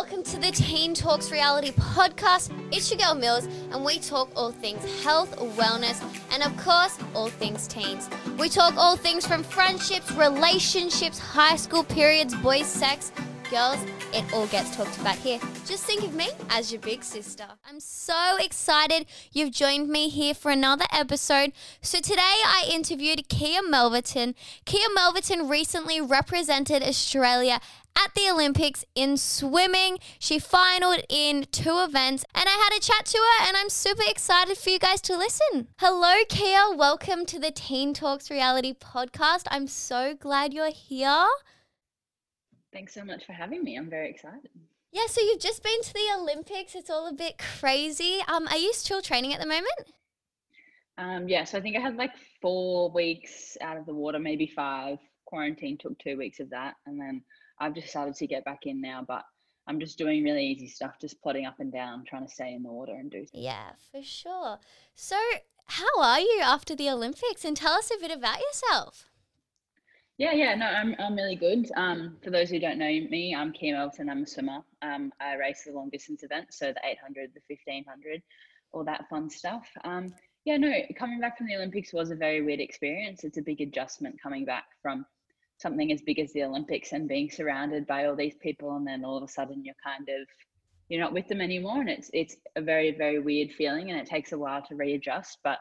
welcome 0.00 0.22
to 0.22 0.38
the 0.38 0.50
Teen 0.50 0.94
Talks 0.94 1.30
Reality 1.30 1.72
Podcast. 1.72 2.50
It's 2.72 2.90
your 2.90 2.98
girl 2.98 3.14
Mills, 3.14 3.44
and 3.70 3.84
we 3.84 3.98
talk 3.98 4.30
all 4.34 4.50
things 4.50 4.82
health, 5.04 5.36
wellness, 5.58 6.02
and 6.32 6.42
of 6.42 6.56
course, 6.56 6.98
all 7.14 7.28
things 7.28 7.68
teens. 7.68 8.08
We 8.38 8.48
talk 8.48 8.74
all 8.78 8.96
things 8.96 9.26
from 9.26 9.42
friendships, 9.42 10.10
relationships, 10.12 11.18
high 11.18 11.56
school 11.56 11.84
periods, 11.84 12.34
boys' 12.34 12.66
sex, 12.66 13.12
girls, 13.50 13.84
it 14.12 14.32
all 14.32 14.46
gets 14.46 14.74
talked 14.76 14.96
about 14.98 15.16
here. 15.16 15.38
Just 15.66 15.84
think 15.84 16.02
of 16.04 16.14
me 16.14 16.28
as 16.48 16.72
your 16.72 16.80
big 16.80 17.02
sister. 17.02 17.46
I'm 17.68 17.80
so 17.80 18.36
excited 18.40 19.06
you've 19.32 19.50
joined 19.50 19.88
me 19.88 20.08
here 20.08 20.34
for 20.34 20.50
another 20.50 20.84
episode. 20.92 21.52
So 21.82 21.98
today 21.98 22.20
I 22.20 22.68
interviewed 22.70 23.28
Kiah 23.28 23.60
Melverton. 23.60 24.34
Kiah 24.66 24.94
Melverton 24.96 25.50
recently 25.50 26.00
represented 26.00 26.82
Australia 26.82 27.60
at 27.96 28.14
the 28.14 28.28
Olympics 28.30 28.84
in 28.94 29.16
swimming. 29.16 29.98
She 30.18 30.38
finaled 30.38 31.02
in 31.08 31.46
two 31.50 31.78
events 31.78 32.24
and 32.34 32.48
I 32.48 32.52
had 32.52 32.76
a 32.76 32.80
chat 32.80 33.06
to 33.06 33.18
her 33.18 33.48
and 33.48 33.56
I'm 33.56 33.68
super 33.68 34.02
excited 34.06 34.56
for 34.56 34.70
you 34.70 34.78
guys 34.78 35.00
to 35.02 35.16
listen. 35.16 35.68
Hello, 35.78 36.24
Kiah. 36.28 36.76
Welcome 36.76 37.26
to 37.26 37.38
the 37.38 37.50
Teen 37.50 37.94
Talks 37.94 38.30
Reality 38.30 38.74
Podcast. 38.74 39.46
I'm 39.50 39.66
so 39.66 40.14
glad 40.14 40.52
you're 40.54 40.72
here. 40.72 41.26
Thanks 42.72 42.94
so 42.94 43.04
much 43.04 43.24
for 43.26 43.32
having 43.32 43.64
me. 43.64 43.76
I'm 43.76 43.90
very 43.90 44.10
excited. 44.10 44.50
Yeah, 44.92 45.06
so 45.06 45.20
you've 45.20 45.40
just 45.40 45.62
been 45.62 45.82
to 45.82 45.92
the 45.92 46.08
Olympics. 46.18 46.74
It's 46.74 46.90
all 46.90 47.06
a 47.06 47.12
bit 47.12 47.38
crazy. 47.38 48.18
Um, 48.26 48.48
are 48.48 48.56
you 48.56 48.72
still 48.72 49.00
training 49.00 49.32
at 49.32 49.40
the 49.40 49.46
moment? 49.46 49.92
Um, 50.98 51.28
yeah, 51.28 51.44
so 51.44 51.58
I 51.58 51.60
think 51.60 51.76
I 51.76 51.80
had 51.80 51.96
like 51.96 52.12
four 52.42 52.90
weeks 52.90 53.56
out 53.60 53.76
of 53.76 53.86
the 53.86 53.94
water, 53.94 54.18
maybe 54.18 54.46
five. 54.46 54.98
Quarantine 55.24 55.78
took 55.78 55.98
two 55.98 56.16
weeks 56.18 56.40
of 56.40 56.50
that, 56.50 56.74
and 56.86 57.00
then 57.00 57.22
I've 57.60 57.74
just 57.74 57.88
started 57.88 58.14
to 58.16 58.26
get 58.26 58.44
back 58.44 58.60
in 58.64 58.80
now, 58.80 59.04
but 59.06 59.22
I'm 59.66 59.78
just 59.78 59.98
doing 59.98 60.24
really 60.24 60.44
easy 60.44 60.66
stuff, 60.66 60.94
just 61.00 61.20
plodding 61.22 61.46
up 61.46 61.60
and 61.60 61.72
down, 61.72 62.04
trying 62.04 62.26
to 62.26 62.32
stay 62.32 62.54
in 62.54 62.62
the 62.62 62.72
water 62.72 62.94
and 62.94 63.10
do. 63.10 63.26
Yeah, 63.32 63.70
for 63.92 64.02
sure. 64.02 64.58
So, 64.94 65.16
how 65.66 66.00
are 66.00 66.20
you 66.20 66.40
after 66.42 66.74
the 66.74 66.90
Olympics? 66.90 67.44
And 67.44 67.56
tell 67.56 67.74
us 67.74 67.90
a 67.94 68.00
bit 68.00 68.10
about 68.10 68.40
yourself. 68.40 69.10
Yeah, 70.18 70.32
yeah, 70.32 70.54
no, 70.54 70.66
I'm, 70.66 70.94
I'm 70.98 71.14
really 71.14 71.36
good. 71.36 71.70
Um, 71.76 72.16
for 72.22 72.30
those 72.30 72.50
who 72.50 72.58
don't 72.58 72.78
know 72.78 72.90
me, 73.08 73.34
I'm 73.34 73.52
Kiah 73.52 73.74
Melverton. 73.74 74.10
I'm 74.10 74.22
a 74.22 74.26
swimmer. 74.26 74.60
Um, 74.82 75.12
I 75.20 75.36
race 75.36 75.64
the 75.64 75.72
long 75.72 75.88
distance 75.88 76.22
events, 76.22 76.58
so 76.58 76.66
the 76.66 76.80
800, 76.84 77.30
the 77.32 77.40
1500, 77.48 78.20
all 78.72 78.84
that 78.84 79.08
fun 79.08 79.30
stuff. 79.30 79.66
Um, 79.84 80.12
yeah, 80.44 80.56
no, 80.56 80.72
coming 80.98 81.20
back 81.20 81.38
from 81.38 81.46
the 81.46 81.56
Olympics 81.56 81.92
was 81.92 82.10
a 82.10 82.16
very 82.16 82.42
weird 82.42 82.60
experience. 82.60 83.24
It's 83.24 83.38
a 83.38 83.42
big 83.42 83.60
adjustment 83.60 84.20
coming 84.22 84.44
back 84.44 84.64
from 84.82 85.06
something 85.60 85.92
as 85.92 86.02
big 86.02 86.18
as 86.18 86.32
the 86.32 86.42
Olympics 86.42 86.92
and 86.92 87.06
being 87.08 87.30
surrounded 87.30 87.86
by 87.86 88.06
all 88.06 88.16
these 88.16 88.36
people, 88.40 88.76
and 88.76 88.86
then 88.86 89.04
all 89.04 89.18
of 89.18 89.22
a 89.22 89.28
sudden 89.28 89.64
you're 89.64 89.74
kind 89.84 90.08
of 90.08 90.26
you're 90.88 91.00
not 91.00 91.12
with 91.12 91.28
them 91.28 91.40
anymore, 91.40 91.80
and 91.80 91.90
it's 91.90 92.10
it's 92.12 92.36
a 92.56 92.62
very 92.62 92.92
very 92.92 93.18
weird 93.18 93.52
feeling, 93.52 93.90
and 93.90 94.00
it 94.00 94.06
takes 94.06 94.32
a 94.32 94.38
while 94.38 94.62
to 94.62 94.74
readjust. 94.74 95.38
But 95.44 95.58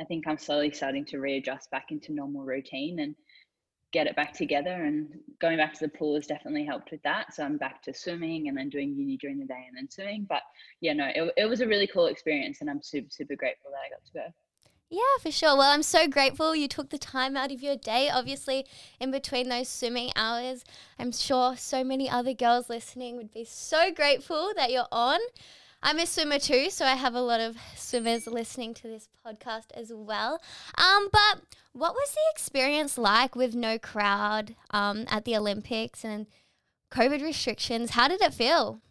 I 0.00 0.04
think 0.04 0.26
I'm 0.26 0.38
slowly 0.38 0.72
starting 0.72 1.04
to 1.06 1.20
readjust 1.20 1.70
back 1.70 1.86
into 1.90 2.12
normal 2.12 2.42
routine 2.42 3.00
and 3.00 3.14
get 3.92 4.06
it 4.06 4.16
back 4.16 4.32
together 4.32 4.70
and 4.70 5.08
going 5.38 5.58
back 5.58 5.74
to 5.74 5.80
the 5.80 5.88
pool 5.88 6.14
has 6.14 6.26
definitely 6.26 6.64
helped 6.64 6.90
with 6.90 7.02
that 7.02 7.32
so 7.34 7.44
i'm 7.44 7.58
back 7.58 7.82
to 7.82 7.92
swimming 7.92 8.48
and 8.48 8.56
then 8.56 8.70
doing 8.70 8.94
uni 8.96 9.18
during 9.18 9.38
the 9.38 9.44
day 9.44 9.64
and 9.68 9.76
then 9.76 9.88
swimming 9.90 10.26
but 10.28 10.40
yeah 10.80 10.94
no 10.94 11.08
it, 11.14 11.32
it 11.36 11.44
was 11.44 11.60
a 11.60 11.66
really 11.66 11.86
cool 11.86 12.06
experience 12.06 12.62
and 12.62 12.70
i'm 12.70 12.82
super 12.82 13.10
super 13.10 13.36
grateful 13.36 13.70
that 13.70 13.76
i 13.86 13.90
got 13.90 14.04
to 14.04 14.12
go 14.14 14.34
yeah, 14.92 15.00
for 15.22 15.30
sure. 15.30 15.56
Well, 15.56 15.72
I'm 15.72 15.82
so 15.82 16.06
grateful 16.06 16.54
you 16.54 16.68
took 16.68 16.90
the 16.90 16.98
time 16.98 17.34
out 17.34 17.50
of 17.50 17.62
your 17.62 17.76
day. 17.76 18.10
Obviously, 18.10 18.66
in 19.00 19.10
between 19.10 19.48
those 19.48 19.70
swimming 19.70 20.10
hours, 20.14 20.66
I'm 20.98 21.12
sure 21.12 21.56
so 21.56 21.82
many 21.82 22.10
other 22.10 22.34
girls 22.34 22.68
listening 22.68 23.16
would 23.16 23.32
be 23.32 23.46
so 23.46 23.90
grateful 23.90 24.52
that 24.54 24.70
you're 24.70 24.92
on. 24.92 25.18
I'm 25.82 25.98
a 25.98 26.04
swimmer 26.04 26.38
too, 26.38 26.68
so 26.68 26.84
I 26.84 26.94
have 26.94 27.14
a 27.14 27.22
lot 27.22 27.40
of 27.40 27.56
swimmers 27.74 28.26
listening 28.26 28.74
to 28.74 28.82
this 28.82 29.08
podcast 29.26 29.72
as 29.72 29.90
well. 29.94 30.42
Um, 30.76 31.08
but 31.10 31.40
what 31.72 31.94
was 31.94 32.10
the 32.12 32.20
experience 32.30 32.98
like 32.98 33.34
with 33.34 33.54
no 33.54 33.78
crowd 33.78 34.56
um, 34.72 35.06
at 35.08 35.24
the 35.24 35.38
Olympics 35.38 36.04
and 36.04 36.26
COVID 36.90 37.22
restrictions? 37.22 37.92
How 37.92 38.08
did 38.08 38.20
it 38.20 38.34
feel? 38.34 38.82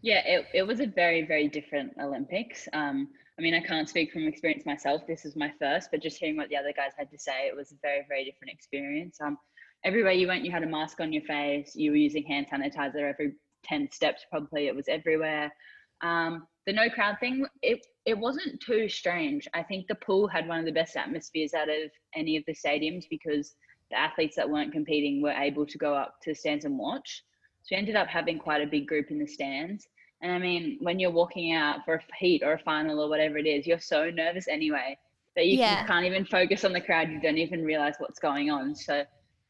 Yeah, 0.00 0.22
it, 0.24 0.46
it 0.54 0.62
was 0.62 0.80
a 0.80 0.86
very, 0.86 1.26
very 1.26 1.48
different 1.48 1.92
Olympics. 2.00 2.68
Um, 2.72 3.08
I 3.38 3.42
mean, 3.42 3.54
I 3.54 3.60
can't 3.60 3.88
speak 3.88 4.12
from 4.12 4.26
experience 4.26 4.64
myself. 4.64 5.06
This 5.06 5.24
is 5.24 5.34
my 5.34 5.52
first, 5.58 5.90
but 5.90 6.02
just 6.02 6.18
hearing 6.18 6.36
what 6.36 6.48
the 6.48 6.56
other 6.56 6.72
guys 6.72 6.92
had 6.96 7.10
to 7.10 7.18
say, 7.18 7.46
it 7.48 7.56
was 7.56 7.72
a 7.72 7.76
very, 7.82 8.04
very 8.08 8.24
different 8.24 8.52
experience. 8.52 9.18
Um, 9.20 9.36
everywhere 9.84 10.12
you 10.12 10.28
went, 10.28 10.44
you 10.44 10.52
had 10.52 10.62
a 10.62 10.68
mask 10.68 11.00
on 11.00 11.12
your 11.12 11.24
face. 11.24 11.74
You 11.74 11.90
were 11.90 11.96
using 11.96 12.24
hand 12.24 12.46
sanitizer 12.52 13.08
every 13.08 13.32
10 13.64 13.90
steps, 13.90 14.24
probably. 14.30 14.68
It 14.68 14.76
was 14.76 14.86
everywhere. 14.88 15.52
Um, 16.00 16.46
the 16.66 16.72
no 16.72 16.88
crowd 16.88 17.18
thing, 17.18 17.44
it, 17.62 17.84
it 18.06 18.16
wasn't 18.16 18.60
too 18.60 18.88
strange. 18.88 19.48
I 19.52 19.62
think 19.64 19.88
the 19.88 19.96
pool 19.96 20.28
had 20.28 20.46
one 20.46 20.60
of 20.60 20.64
the 20.64 20.72
best 20.72 20.96
atmospheres 20.96 21.54
out 21.54 21.68
of 21.68 21.90
any 22.14 22.36
of 22.36 22.44
the 22.46 22.54
stadiums 22.54 23.04
because 23.10 23.56
the 23.90 23.98
athletes 23.98 24.36
that 24.36 24.48
weren't 24.48 24.72
competing 24.72 25.22
were 25.22 25.32
able 25.32 25.66
to 25.66 25.78
go 25.78 25.94
up 25.94 26.14
to 26.22 26.30
the 26.30 26.34
stands 26.34 26.64
and 26.64 26.78
watch. 26.78 27.24
So 27.62 27.74
we 27.74 27.78
ended 27.78 27.96
up 27.96 28.08
having 28.08 28.38
quite 28.38 28.62
a 28.62 28.66
big 28.66 28.86
group 28.86 29.10
in 29.10 29.18
the 29.18 29.26
stands. 29.26 29.88
And 30.24 30.32
I 30.32 30.38
mean, 30.38 30.78
when 30.80 30.98
you're 30.98 31.10
walking 31.10 31.52
out 31.52 31.84
for 31.84 31.96
a 31.96 32.00
heat 32.18 32.42
or 32.42 32.54
a 32.54 32.58
final 32.58 32.98
or 32.98 33.10
whatever 33.10 33.36
it 33.36 33.46
is, 33.46 33.66
you're 33.66 33.78
so 33.78 34.08
nervous 34.08 34.48
anyway 34.48 34.96
that 35.36 35.46
you, 35.46 35.58
yeah. 35.58 35.86
can't 35.86 36.06
even 36.06 36.24
focus 36.24 36.64
on 36.64 36.72
the 36.72 36.80
crowd. 36.80 37.10
You 37.10 37.20
don't 37.20 37.36
even 37.36 37.62
realize 37.62 37.96
what's 37.98 38.18
going 38.18 38.50
on. 38.50 38.74
So, 38.74 39.04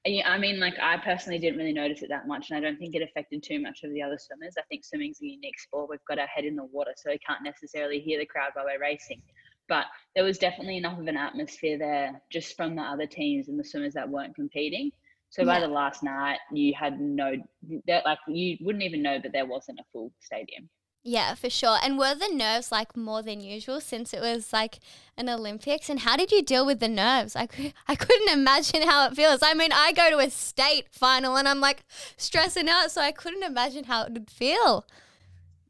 I 0.05 0.37
mean, 0.37 0.59
like 0.59 0.75
I 0.83 0.97
personally 0.97 1.39
didn't 1.39 1.61
really 1.61 1.73
notice 1.73 2.03
it 2.03 2.09
that 2.09 2.27
much, 2.27 2.51
and 2.51 2.59
I 2.59 2.61
don't 2.61 2.77
think 2.77 2.97
it 2.97 3.03
affected 3.03 3.45
too 3.45 3.61
much 3.61 3.85
of 3.85 3.93
the 3.93 4.03
other 4.03 4.19
swimmers. 4.19 4.55
I 4.59 4.63
think 4.69 4.85
swimming's 4.85 5.21
a 5.23 5.27
unique 5.27 5.61
sport. 5.61 5.91
We've 5.91 6.05
got 6.09 6.19
our 6.19 6.27
head 6.27 6.45
in 6.45 6.57
the 6.57 6.65
water, 6.65 6.91
so 6.97 7.11
we 7.13 7.19
can't 7.19 7.45
necessarily 7.45 8.01
hear 8.01 8.19
the 8.19 8.27
crowd 8.27 8.51
while 8.55 8.65
we're 8.65 8.81
racing. 8.81 9.23
But 9.69 9.85
there 10.17 10.25
was 10.25 10.39
definitely 10.39 10.77
enough 10.77 10.99
of 10.99 11.07
an 11.07 11.17
atmosphere 11.17 11.79
there 11.79 12.21
just 12.33 12.57
from 12.57 12.75
the 12.75 12.83
other 12.83 13.07
teams 13.07 13.47
and 13.49 13.59
the 13.59 13.65
swimmers 13.65 13.95
that 13.95 14.09
weren't 14.09 14.35
competing. 14.35 14.91
So 15.35 15.43
yeah. 15.43 15.47
by 15.47 15.61
the 15.61 15.67
last 15.67 16.05
night, 16.05 16.39
you 16.53 16.73
had 16.79 17.01
no, 17.01 17.35
that 17.89 18.05
like 18.05 18.19
you 18.29 18.57
wouldn't 18.61 18.85
even 18.85 19.03
know 19.03 19.19
that 19.19 19.33
there 19.33 19.45
wasn't 19.45 19.81
a 19.81 19.85
full 19.93 20.13
stadium. 20.21 20.69
Yeah, 21.03 21.35
for 21.35 21.51
sure. 21.51 21.77
And 21.83 21.99
were 21.99 22.15
the 22.15 22.29
nerves 22.33 22.71
like 22.71 22.97
more 22.97 23.21
than 23.21 23.41
usual 23.41 23.81
since 23.81 24.15
it 24.15 24.21
was 24.21 24.53
like 24.53 24.79
an 25.17 25.29
Olympics? 25.29 25.91
And 25.91 25.99
how 25.99 26.17
did 26.17 26.31
you 26.31 26.41
deal 26.41 26.65
with 26.65 26.79
the 26.79 26.87
nerves? 26.87 27.35
I, 27.35 27.47
could, 27.47 27.75
I 27.89 27.97
couldn't 27.97 28.33
imagine 28.33 28.83
how 28.83 29.09
it 29.09 29.17
feels. 29.17 29.41
I 29.43 29.55
mean, 29.55 29.73
I 29.73 29.91
go 29.91 30.09
to 30.09 30.19
a 30.19 30.31
state 30.31 30.87
final 30.93 31.37
and 31.37 31.49
I'm 31.49 31.61
like 31.61 31.83
stressing 32.17 32.69
out, 32.69 32.93
so 32.93 33.01
I 33.01 33.11
couldn't 33.11 33.43
imagine 33.43 33.85
how 33.85 34.05
it 34.05 34.13
would 34.13 34.31
feel. 34.31 34.87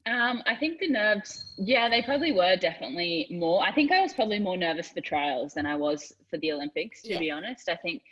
Um, 0.04 0.42
I 0.46 0.56
think 0.56 0.78
the 0.78 0.90
nerves, 0.90 1.46
yeah, 1.56 1.88
they 1.88 2.02
probably 2.02 2.32
were 2.32 2.56
definitely 2.56 3.28
more. 3.30 3.62
I 3.62 3.72
think 3.72 3.92
I 3.92 4.02
was 4.02 4.12
probably 4.12 4.40
more 4.40 4.58
nervous 4.58 4.90
for 4.90 5.00
trials 5.00 5.54
than 5.54 5.64
I 5.64 5.74
was 5.74 6.12
for 6.28 6.36
the 6.36 6.52
Olympics, 6.52 7.00
to 7.04 7.14
yeah. 7.14 7.18
be 7.18 7.30
honest. 7.30 7.70
I 7.70 7.76
think 7.76 8.02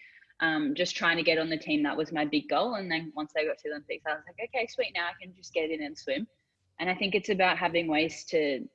um, 0.42 0.75
just 0.75 0.97
trying 0.97 1.16
to 1.16 1.22
get 1.22 1.38
on 1.38 1.48
the 1.48 1.56
team. 1.56 1.82
That 1.84 1.97
was 1.97 2.12
my 2.12 2.25
big 2.25 2.48
goal. 2.48 2.75
And 2.75 2.91
then 2.91 3.12
once 3.14 3.32
I 3.36 3.44
got 3.44 3.56
to 3.58 3.62
the 3.64 3.70
Olympics, 3.70 4.04
I 4.06 4.14
was 4.14 4.25
like, 4.26 4.48
okay, 4.48 4.66
sweet. 4.66 4.92
Now 4.94 5.06
I 5.06 5.25
can 5.25 5.34
just 5.34 5.54
get 5.54 5.70
in 5.70 5.82
and 5.82 5.97
swim. 5.97 6.26
And 6.80 6.91
I 6.91 6.94
think 6.94 7.14
it's 7.14 7.28
about 7.28 7.56
having 7.56 7.86
ways 7.86 8.25
to 8.30 8.69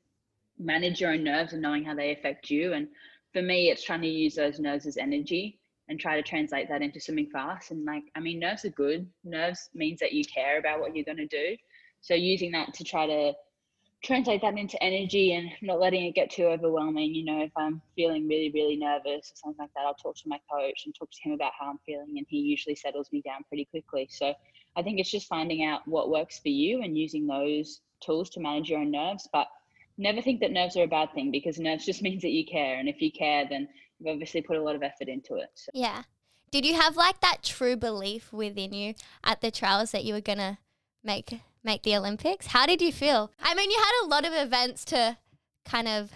manage 0.57 1.01
your 1.01 1.11
own 1.11 1.23
nerves 1.23 1.53
and 1.53 1.61
knowing 1.61 1.83
how 1.83 1.93
they 1.93 2.13
affect 2.13 2.49
you. 2.49 2.73
And 2.73 2.87
for 3.33 3.41
me, 3.41 3.69
it's 3.69 3.83
trying 3.83 4.01
to 4.01 4.07
use 4.07 4.33
those 4.33 4.59
nerves 4.59 4.87
as 4.87 4.97
energy 4.97 5.59
and 5.89 5.99
try 5.99 6.15
to 6.15 6.23
translate 6.23 6.69
that 6.69 6.81
into 6.81 7.01
swimming 7.01 7.29
fast. 7.29 7.71
And 7.71 7.83
like, 7.83 8.03
I 8.15 8.21
mean, 8.21 8.39
nerves 8.39 8.63
are 8.63 8.69
good. 8.69 9.05
Nerves 9.25 9.69
means 9.75 9.99
that 9.99 10.13
you 10.13 10.23
care 10.23 10.59
about 10.59 10.79
what 10.79 10.95
you're 10.95 11.05
going 11.05 11.17
to 11.17 11.27
do. 11.27 11.57
So 11.99 12.13
using 12.13 12.51
that 12.53 12.73
to 12.75 12.85
try 12.85 13.07
to 13.07 13.33
translate 14.03 14.41
that 14.41 14.57
into 14.57 14.81
energy 14.81 15.33
and 15.33 15.49
not 15.61 15.79
letting 15.79 16.05
it 16.05 16.15
get 16.15 16.29
too 16.29 16.45
overwhelming. 16.45 17.13
You 17.13 17.25
know, 17.25 17.41
if 17.41 17.51
I'm 17.55 17.81
feeling 17.95 18.27
really, 18.27 18.51
really 18.53 18.77
nervous 18.77 19.31
or 19.31 19.35
something 19.35 19.57
like 19.59 19.73
that, 19.75 19.85
I'll 19.85 19.95
talk 19.95 20.15
to 20.17 20.27
my 20.29 20.39
coach 20.51 20.83
and 20.85 20.95
talk 20.95 21.09
to 21.11 21.17
him 21.23 21.33
about 21.33 21.53
how 21.59 21.69
I'm 21.69 21.79
feeling, 21.85 22.15
and 22.17 22.25
he 22.29 22.37
usually 22.37 22.75
settles 22.75 23.11
me 23.11 23.21
down 23.21 23.43
pretty 23.47 23.65
quickly. 23.65 24.07
So 24.11 24.33
I 24.75 24.83
think 24.83 24.99
it's 24.99 25.11
just 25.11 25.27
finding 25.27 25.63
out 25.63 25.87
what 25.87 26.09
works 26.09 26.39
for 26.39 26.49
you 26.49 26.81
and 26.83 26.97
using 26.97 27.25
those 27.25 27.81
tools 28.01 28.29
to 28.31 28.39
manage 28.39 28.69
your 28.69 28.79
own 28.79 28.91
nerves. 28.91 29.27
But 29.33 29.47
never 29.97 30.21
think 30.21 30.39
that 30.41 30.51
nerves 30.51 30.77
are 30.77 30.83
a 30.83 30.87
bad 30.87 31.13
thing 31.13 31.31
because 31.31 31.59
nerves 31.59 31.85
just 31.87 32.01
means 32.01 32.21
that 32.21 32.31
you 32.31 32.45
care. 32.45 32.77
And 32.77 32.87
if 32.87 33.01
you 33.01 33.11
care, 33.11 33.45
then 33.49 33.67
you've 33.99 34.13
obviously 34.13 34.41
put 34.41 34.57
a 34.57 34.61
lot 34.61 34.75
of 34.75 34.83
effort 34.83 35.07
into 35.07 35.35
it. 35.35 35.49
So. 35.55 35.71
Yeah. 35.73 36.03
Did 36.51 36.65
you 36.65 36.75
have 36.75 36.95
like 36.95 37.19
that 37.21 37.43
true 37.43 37.75
belief 37.75 38.31
within 38.31 38.71
you 38.73 38.93
at 39.23 39.41
the 39.41 39.51
trials 39.51 39.91
that 39.91 40.05
you 40.05 40.13
were 40.13 40.21
going 40.21 40.37
to 40.37 40.57
make 41.03 41.41
make 41.67 41.83
the 41.83 41.95
Olympics. 41.95 42.47
How 42.47 42.65
did 42.65 42.81
you 42.81 42.91
feel? 42.91 43.29
I 43.43 43.53
mean, 43.53 43.69
you 43.69 43.77
had 43.77 44.05
a 44.05 44.07
lot 44.07 44.25
of 44.25 44.33
events 44.33 44.83
to 44.85 45.17
kind 45.65 45.87
of 45.87 46.11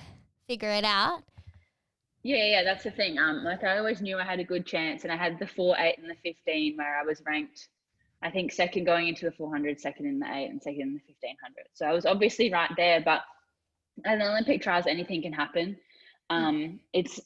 figure 0.48 0.69
it 0.69 0.86
out. 0.86 1.24
Yeah, 2.24 2.45
yeah, 2.45 2.63
that's 2.63 2.83
the 2.83 2.92
thing. 2.92 3.19
Um, 3.19 3.44
like 3.44 3.63
I 3.63 3.77
always 3.77 4.01
knew 4.01 4.18
I 4.18 4.24
had 4.24 4.39
a 4.39 4.44
good 4.44 4.65
chance, 4.65 5.03
and 5.03 5.12
I 5.12 5.18
had 5.18 5.38
the 5.39 5.48
four, 5.48 5.75
eight, 5.77 5.98
and 6.00 6.09
the 6.09 6.15
fifteen 6.24 6.77
where 6.77 7.00
I 7.00 7.03
was 7.03 7.21
ranked. 7.25 7.68
I 8.24 8.30
think 8.30 8.51
second 8.51 8.86
going 8.86 9.07
into 9.07 9.25
the 9.25 9.31
400, 9.31 9.80
second 9.80 10.06
in 10.06 10.19
the 10.19 10.27
eight, 10.27 10.51
and 10.51 10.62
second 10.62 10.81
in 10.81 10.94
the 10.94 11.01
1500. 11.07 11.65
So 11.74 11.88
I 11.88 11.92
was 11.92 12.06
obviously 12.06 12.51
right 12.51 12.69
there. 12.77 13.01
But 13.01 13.21
at 14.06 14.21
Olympic 14.21 14.62
trials, 14.62 14.86
anything 14.88 15.24
can 15.24 15.33
happen. 15.33 15.75
Um, 16.30 16.80
it's 16.94 17.19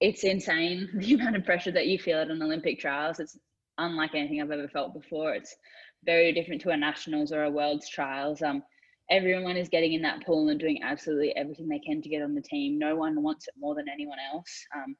it's 0.00 0.24
insane 0.24 0.90
the 0.94 1.14
amount 1.14 1.36
of 1.36 1.44
pressure 1.44 1.72
that 1.72 1.86
you 1.86 1.98
feel 1.98 2.18
at 2.18 2.30
an 2.30 2.42
Olympic 2.42 2.78
trials. 2.78 3.18
It's 3.18 3.38
unlike 3.78 4.14
anything 4.14 4.40
I've 4.40 4.50
ever 4.50 4.68
felt 4.68 4.92
before. 4.92 5.34
It's 5.34 5.56
very 6.04 6.32
different 6.32 6.60
to 6.62 6.70
a 6.70 6.76
nationals 6.76 7.32
or 7.32 7.44
a 7.44 7.50
world's 7.50 7.88
trials. 7.88 8.42
Um, 8.42 8.62
everyone 9.10 9.56
is 9.56 9.68
getting 9.68 9.92
in 9.92 10.02
that 10.02 10.24
pool 10.24 10.48
and 10.48 10.58
doing 10.58 10.80
absolutely 10.82 11.34
everything 11.36 11.68
they 11.68 11.78
can 11.78 12.02
to 12.02 12.08
get 12.08 12.22
on 12.22 12.34
the 12.34 12.42
team. 12.42 12.78
No 12.78 12.96
one 12.96 13.22
wants 13.22 13.48
it 13.48 13.54
more 13.58 13.74
than 13.74 13.88
anyone 13.88 14.18
else. 14.32 14.64
Um, 14.74 14.96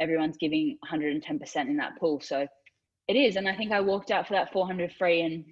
everyone's 0.00 0.36
giving 0.36 0.78
110% 0.90 1.56
in 1.56 1.76
that 1.76 1.98
pool. 1.98 2.20
So 2.20 2.46
it 3.08 3.16
is. 3.16 3.36
And 3.36 3.48
I 3.48 3.56
think 3.56 3.72
I 3.72 3.80
walked 3.80 4.10
out 4.10 4.26
for 4.26 4.34
that 4.34 4.52
400 4.52 4.92
free 4.92 5.22
and 5.22 5.44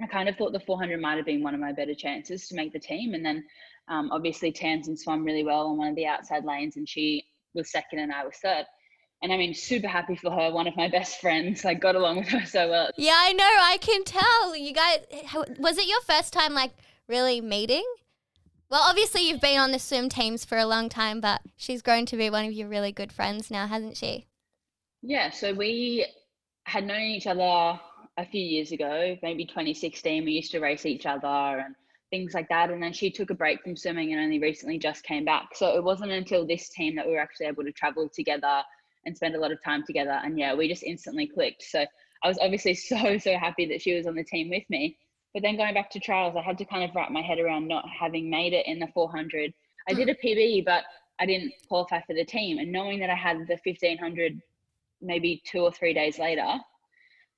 I 0.00 0.06
kind 0.06 0.28
of 0.28 0.36
thought 0.36 0.52
the 0.52 0.60
400 0.60 1.00
might 1.00 1.16
have 1.16 1.26
been 1.26 1.42
one 1.42 1.54
of 1.54 1.60
my 1.60 1.72
better 1.72 1.94
chances 1.94 2.48
to 2.48 2.54
make 2.54 2.72
the 2.72 2.78
team. 2.78 3.14
And 3.14 3.24
then 3.24 3.44
um, 3.88 4.10
obviously 4.12 4.52
Tamsin 4.52 4.96
swam 4.96 5.24
really 5.24 5.44
well 5.44 5.66
on 5.66 5.78
one 5.78 5.88
of 5.88 5.96
the 5.96 6.06
outside 6.06 6.44
lanes 6.44 6.76
and 6.76 6.88
she 6.88 7.24
was 7.54 7.70
second 7.70 7.98
and 7.98 8.12
I 8.12 8.24
was 8.24 8.36
third. 8.42 8.64
And 9.22 9.32
I 9.32 9.36
mean, 9.36 9.54
super 9.54 9.86
happy 9.86 10.16
for 10.16 10.32
her. 10.32 10.50
One 10.50 10.66
of 10.66 10.76
my 10.76 10.88
best 10.88 11.20
friends. 11.20 11.64
I 11.64 11.74
got 11.74 11.94
along 11.94 12.18
with 12.18 12.28
her 12.28 12.44
so 12.44 12.68
well. 12.68 12.90
Yeah, 12.96 13.16
I 13.16 13.32
know. 13.32 13.44
I 13.44 13.78
can 13.80 14.02
tell. 14.04 14.56
You 14.56 14.72
guys, 14.72 14.98
was 15.58 15.78
it 15.78 15.86
your 15.86 16.00
first 16.02 16.32
time 16.32 16.54
like 16.54 16.72
really 17.08 17.40
meeting? 17.40 17.84
Well, 18.68 18.82
obviously 18.82 19.28
you've 19.28 19.40
been 19.40 19.58
on 19.58 19.70
the 19.70 19.78
swim 19.78 20.08
teams 20.08 20.44
for 20.44 20.58
a 20.58 20.66
long 20.66 20.88
time, 20.88 21.20
but 21.20 21.42
she's 21.56 21.82
grown 21.82 22.06
to 22.06 22.16
be 22.16 22.30
one 22.30 22.46
of 22.46 22.52
your 22.52 22.68
really 22.68 22.90
good 22.90 23.12
friends 23.12 23.50
now, 23.50 23.66
hasn't 23.66 23.96
she? 23.96 24.26
Yeah. 25.02 25.30
So 25.30 25.54
we 25.54 26.06
had 26.64 26.84
known 26.84 27.02
each 27.02 27.26
other 27.26 27.78
a 28.16 28.26
few 28.26 28.42
years 28.42 28.72
ago, 28.72 29.16
maybe 29.22 29.44
2016. 29.44 30.24
We 30.24 30.32
used 30.32 30.50
to 30.52 30.60
race 30.60 30.84
each 30.84 31.06
other 31.06 31.26
and 31.26 31.76
things 32.10 32.34
like 32.34 32.48
that. 32.48 32.70
And 32.70 32.82
then 32.82 32.92
she 32.92 33.10
took 33.10 33.30
a 33.30 33.34
break 33.34 33.62
from 33.62 33.76
swimming 33.76 34.12
and 34.12 34.20
only 34.20 34.40
recently 34.40 34.78
just 34.78 35.04
came 35.04 35.24
back. 35.24 35.50
So 35.54 35.76
it 35.76 35.84
wasn't 35.84 36.10
until 36.10 36.44
this 36.46 36.68
team 36.70 36.96
that 36.96 37.06
we 37.06 37.12
were 37.12 37.20
actually 37.20 37.46
able 37.46 37.64
to 37.64 37.72
travel 37.72 38.08
together 38.08 38.62
and 39.04 39.16
spend 39.16 39.34
a 39.34 39.40
lot 39.40 39.52
of 39.52 39.62
time 39.62 39.82
together. 39.86 40.20
And 40.22 40.38
yeah, 40.38 40.54
we 40.54 40.68
just 40.68 40.82
instantly 40.82 41.26
clicked. 41.26 41.62
So 41.62 41.84
I 42.22 42.28
was 42.28 42.38
obviously 42.40 42.74
so, 42.74 43.18
so 43.18 43.36
happy 43.36 43.66
that 43.66 43.82
she 43.82 43.94
was 43.94 44.06
on 44.06 44.14
the 44.14 44.24
team 44.24 44.50
with 44.50 44.64
me. 44.68 44.98
But 45.34 45.42
then 45.42 45.56
going 45.56 45.74
back 45.74 45.90
to 45.90 46.00
trials, 46.00 46.36
I 46.36 46.42
had 46.42 46.58
to 46.58 46.64
kind 46.64 46.84
of 46.84 46.94
wrap 46.94 47.10
my 47.10 47.22
head 47.22 47.38
around 47.38 47.66
not 47.66 47.84
having 47.88 48.28
made 48.28 48.52
it 48.52 48.66
in 48.66 48.78
the 48.78 48.88
400. 48.88 49.52
I 49.88 49.94
did 49.94 50.08
mm. 50.08 50.12
a 50.12 50.26
PB, 50.26 50.64
but 50.64 50.84
I 51.20 51.26
didn't 51.26 51.52
qualify 51.68 52.00
for 52.02 52.14
the 52.14 52.24
team. 52.24 52.58
And 52.58 52.70
knowing 52.70 53.00
that 53.00 53.10
I 53.10 53.14
had 53.14 53.38
the 53.46 53.58
1500 53.64 54.40
maybe 55.00 55.42
two 55.44 55.60
or 55.60 55.72
three 55.72 55.94
days 55.94 56.18
later, 56.18 56.46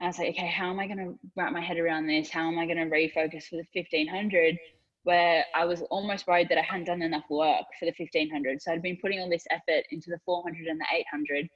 I 0.00 0.06
was 0.06 0.18
like, 0.18 0.30
okay, 0.30 0.48
how 0.48 0.70
am 0.70 0.80
I 0.80 0.86
going 0.86 0.98
to 0.98 1.18
wrap 1.36 1.52
my 1.52 1.60
head 1.60 1.78
around 1.78 2.06
this? 2.06 2.28
How 2.28 2.48
am 2.48 2.58
I 2.58 2.66
going 2.66 2.78
to 2.78 2.84
refocus 2.84 3.44
for 3.44 3.56
the 3.56 3.66
1500? 3.72 4.58
Where 5.04 5.44
I 5.54 5.64
was 5.64 5.82
almost 5.90 6.26
worried 6.26 6.48
that 6.48 6.58
I 6.58 6.62
hadn't 6.62 6.86
done 6.86 7.02
enough 7.02 7.24
work 7.30 7.64
for 7.78 7.84
the 7.84 7.94
1500. 7.96 8.60
So 8.60 8.72
I'd 8.72 8.82
been 8.82 8.98
putting 9.00 9.20
all 9.20 9.30
this 9.30 9.46
effort 9.50 9.84
into 9.90 10.10
the 10.10 10.20
400 10.24 10.66
and 10.66 10.80
the 10.80 10.86
800. 10.92 11.38
And 11.38 11.48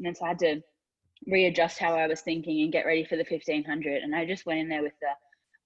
then 0.00 0.14
so 0.14 0.24
I 0.24 0.28
had 0.28 0.38
to 0.40 0.60
readjust 1.26 1.78
how 1.78 1.94
I 1.94 2.06
was 2.06 2.20
thinking 2.20 2.62
and 2.62 2.72
get 2.72 2.86
ready 2.86 3.04
for 3.04 3.16
the 3.16 3.26
1500. 3.28 4.02
And 4.02 4.14
I 4.14 4.26
just 4.26 4.46
went 4.46 4.60
in 4.60 4.68
there 4.68 4.82
with 4.82 4.94
the, 5.00 5.08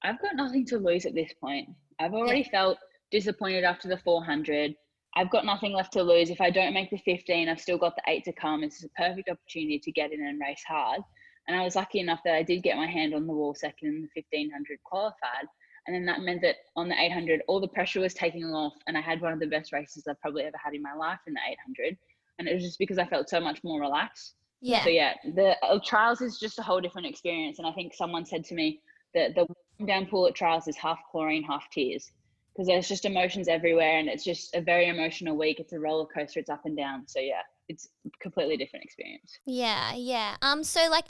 I've 0.03 0.21
got 0.21 0.37
nothing 0.37 0.67
to 0.67 0.79
lose 0.79 1.07
at 1.07 1.15
this 1.15 1.33
point. 1.41 1.69
I've 1.99 2.15
already 2.15 2.45
felt 2.45 2.79
disappointed 3.11 3.65
after 3.65 3.89
the 3.89 3.99
400. 3.99 4.75
I've 5.15 5.31
got 5.31 5.45
nothing 5.45 5.73
left 5.73 5.93
to 5.93 6.03
lose. 6.03 6.31
If 6.31 6.41
I 6.41 6.51
don't 6.51 6.73
make 6.73 6.91
the 6.91 6.99
15, 6.99 7.49
I've 7.49 7.61
still 7.61 7.79
got 7.79 7.95
the 7.97 8.03
eight 8.11 8.25
to 8.25 8.33
come. 8.33 8.65
It's 8.65 8.83
a 8.83 8.89
perfect 8.91 9.29
opportunity 9.29 9.79
to 9.79 9.93
get 9.93 10.13
in 10.13 10.25
and 10.25 10.41
race 10.41 10.65
hard. 10.67 11.01
And 11.47 11.57
I 11.57 11.65
was 11.65 11.77
lucky 11.77 12.01
enough 12.01 12.21
that 12.25 12.35
I 12.35 12.43
did 12.43 12.63
get 12.63 12.77
my 12.77 12.87
hand 12.87 13.15
on 13.15 13.27
the 13.27 13.33
wall 13.33 13.55
second 13.55 13.89
in 13.89 14.03
the 14.03 14.23
1500 14.33 14.79
qualified. 14.85 15.47
And 15.87 15.95
then 15.95 16.05
that 16.07 16.21
meant 16.21 16.43
that 16.43 16.57
on 16.77 16.89
the 16.89 16.95
800, 16.99 17.43
all 17.49 17.61
the 17.61 17.69
pressure 17.69 18.01
was 18.01 18.15
taking 18.15 18.45
off. 18.45 18.75
And 18.87 18.97
I 18.97 19.01
had 19.01 19.21
one 19.21 19.33
of 19.33 19.41
the 19.41 19.47
best 19.47 19.73
races 19.73 20.05
I've 20.09 20.21
probably 20.21 20.45
ever 20.45 20.57
had 20.63 20.75
in 20.75 20.83
my 20.83 20.95
life 20.95 21.19
in 21.27 21.35
the 21.35 21.41
800. 21.51 21.97
And 22.39 22.49
it 22.49 22.55
was 22.55 22.63
just 22.63 22.79
because 22.79 22.99
I 22.99 23.07
felt 23.07 23.29
so 23.29 23.41
much 23.41 23.63
more 23.65 23.81
relaxed. 23.81 24.35
Yeah. 24.61 24.85
So, 24.85 24.91
yeah, 24.91 25.15
the 25.35 25.57
uh, 25.65 25.81
trials 25.85 26.21
is 26.21 26.39
just 26.39 26.59
a 26.59 26.63
whole 26.63 26.81
different 26.81 27.09
experience. 27.09 27.59
And 27.59 27.67
I 27.67 27.73
think 27.73 27.95
someone 27.95 28.25
said 28.25 28.45
to 28.45 28.55
me 28.55 28.81
that 29.15 29.35
the 29.35 29.47
down 29.85 30.07
pool 30.07 30.29
at 30.29 30.37
trials 30.37 30.69
is 30.69 30.77
half 30.77 31.01
chlorine, 31.11 31.43
half 31.43 31.69
tears 31.71 32.13
because 32.53 32.67
there's 32.69 32.89
just 32.89 33.05
emotions 33.05 33.49
everywhere 33.49 33.99
and 33.99 34.09
it's 34.09 34.25
just 34.25 34.55
a 34.55 34.61
very 34.61 34.89
emotional 34.89 35.37
week. 35.37 35.59
It's 35.59 35.73
a 35.73 35.79
roller 35.81 36.07
coaster, 36.07 36.39
it's 36.39 36.51
up 36.51 36.65
and 36.65 36.77
down. 36.77 37.05
So, 37.07 37.19
yeah, 37.19 37.41
it's 37.69 37.89
completely 38.21 38.57
different 38.57 38.85
experience. 38.85 39.39
Yeah, 39.47 39.95
yeah. 39.95 40.37
Um, 40.43 40.63
so 40.63 40.89
like, 40.91 41.07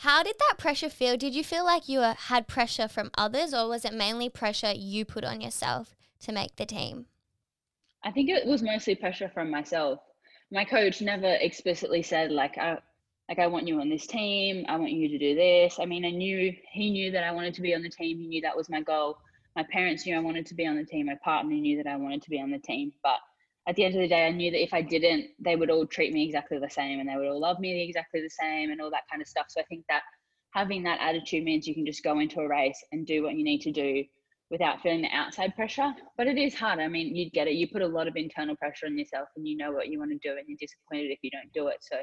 how 0.00 0.22
did 0.22 0.36
that 0.38 0.56
pressure 0.56 0.88
feel? 0.88 1.18
Did 1.18 1.34
you 1.34 1.44
feel 1.44 1.62
like 1.62 1.86
you 1.86 2.00
uh, 2.00 2.14
had 2.14 2.46
pressure 2.48 2.88
from 2.88 3.10
others, 3.18 3.52
or 3.52 3.68
was 3.68 3.84
it 3.84 3.92
mainly 3.92 4.30
pressure 4.30 4.72
you 4.72 5.04
put 5.04 5.24
on 5.24 5.42
yourself 5.42 5.94
to 6.20 6.32
make 6.32 6.56
the 6.56 6.64
team? 6.64 7.04
I 8.02 8.10
think 8.10 8.30
it 8.30 8.46
was 8.46 8.62
mostly 8.62 8.94
pressure 8.94 9.30
from 9.32 9.50
myself. 9.50 10.00
My 10.50 10.64
coach 10.64 11.02
never 11.02 11.34
explicitly 11.34 12.02
said 12.02 12.32
like, 12.32 12.56
I, 12.56 12.78
like 13.28 13.38
I 13.38 13.46
want 13.46 13.68
you 13.68 13.78
on 13.78 13.90
this 13.90 14.06
team. 14.06 14.64
I 14.70 14.76
want 14.76 14.92
you 14.92 15.06
to 15.10 15.18
do 15.18 15.34
this. 15.34 15.78
I 15.78 15.84
mean, 15.84 16.06
I 16.06 16.10
knew 16.10 16.50
he 16.72 16.90
knew 16.90 17.10
that 17.10 17.24
I 17.24 17.32
wanted 17.32 17.52
to 17.54 17.60
be 17.60 17.74
on 17.74 17.82
the 17.82 17.90
team. 17.90 18.18
He 18.18 18.26
knew 18.26 18.40
that 18.40 18.56
was 18.56 18.70
my 18.70 18.80
goal. 18.80 19.18
My 19.54 19.64
parents 19.70 20.06
knew 20.06 20.16
I 20.16 20.20
wanted 20.20 20.46
to 20.46 20.54
be 20.54 20.66
on 20.66 20.76
the 20.76 20.84
team. 20.84 21.06
My 21.06 21.18
partner 21.22 21.52
knew 21.52 21.76
that 21.82 21.90
I 21.90 21.96
wanted 21.96 22.22
to 22.22 22.30
be 22.30 22.40
on 22.40 22.50
the 22.50 22.58
team. 22.58 22.92
But 23.02 23.18
at 23.68 23.76
the 23.76 23.84
end 23.84 23.94
of 23.94 24.00
the 24.00 24.08
day, 24.08 24.26
I 24.26 24.30
knew 24.30 24.50
that 24.50 24.62
if 24.62 24.72
I 24.72 24.82
didn't, 24.82 25.26
they 25.38 25.56
would 25.56 25.70
all 25.70 25.86
treat 25.86 26.12
me 26.12 26.24
exactly 26.24 26.58
the 26.58 26.70
same 26.70 27.00
and 27.00 27.08
they 27.08 27.16
would 27.16 27.28
all 27.28 27.40
love 27.40 27.60
me 27.60 27.82
exactly 27.82 28.20
the 28.20 28.30
same 28.30 28.70
and 28.70 28.80
all 28.80 28.90
that 28.90 29.08
kind 29.10 29.20
of 29.20 29.28
stuff. 29.28 29.46
So 29.48 29.60
I 29.60 29.64
think 29.64 29.84
that 29.88 30.02
having 30.54 30.82
that 30.84 31.00
attitude 31.00 31.44
means 31.44 31.66
you 31.66 31.74
can 31.74 31.86
just 31.86 32.02
go 32.02 32.18
into 32.20 32.40
a 32.40 32.48
race 32.48 32.82
and 32.92 33.06
do 33.06 33.22
what 33.22 33.34
you 33.34 33.44
need 33.44 33.60
to 33.62 33.72
do 33.72 34.04
without 34.50 34.80
feeling 34.80 35.02
the 35.02 35.14
outside 35.14 35.54
pressure. 35.54 35.92
But 36.16 36.26
it 36.26 36.38
is 36.38 36.54
hard. 36.54 36.80
I 36.80 36.88
mean, 36.88 37.14
you'd 37.14 37.32
get 37.32 37.46
it. 37.46 37.54
You 37.54 37.68
put 37.68 37.82
a 37.82 37.86
lot 37.86 38.08
of 38.08 38.16
internal 38.16 38.56
pressure 38.56 38.86
on 38.86 38.98
yourself 38.98 39.28
and 39.36 39.46
you 39.46 39.56
know 39.56 39.70
what 39.70 39.88
you 39.88 39.98
want 39.98 40.10
to 40.10 40.28
do 40.28 40.36
and 40.36 40.46
you're 40.48 40.58
disappointed 40.58 41.12
if 41.12 41.18
you 41.22 41.30
don't 41.30 41.52
do 41.52 41.68
it. 41.68 41.78
So 41.80 41.98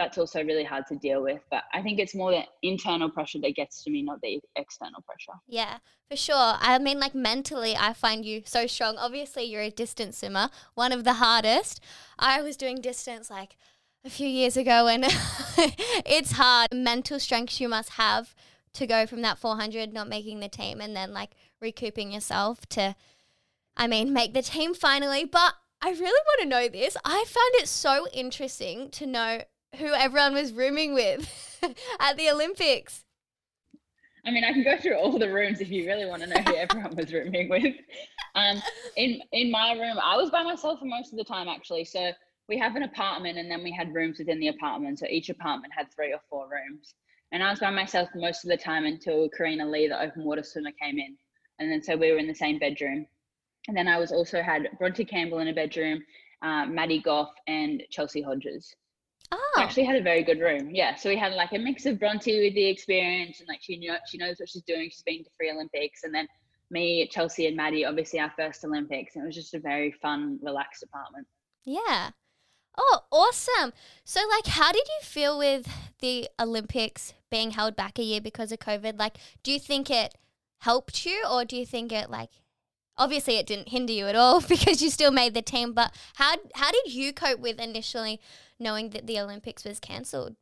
that's 0.00 0.16
also 0.16 0.42
really 0.42 0.64
hard 0.64 0.86
to 0.86 0.96
deal 0.96 1.22
with. 1.22 1.42
But 1.50 1.64
I 1.74 1.82
think 1.82 1.98
it's 1.98 2.14
more 2.14 2.30
the 2.30 2.44
internal 2.62 3.10
pressure 3.10 3.38
that 3.40 3.54
gets 3.54 3.84
to 3.84 3.90
me, 3.90 4.02
not 4.02 4.22
the 4.22 4.40
external 4.56 5.02
pressure. 5.02 5.38
Yeah, 5.46 5.76
for 6.08 6.16
sure. 6.16 6.54
I 6.58 6.78
mean, 6.78 6.98
like 6.98 7.14
mentally, 7.14 7.76
I 7.76 7.92
find 7.92 8.24
you 8.24 8.40
so 8.46 8.66
strong. 8.66 8.96
Obviously, 8.96 9.44
you're 9.44 9.60
a 9.60 9.70
distance 9.70 10.16
swimmer, 10.16 10.48
one 10.74 10.92
of 10.92 11.04
the 11.04 11.14
hardest. 11.14 11.82
I 12.18 12.40
was 12.40 12.56
doing 12.56 12.80
distance 12.80 13.28
like 13.28 13.58
a 14.02 14.08
few 14.08 14.26
years 14.26 14.56
ago, 14.56 14.86
and 14.86 15.04
it's 16.06 16.32
hard. 16.32 16.68
Mental 16.72 17.20
strength 17.20 17.60
you 17.60 17.68
must 17.68 17.90
have 17.90 18.34
to 18.72 18.86
go 18.86 19.06
from 19.06 19.20
that 19.20 19.36
400 19.36 19.92
not 19.92 20.08
making 20.08 20.40
the 20.40 20.48
team 20.48 20.80
and 20.80 20.96
then 20.96 21.12
like 21.12 21.32
recouping 21.60 22.12
yourself 22.12 22.64
to, 22.70 22.94
I 23.76 23.86
mean, 23.86 24.14
make 24.14 24.32
the 24.32 24.42
team 24.42 24.72
finally. 24.72 25.26
But 25.26 25.56
I 25.82 25.90
really 25.90 26.04
want 26.04 26.40
to 26.40 26.48
know 26.48 26.68
this. 26.68 26.96
I 27.04 27.24
found 27.26 27.54
it 27.62 27.68
so 27.68 28.06
interesting 28.14 28.88
to 28.92 29.06
know 29.06 29.42
who 29.76 29.94
everyone 29.94 30.34
was 30.34 30.52
rooming 30.52 30.94
with 30.94 31.58
at 32.00 32.16
the 32.16 32.30
Olympics. 32.30 33.04
I 34.24 34.30
mean, 34.30 34.44
I 34.44 34.52
can 34.52 34.62
go 34.62 34.76
through 34.76 34.96
all 34.96 35.18
the 35.18 35.32
rooms 35.32 35.60
if 35.60 35.70
you 35.70 35.86
really 35.86 36.06
want 36.06 36.22
to 36.22 36.28
know 36.28 36.40
who 36.42 36.56
everyone 36.56 36.94
was 36.94 37.12
rooming 37.12 37.48
with. 37.48 37.74
Um, 38.34 38.62
in 38.96 39.20
in 39.32 39.50
my 39.50 39.72
room, 39.72 39.98
I 40.02 40.16
was 40.16 40.30
by 40.30 40.42
myself 40.42 40.78
for 40.78 40.84
most 40.84 41.12
of 41.12 41.18
the 41.18 41.24
time 41.24 41.48
actually. 41.48 41.84
So 41.84 42.12
we 42.48 42.58
have 42.58 42.76
an 42.76 42.82
apartment, 42.82 43.38
and 43.38 43.50
then 43.50 43.62
we 43.62 43.72
had 43.72 43.94
rooms 43.94 44.18
within 44.18 44.40
the 44.40 44.48
apartment. 44.48 44.98
So 44.98 45.06
each 45.08 45.30
apartment 45.30 45.72
had 45.76 45.86
three 45.92 46.12
or 46.12 46.20
four 46.28 46.48
rooms, 46.50 46.94
and 47.32 47.42
I 47.42 47.50
was 47.50 47.60
by 47.60 47.70
myself 47.70 48.08
most 48.14 48.44
of 48.44 48.50
the 48.50 48.56
time 48.56 48.84
until 48.84 49.28
Kareena 49.30 49.70
Lee, 49.70 49.88
the 49.88 50.00
open 50.00 50.24
water 50.24 50.42
swimmer, 50.42 50.72
came 50.72 50.98
in, 50.98 51.16
and 51.58 51.70
then 51.70 51.82
so 51.82 51.96
we 51.96 52.12
were 52.12 52.18
in 52.18 52.26
the 52.26 52.34
same 52.34 52.58
bedroom. 52.58 53.06
And 53.68 53.76
then 53.76 53.88
I 53.88 53.98
was 53.98 54.12
also 54.12 54.42
had 54.42 54.68
Bronte 54.78 55.04
Campbell 55.04 55.38
in 55.38 55.48
a 55.48 55.52
bedroom, 55.52 56.02
uh, 56.42 56.66
Maddy 56.66 57.00
Gough, 57.00 57.34
and 57.46 57.82
Chelsea 57.90 58.22
Hodges. 58.22 58.74
Oh. 59.32 59.52
Actually 59.58 59.84
had 59.84 59.96
a 59.96 60.02
very 60.02 60.22
good 60.22 60.40
room. 60.40 60.70
Yeah. 60.72 60.96
So 60.96 61.08
we 61.08 61.16
had 61.16 61.32
like 61.34 61.52
a 61.52 61.58
mix 61.58 61.86
of 61.86 61.98
Bronte 61.98 62.44
with 62.44 62.54
the 62.54 62.66
experience 62.66 63.40
and 63.40 63.48
like 63.48 63.60
she 63.62 63.76
knew 63.76 63.94
she 64.08 64.18
knows 64.18 64.36
what 64.38 64.48
she's 64.48 64.62
doing. 64.62 64.90
She's 64.90 65.02
been 65.02 65.22
to 65.22 65.30
three 65.36 65.50
Olympics. 65.50 66.02
And 66.02 66.14
then 66.14 66.26
me, 66.70 67.08
Chelsea 67.10 67.46
and 67.46 67.56
Maddy, 67.56 67.84
obviously 67.84 68.18
our 68.18 68.32
first 68.36 68.64
Olympics. 68.64 69.14
And 69.14 69.24
it 69.24 69.26
was 69.26 69.36
just 69.36 69.54
a 69.54 69.60
very 69.60 69.92
fun, 69.92 70.38
relaxed 70.42 70.82
apartment. 70.82 71.26
Yeah. 71.64 72.10
Oh, 72.76 73.00
awesome. 73.12 73.72
So 74.04 74.20
like 74.28 74.46
how 74.46 74.72
did 74.72 74.86
you 74.88 75.06
feel 75.06 75.38
with 75.38 75.68
the 76.00 76.28
Olympics 76.40 77.14
being 77.30 77.52
held 77.52 77.76
back 77.76 77.98
a 77.98 78.02
year 78.02 78.20
because 78.20 78.50
of 78.52 78.58
COVID? 78.58 78.98
Like, 78.98 79.18
do 79.42 79.52
you 79.52 79.60
think 79.60 79.90
it 79.90 80.14
helped 80.58 81.06
you 81.06 81.24
or 81.30 81.44
do 81.44 81.56
you 81.56 81.66
think 81.66 81.92
it 81.92 82.10
like 82.10 82.30
obviously 83.00 83.38
it 83.38 83.46
didn't 83.46 83.70
hinder 83.70 83.92
you 83.92 84.06
at 84.06 84.14
all 84.14 84.40
because 84.48 84.80
you 84.80 84.90
still 84.90 85.10
made 85.10 85.34
the 85.34 85.42
team, 85.42 85.72
but 85.72 85.92
how 86.14 86.36
how 86.54 86.70
did 86.70 86.92
you 86.92 87.12
cope 87.12 87.40
with 87.40 87.58
initially 87.58 88.20
knowing 88.60 88.90
that 88.90 89.08
the 89.08 89.18
Olympics 89.18 89.64
was 89.64 89.80
cancelled? 89.80 90.36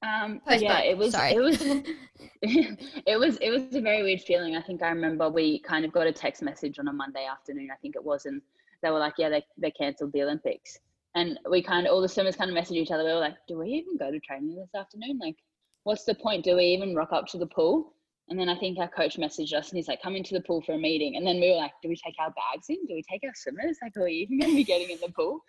Um, 0.00 0.40
yeah, 0.48 0.80
it 0.82 0.96
was. 0.96 1.12
Sorry. 1.12 1.32
It 1.32 1.40
was. 1.40 1.60
it 2.42 3.18
was. 3.18 3.36
It 3.38 3.50
was 3.50 3.74
a 3.74 3.80
very 3.80 4.02
weird 4.02 4.20
feeling. 4.20 4.56
I 4.56 4.62
think 4.62 4.82
I 4.82 4.90
remember 4.90 5.28
we 5.28 5.60
kind 5.60 5.84
of 5.84 5.92
got 5.92 6.06
a 6.06 6.12
text 6.12 6.42
message 6.42 6.78
on 6.78 6.88
a 6.88 6.92
Monday 6.92 7.26
afternoon. 7.26 7.70
I 7.72 7.76
think 7.76 7.96
it 7.96 8.04
was, 8.04 8.26
and 8.26 8.42
they 8.82 8.90
were 8.90 8.98
like, 8.98 9.14
"Yeah, 9.18 9.28
they 9.28 9.44
they 9.56 9.70
cancelled 9.70 10.12
the 10.12 10.22
Olympics." 10.22 10.78
And 11.14 11.38
we 11.50 11.62
kind 11.62 11.86
of 11.86 11.92
all 11.92 12.00
the 12.00 12.08
swimmers 12.08 12.36
kind 12.36 12.50
of 12.50 12.56
messaged 12.56 12.76
each 12.76 12.92
other. 12.92 13.02
We 13.02 13.12
were 13.12 13.18
like, 13.18 13.36
"Do 13.48 13.58
we 13.58 13.68
even 13.70 13.96
go 13.96 14.12
to 14.12 14.20
training 14.20 14.54
this 14.54 14.74
afternoon? 14.78 15.18
Like, 15.20 15.36
what's 15.82 16.04
the 16.04 16.14
point? 16.14 16.44
Do 16.44 16.56
we 16.56 16.64
even 16.66 16.94
rock 16.94 17.12
up 17.12 17.26
to 17.28 17.38
the 17.38 17.46
pool?" 17.46 17.92
And 18.30 18.38
then 18.38 18.48
I 18.48 18.58
think 18.58 18.78
our 18.78 18.88
coach 18.88 19.16
messaged 19.16 19.54
us 19.54 19.70
and 19.70 19.76
he's 19.76 19.88
like, 19.88 20.02
come 20.02 20.14
into 20.14 20.34
the 20.34 20.42
pool 20.42 20.60
for 20.60 20.74
a 20.74 20.78
meeting. 20.78 21.16
And 21.16 21.26
then 21.26 21.40
we 21.40 21.50
were 21.50 21.56
like, 21.56 21.72
do 21.82 21.88
we 21.88 21.96
take 21.96 22.14
our 22.18 22.30
bags 22.30 22.66
in? 22.68 22.84
Do 22.86 22.94
we 22.94 23.02
take 23.02 23.22
our 23.24 23.32
swimmers? 23.34 23.78
Like, 23.82 23.96
are 23.96 24.04
we 24.04 24.12
even 24.12 24.38
going 24.38 24.52
to 24.52 24.56
be 24.56 24.64
getting 24.64 24.90
in 24.90 24.98
the 25.00 25.12
pool? 25.12 25.40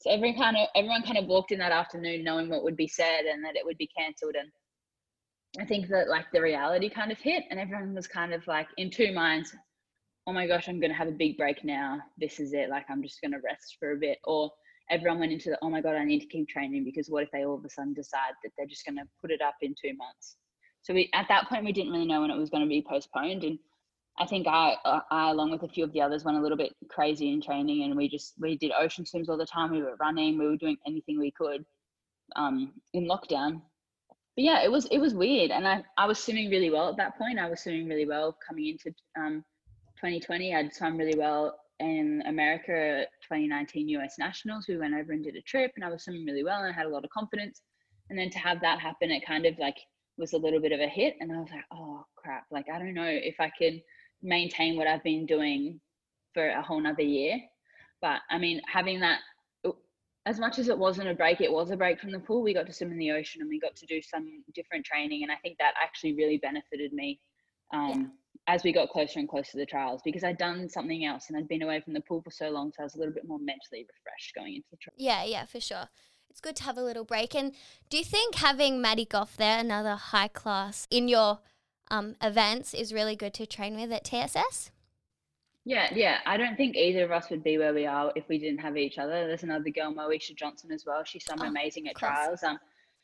So 0.00 0.10
every 0.10 0.32
kind 0.34 0.56
of 0.56 0.68
everyone 0.74 1.02
kind 1.02 1.18
of 1.18 1.26
walked 1.26 1.52
in 1.52 1.58
that 1.58 1.72
afternoon 1.72 2.24
knowing 2.24 2.48
what 2.48 2.62
would 2.64 2.76
be 2.76 2.88
said 2.88 3.26
and 3.26 3.44
that 3.44 3.56
it 3.56 3.64
would 3.64 3.76
be 3.76 3.90
cancelled. 3.96 4.34
And 4.34 4.50
I 5.58 5.66
think 5.66 5.88
that 5.88 6.08
like 6.08 6.26
the 6.32 6.40
reality 6.40 6.88
kind 6.88 7.12
of 7.12 7.18
hit, 7.18 7.44
and 7.50 7.60
everyone 7.60 7.94
was 7.94 8.06
kind 8.06 8.32
of 8.32 8.46
like 8.46 8.68
in 8.78 8.90
two 8.90 9.12
minds. 9.12 9.54
Oh 10.26 10.32
my 10.32 10.46
gosh, 10.46 10.68
I'm 10.68 10.80
going 10.80 10.90
to 10.90 10.96
have 10.96 11.08
a 11.08 11.12
big 11.12 11.36
break 11.36 11.64
now. 11.64 12.00
This 12.18 12.40
is 12.40 12.54
it. 12.54 12.70
Like 12.70 12.86
I'm 12.88 13.02
just 13.02 13.20
going 13.20 13.32
to 13.32 13.40
rest 13.44 13.76
for 13.78 13.92
a 13.92 13.96
bit. 13.96 14.18
Or 14.24 14.50
everyone 14.90 15.20
went 15.20 15.32
into 15.32 15.50
the 15.50 15.58
oh 15.60 15.68
my 15.68 15.82
god, 15.82 15.96
I 15.96 16.04
need 16.04 16.20
to 16.20 16.26
keep 16.26 16.48
training 16.48 16.84
because 16.84 17.08
what 17.08 17.22
if 17.22 17.30
they 17.30 17.44
all 17.44 17.56
of 17.56 17.64
a 17.64 17.70
sudden 17.70 17.92
decide 17.92 18.32
that 18.42 18.52
they're 18.56 18.66
just 18.66 18.86
going 18.86 18.96
to 18.96 19.04
put 19.20 19.30
it 19.30 19.42
up 19.42 19.56
in 19.60 19.74
two 19.80 19.94
months? 19.96 20.36
So 20.82 20.94
we 20.94 21.10
at 21.14 21.26
that 21.28 21.48
point 21.48 21.64
we 21.64 21.72
didn't 21.72 21.92
really 21.92 22.06
know 22.06 22.22
when 22.22 22.30
it 22.30 22.38
was 22.38 22.50
going 22.50 22.62
to 22.62 22.68
be 22.68 22.84
postponed, 22.86 23.44
and 23.44 23.58
I 24.18 24.26
think 24.26 24.46
I, 24.46 24.76
I 25.10 25.30
along 25.30 25.50
with 25.50 25.62
a 25.62 25.68
few 25.68 25.84
of 25.84 25.92
the 25.92 26.02
others 26.02 26.24
went 26.24 26.38
a 26.38 26.40
little 26.40 26.56
bit 26.56 26.74
crazy 26.88 27.32
in 27.32 27.40
training, 27.40 27.84
and 27.84 27.96
we 27.96 28.08
just 28.08 28.34
we 28.38 28.56
did 28.56 28.72
ocean 28.72 29.06
swims 29.06 29.28
all 29.28 29.36
the 29.36 29.46
time. 29.46 29.70
We 29.70 29.82
were 29.82 29.96
running, 30.00 30.38
we 30.38 30.46
were 30.46 30.56
doing 30.56 30.76
anything 30.86 31.18
we 31.18 31.30
could 31.30 31.64
um, 32.36 32.72
in 32.92 33.06
lockdown 33.06 33.62
but 34.36 34.44
yeah, 34.44 34.62
it 34.62 34.70
was 34.70 34.86
it 34.86 34.98
was 34.98 35.12
weird, 35.14 35.50
and 35.50 35.66
I 35.66 35.82
I 35.98 36.06
was 36.06 36.18
swimming 36.18 36.50
really 36.50 36.70
well 36.70 36.88
at 36.88 36.96
that 36.96 37.18
point. 37.18 37.38
I 37.38 37.50
was 37.50 37.60
swimming 37.60 37.88
really 37.88 38.06
well 38.06 38.36
coming 38.46 38.68
into 38.68 38.94
um, 39.18 39.44
2020. 39.96 40.54
I'd 40.54 40.74
swum 40.74 40.96
really 40.96 41.18
well 41.18 41.58
in 41.80 42.22
America 42.26 43.06
2019 43.22 43.88
US 43.88 44.16
Nationals. 44.18 44.66
We 44.68 44.76
went 44.76 44.94
over 44.94 45.12
and 45.12 45.24
did 45.24 45.36
a 45.36 45.42
trip, 45.42 45.72
and 45.76 45.84
I 45.84 45.90
was 45.90 46.04
swimming 46.04 46.24
really 46.24 46.44
well, 46.44 46.62
and 46.62 46.72
I 46.72 46.76
had 46.76 46.86
a 46.86 46.90
lot 46.90 47.04
of 47.04 47.10
confidence. 47.10 47.60
And 48.08 48.18
then 48.18 48.30
to 48.30 48.38
have 48.38 48.60
that 48.60 48.80
happen, 48.80 49.10
it 49.10 49.26
kind 49.26 49.46
of 49.46 49.58
like 49.58 49.76
was 50.20 50.34
a 50.34 50.38
little 50.38 50.60
bit 50.60 50.72
of 50.72 50.80
a 50.80 50.86
hit, 50.86 51.16
and 51.20 51.32
I 51.32 51.40
was 51.40 51.50
like, 51.50 51.64
oh 51.72 52.04
crap! 52.16 52.44
Like 52.50 52.66
I 52.72 52.78
don't 52.78 52.94
know 52.94 53.08
if 53.08 53.36
I 53.40 53.50
could 53.58 53.82
maintain 54.22 54.76
what 54.76 54.86
I've 54.86 55.02
been 55.02 55.26
doing 55.26 55.80
for 56.34 56.48
a 56.48 56.62
whole 56.62 56.80
nother 56.80 57.02
year. 57.02 57.40
But 58.00 58.20
I 58.30 58.38
mean, 58.38 58.60
having 58.68 59.00
that 59.00 59.20
as 60.26 60.38
much 60.38 60.58
as 60.58 60.68
it 60.68 60.78
wasn't 60.78 61.08
a 61.08 61.14
break, 61.14 61.40
it 61.40 61.50
was 61.50 61.70
a 61.70 61.76
break 61.76 61.98
from 61.98 62.12
the 62.12 62.18
pool. 62.18 62.42
We 62.42 62.54
got 62.54 62.66
to 62.66 62.72
swim 62.72 62.92
in 62.92 62.98
the 62.98 63.10
ocean 63.10 63.40
and 63.40 63.48
we 63.48 63.58
got 63.58 63.74
to 63.76 63.86
do 63.86 64.02
some 64.02 64.42
different 64.54 64.84
training. 64.84 65.22
And 65.22 65.32
I 65.32 65.36
think 65.36 65.56
that 65.58 65.74
actually 65.82 66.14
really 66.14 66.36
benefited 66.36 66.92
me 66.92 67.20
um, 67.72 68.12
yeah. 68.46 68.54
as 68.54 68.62
we 68.62 68.72
got 68.72 68.90
closer 68.90 69.18
and 69.18 69.28
closer 69.28 69.52
to 69.52 69.56
the 69.56 69.66
trials 69.66 70.02
because 70.04 70.22
I'd 70.22 70.36
done 70.36 70.68
something 70.68 71.06
else 71.06 71.26
and 71.28 71.38
I'd 71.38 71.48
been 71.48 71.62
away 71.62 71.80
from 71.80 71.94
the 71.94 72.02
pool 72.02 72.22
for 72.22 72.30
so 72.30 72.50
long. 72.50 72.70
So 72.70 72.82
I 72.82 72.84
was 72.84 72.94
a 72.96 72.98
little 72.98 73.14
bit 73.14 73.26
more 73.26 73.38
mentally 73.38 73.86
refreshed 73.88 74.34
going 74.34 74.56
into 74.56 74.68
the 74.70 74.76
trial. 74.76 74.94
Yeah, 74.98 75.24
yeah, 75.24 75.46
for 75.46 75.60
sure. 75.60 75.88
It's 76.30 76.40
good 76.40 76.56
to 76.56 76.62
have 76.62 76.78
a 76.78 76.82
little 76.82 77.04
break. 77.04 77.34
And 77.34 77.52
do 77.90 77.98
you 77.98 78.04
think 78.04 78.36
having 78.36 78.80
Maddy 78.80 79.04
Gough 79.04 79.36
there, 79.36 79.58
another 79.58 79.96
high 79.96 80.28
class 80.28 80.86
in 80.90 81.08
your 81.08 81.40
um, 81.90 82.14
events, 82.22 82.72
is 82.72 82.94
really 82.94 83.16
good 83.16 83.34
to 83.34 83.46
train 83.46 83.74
with 83.74 83.92
at 83.92 84.04
TSS? 84.04 84.70
Yeah, 85.64 85.92
yeah. 85.92 86.18
I 86.24 86.36
don't 86.36 86.56
think 86.56 86.76
either 86.76 87.04
of 87.04 87.10
us 87.10 87.28
would 87.30 87.44
be 87.44 87.58
where 87.58 87.74
we 87.74 87.84
are 87.84 88.12
if 88.16 88.28
we 88.28 88.38
didn't 88.38 88.60
have 88.60 88.76
each 88.76 88.98
other. 88.98 89.26
There's 89.26 89.42
another 89.42 89.70
girl, 89.70 89.92
Moesha 89.92 90.34
Johnson, 90.34 90.72
as 90.72 90.86
well. 90.86 91.04
She's 91.04 91.24
some 91.24 91.40
oh, 91.42 91.46
amazing 91.46 91.88
at 91.88 91.96
trials. 91.96 92.42
Um, 92.42 92.58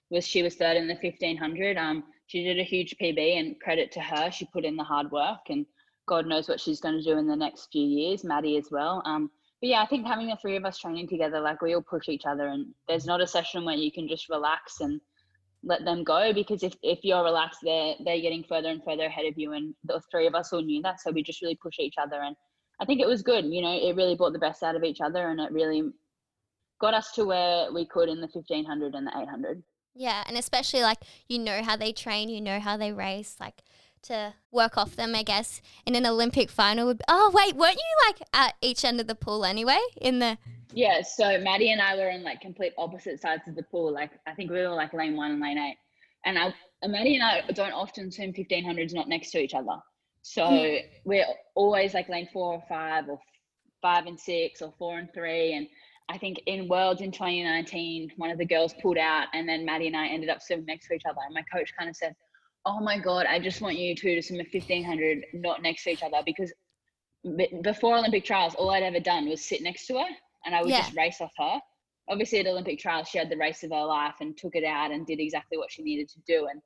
was 0.08 0.26
she 0.26 0.42
was 0.42 0.54
third 0.54 0.76
in 0.76 0.86
the 0.86 0.94
1500. 0.94 1.76
Um, 1.76 2.04
she 2.28 2.44
did 2.44 2.58
a 2.58 2.64
huge 2.64 2.96
PB, 3.00 3.38
and 3.38 3.60
credit 3.60 3.92
to 3.92 4.00
her. 4.00 4.30
She 4.30 4.46
put 4.46 4.64
in 4.64 4.76
the 4.76 4.84
hard 4.84 5.10
work, 5.10 5.50
and 5.50 5.66
God 6.06 6.26
knows 6.26 6.48
what 6.48 6.60
she's 6.60 6.80
going 6.80 6.96
to 6.96 7.02
do 7.02 7.18
in 7.18 7.26
the 7.26 7.36
next 7.36 7.70
few 7.72 7.86
years. 7.86 8.24
Maddy 8.24 8.56
as 8.56 8.68
well. 8.70 9.02
Um, 9.04 9.30
but 9.60 9.68
yeah, 9.68 9.82
I 9.82 9.86
think 9.86 10.06
having 10.06 10.28
the 10.28 10.36
three 10.36 10.56
of 10.56 10.64
us 10.64 10.78
training 10.78 11.08
together, 11.08 11.40
like 11.40 11.62
we 11.62 11.74
all 11.74 11.82
push 11.82 12.08
each 12.08 12.26
other, 12.26 12.48
and 12.48 12.66
there's 12.88 13.06
not 13.06 13.20
a 13.20 13.26
session 13.26 13.64
where 13.64 13.76
you 13.76 13.90
can 13.90 14.08
just 14.08 14.28
relax 14.28 14.80
and 14.80 15.00
let 15.62 15.84
them 15.84 16.04
go 16.04 16.32
because 16.32 16.62
if, 16.62 16.74
if 16.82 17.00
you're 17.02 17.24
relaxed, 17.24 17.60
they're 17.62 17.94
they're 18.04 18.20
getting 18.20 18.44
further 18.44 18.68
and 18.68 18.84
further 18.84 19.06
ahead 19.06 19.26
of 19.26 19.38
you, 19.38 19.52
and 19.52 19.74
the 19.84 20.00
three 20.10 20.26
of 20.26 20.34
us 20.34 20.52
all 20.52 20.62
knew 20.62 20.82
that, 20.82 21.00
so 21.00 21.10
we 21.10 21.22
just 21.22 21.42
really 21.42 21.58
push 21.62 21.78
each 21.78 21.94
other 22.00 22.22
and 22.22 22.36
I 22.80 22.84
think 22.84 23.00
it 23.00 23.06
was 23.06 23.22
good. 23.22 23.46
You 23.46 23.62
know, 23.62 23.72
it 23.72 23.96
really 23.96 24.16
brought 24.16 24.32
the 24.32 24.38
best 24.38 24.62
out 24.62 24.76
of 24.76 24.84
each 24.84 25.00
other 25.00 25.28
and 25.28 25.40
it 25.40 25.52
really 25.52 25.82
got 26.80 26.94
us 26.94 27.12
to 27.12 27.24
where 27.24 27.72
we 27.72 27.86
could 27.86 28.08
in 28.08 28.20
the 28.20 28.28
1500 28.30 28.94
and 28.94 29.06
the 29.06 29.18
800. 29.18 29.62
Yeah, 29.94 30.22
and 30.26 30.36
especially 30.36 30.82
like 30.82 30.98
you 31.26 31.38
know 31.38 31.62
how 31.62 31.76
they 31.76 31.92
train, 31.92 32.28
you 32.28 32.40
know 32.40 32.60
how 32.60 32.76
they 32.76 32.92
race, 32.92 33.36
like 33.40 33.62
to 34.06 34.34
work 34.50 34.76
off 34.76 34.96
them, 34.96 35.14
I 35.14 35.22
guess, 35.22 35.60
in 35.84 35.94
an 35.94 36.06
Olympic 36.06 36.50
final 36.50 36.86
would 36.86 36.98
be, 36.98 37.04
oh 37.08 37.30
wait, 37.34 37.56
weren't 37.56 37.76
you 37.76 38.06
like 38.06 38.28
at 38.32 38.54
each 38.60 38.84
end 38.84 39.00
of 39.00 39.06
the 39.06 39.14
pool 39.14 39.44
anyway? 39.44 39.80
In 40.00 40.18
the 40.18 40.38
Yeah, 40.72 41.02
so 41.02 41.38
Maddy 41.38 41.70
and 41.72 41.80
I 41.80 41.96
were 41.96 42.10
on 42.10 42.22
like 42.22 42.40
complete 42.40 42.72
opposite 42.78 43.20
sides 43.20 43.42
of 43.46 43.54
the 43.54 43.62
pool. 43.62 43.92
Like 43.92 44.10
I 44.26 44.34
think 44.34 44.50
we 44.50 44.58
were 44.58 44.68
like 44.68 44.92
lane 44.92 45.16
one 45.16 45.32
and 45.32 45.40
lane 45.40 45.58
eight. 45.58 45.76
And 46.24 46.38
I 46.38 46.54
Maddy 46.86 47.16
and 47.16 47.24
I 47.24 47.42
don't 47.52 47.72
often 47.72 48.10
swim 48.10 48.32
fifteen 48.32 48.64
hundreds 48.64 48.92
not 48.94 49.08
next 49.08 49.30
to 49.32 49.38
each 49.38 49.54
other. 49.54 49.78
So 50.22 50.42
mm. 50.42 50.80
we're 51.04 51.24
always 51.54 51.94
like 51.94 52.08
lane 52.08 52.28
four 52.32 52.54
or 52.54 52.62
five 52.68 53.08
or 53.08 53.20
five 53.80 54.06
and 54.06 54.18
six 54.18 54.60
or 54.60 54.74
four 54.78 54.98
and 54.98 55.08
three. 55.14 55.54
And 55.54 55.68
I 56.08 56.18
think 56.18 56.40
in 56.46 56.68
Worlds 56.68 57.00
in 57.00 57.12
2019, 57.12 58.12
one 58.16 58.30
of 58.30 58.38
the 58.38 58.44
girls 58.44 58.74
pulled 58.80 58.98
out 58.98 59.26
and 59.34 59.48
then 59.48 59.64
Maddy 59.64 59.86
and 59.86 59.96
I 59.96 60.08
ended 60.08 60.28
up 60.28 60.42
swimming 60.42 60.66
next 60.66 60.88
to 60.88 60.94
each 60.94 61.02
other. 61.08 61.18
And 61.24 61.34
my 61.34 61.42
coach 61.42 61.72
kind 61.76 61.90
of 61.90 61.96
said, 61.96 62.14
Oh 62.66 62.80
my 62.80 62.98
God, 62.98 63.26
I 63.26 63.38
just 63.38 63.60
want 63.60 63.78
you 63.78 63.94
two 63.94 64.16
to 64.16 64.22
swim 64.22 64.40
a 64.40 64.42
1500 64.42 65.24
not 65.34 65.62
next 65.62 65.84
to 65.84 65.90
each 65.90 66.02
other 66.02 66.18
because 66.26 66.52
before 67.62 67.96
Olympic 67.96 68.24
trials, 68.24 68.56
all 68.56 68.70
I'd 68.70 68.82
ever 68.82 69.00
done 69.00 69.28
was 69.28 69.44
sit 69.44 69.62
next 69.62 69.86
to 69.86 69.94
her 69.94 70.06
and 70.44 70.54
I 70.54 70.62
would 70.62 70.70
yeah. 70.70 70.82
just 70.82 70.96
race 70.96 71.20
off 71.20 71.32
her. 71.38 71.60
Obviously, 72.08 72.40
at 72.40 72.46
Olympic 72.46 72.78
trials, 72.78 73.08
she 73.08 73.18
had 73.18 73.30
the 73.30 73.36
race 73.36 73.62
of 73.62 73.70
her 73.70 73.84
life 73.84 74.16
and 74.20 74.36
took 74.36 74.56
it 74.56 74.64
out 74.64 74.90
and 74.90 75.06
did 75.06 75.20
exactly 75.20 75.58
what 75.58 75.70
she 75.70 75.82
needed 75.82 76.08
to 76.08 76.20
do. 76.26 76.48
And 76.50 76.60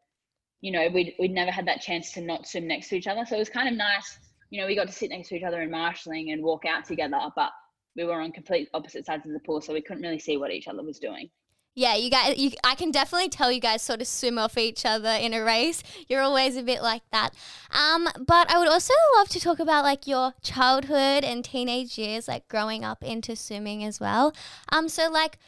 you 0.61 0.73
know, 0.73 0.89
we'd, 0.93 1.15
we'd 1.19 1.33
never 1.33 1.51
had 1.51 1.67
that 1.67 1.81
chance 1.81 2.13
to 2.13 2.21
not 2.21 2.47
swim 2.47 2.67
next 2.67 2.89
to 2.89 2.97
each 2.97 3.07
other. 3.07 3.25
So 3.27 3.37
it 3.37 3.39
was 3.39 3.49
kind 3.49 3.69
of 3.69 3.75
nice. 3.75 4.19
You 4.51 4.61
know, 4.61 4.67
we 4.67 4.77
got 4.77 4.89
to 4.89 4.93
sit 4.93 5.11
next 5.11 5.29
to 5.29 5.37
each 5.37 5.43
other 5.43 5.63
in 5.63 5.71
marshalling 5.71 6.33
and 6.33 6.43
walk 6.43 6.65
out 6.67 6.85
together, 6.85 7.19
but 7.37 7.51
we 7.97 8.05
were 8.05 8.21
on 8.21 8.33
complete 8.33 8.69
opposite 8.75 9.07
sides 9.07 9.27
of 9.27 9.33
the 9.33 9.41
pool, 9.41 9.61
so 9.61 9.73
we 9.73 9.81
couldn't 9.81 10.03
really 10.03 10.19
see 10.19 10.37
what 10.37 10.51
each 10.51 10.69
other 10.69 10.83
was 10.83 10.99
doing. 10.99 11.31
Yeah, 11.75 11.95
you 11.95 12.11
guys, 12.11 12.37
you, 12.37 12.51
I 12.65 12.75
can 12.75 12.91
definitely 12.91 13.29
tell 13.29 13.53
you 13.53 13.61
guys 13.61 13.81
sort 13.81 14.01
of 14.01 14.09
swim 14.09 14.39
off 14.39 14.59
each 14.59 14.85
other 14.85 15.11
in 15.11 15.33
a 15.33 15.43
race. 15.43 15.83
You're 16.09 16.21
always 16.21 16.57
a 16.57 16.63
bit 16.63 16.83
like 16.83 17.03
that. 17.13 17.33
Um, 17.71 18.09
but 18.27 18.51
I 18.51 18.59
would 18.59 18.69
also 18.69 18.93
love 19.17 19.29
to 19.29 19.41
talk 19.41 19.61
about 19.61 19.85
like 19.85 20.07
your 20.07 20.35
childhood 20.43 21.23
and 21.25 21.45
teenage 21.45 21.97
years, 21.97 22.27
like 22.27 22.49
growing 22.49 22.85
up 22.85 23.05
into 23.05 23.37
swimming 23.37 23.85
as 23.85 24.01
well. 24.01 24.35
Um, 24.73 24.89
so 24.89 25.09
like, 25.09 25.39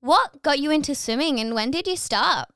what 0.00 0.42
got 0.42 0.60
you 0.60 0.70
into 0.70 0.94
swimming 0.94 1.40
and 1.40 1.54
when 1.54 1.72
did 1.72 1.88
you 1.88 1.96
start? 1.96 2.48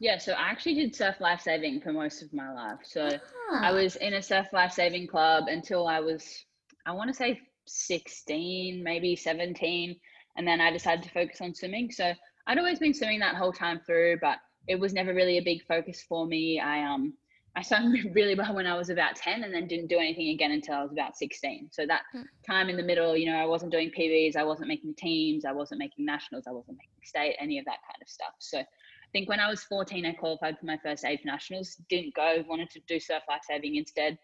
Yeah, 0.00 0.18
so 0.18 0.32
I 0.32 0.48
actually 0.50 0.74
did 0.74 0.96
surf 0.96 1.16
life 1.20 1.42
saving 1.42 1.80
for 1.80 1.92
most 1.92 2.22
of 2.22 2.32
my 2.32 2.52
life. 2.52 2.78
So 2.82 3.08
ah. 3.52 3.60
I 3.62 3.70
was 3.70 3.96
in 3.96 4.14
a 4.14 4.22
surf 4.22 4.46
life 4.52 4.72
saving 4.72 5.06
club 5.06 5.44
until 5.46 5.86
I 5.86 6.00
was, 6.00 6.44
I 6.86 6.92
want 6.92 7.08
to 7.08 7.14
say 7.14 7.40
16, 7.66 8.82
maybe 8.82 9.14
17. 9.14 9.94
And 10.40 10.48
then 10.48 10.58
I 10.58 10.70
decided 10.70 11.04
to 11.04 11.10
focus 11.10 11.42
on 11.42 11.54
swimming. 11.54 11.90
So 11.90 12.14
I'd 12.46 12.56
always 12.56 12.78
been 12.78 12.94
swimming 12.94 13.18
that 13.18 13.34
whole 13.34 13.52
time 13.52 13.78
through, 13.84 14.20
but 14.22 14.38
it 14.68 14.80
was 14.80 14.94
never 14.94 15.12
really 15.12 15.36
a 15.36 15.42
big 15.42 15.62
focus 15.66 16.02
for 16.08 16.26
me. 16.26 16.58
I, 16.58 16.82
um, 16.82 17.12
I 17.56 17.60
swam 17.60 17.94
really 18.14 18.34
well 18.34 18.54
when 18.54 18.66
I 18.66 18.74
was 18.74 18.88
about 18.88 19.16
10 19.16 19.44
and 19.44 19.52
then 19.52 19.66
didn't 19.66 19.88
do 19.88 19.98
anything 19.98 20.30
again 20.30 20.52
until 20.52 20.76
I 20.76 20.82
was 20.82 20.92
about 20.92 21.18
16. 21.18 21.68
So 21.72 21.84
that 21.86 22.04
hmm. 22.10 22.22
time 22.50 22.70
in 22.70 22.78
the 22.78 22.82
middle, 22.82 23.14
you 23.14 23.30
know, 23.30 23.36
I 23.36 23.44
wasn't 23.44 23.70
doing 23.70 23.90
PBs, 23.90 24.34
I 24.34 24.42
wasn't 24.42 24.68
making 24.68 24.94
teams, 24.94 25.44
I 25.44 25.52
wasn't 25.52 25.78
making 25.78 26.06
nationals, 26.06 26.46
I 26.48 26.52
wasn't 26.52 26.78
making 26.78 27.04
state, 27.04 27.36
any 27.38 27.58
of 27.58 27.66
that 27.66 27.80
kind 27.86 28.00
of 28.00 28.08
stuff. 28.08 28.32
So 28.38 28.60
I 28.60 28.64
think 29.12 29.28
when 29.28 29.40
I 29.40 29.50
was 29.50 29.62
14, 29.64 30.06
I 30.06 30.12
qualified 30.12 30.58
for 30.58 30.64
my 30.64 30.78
first 30.82 31.04
age 31.04 31.20
nationals. 31.26 31.76
Didn't 31.90 32.14
go, 32.14 32.42
wanted 32.48 32.70
to 32.70 32.80
do 32.88 32.98
surf 32.98 33.24
life 33.28 33.42
saving 33.46 33.76
instead. 33.76 34.16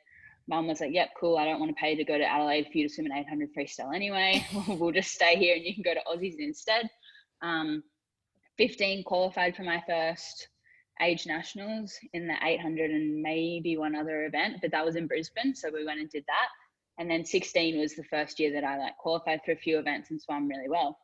Mum 0.49 0.67
was 0.69 0.81
like, 0.81 0.93
"Yep, 0.93 1.11
cool. 1.19 1.39
I 1.39 1.45
don't 1.45 1.61
want 1.61 1.71
to 1.71 1.81
pay 1.81 1.97
to 1.97 2.05
go 2.05 2.19
to 2.19 2.25
Adelaide 2.25 2.69
for 2.71 2.79
you 2.79 2.89
to 2.89 2.95
swim 2.95 3.07
an 3.07 3.19
800 3.19 3.51
freestyle 3.55 3.95
anyway. 3.95 4.47
we'll 4.69 4.93
just 4.93 5.13
stay 5.13 5.37
here 5.37 5.57
and 5.57 5.65
you 5.65 5.75
can 5.75 5.83
go 5.83 5.95
to 5.95 6.03
Aussies 6.09 6.37
instead." 6.39 6.89
Um, 7.43 7.83
15 8.59 9.05
qualified 9.05 9.55
for 9.55 9.63
my 9.63 9.83
first 9.87 10.49
age 11.03 11.27
nationals 11.27 11.95
in 12.13 12.27
the 12.27 12.37
800 12.43 12.91
and 12.91 13.23
maybe 13.23 13.77
one 13.77 13.95
other 13.95 14.25
event, 14.25 14.57
but 14.63 14.71
that 14.71 14.85
was 14.85 14.97
in 14.97 15.07
Brisbane, 15.07 15.55
so 15.55 15.71
we 15.71 15.85
went 15.85 16.01
and 16.01 16.11
did 16.11 16.25
that. 16.27 16.49
And 16.99 17.11
then 17.11 17.25
16 17.25 17.79
was 17.79 17.95
the 17.95 18.05
first 18.05 18.41
year 18.41 18.53
that 18.53 18.65
I 18.65 18.79
like 18.79 18.97
qualified 18.97 19.41
for 19.45 19.53
a 19.53 19.57
few 19.57 19.79
events 19.79 20.11
and 20.11 20.21
swam 20.21 20.49
really 20.49 20.69
well. 20.69 20.99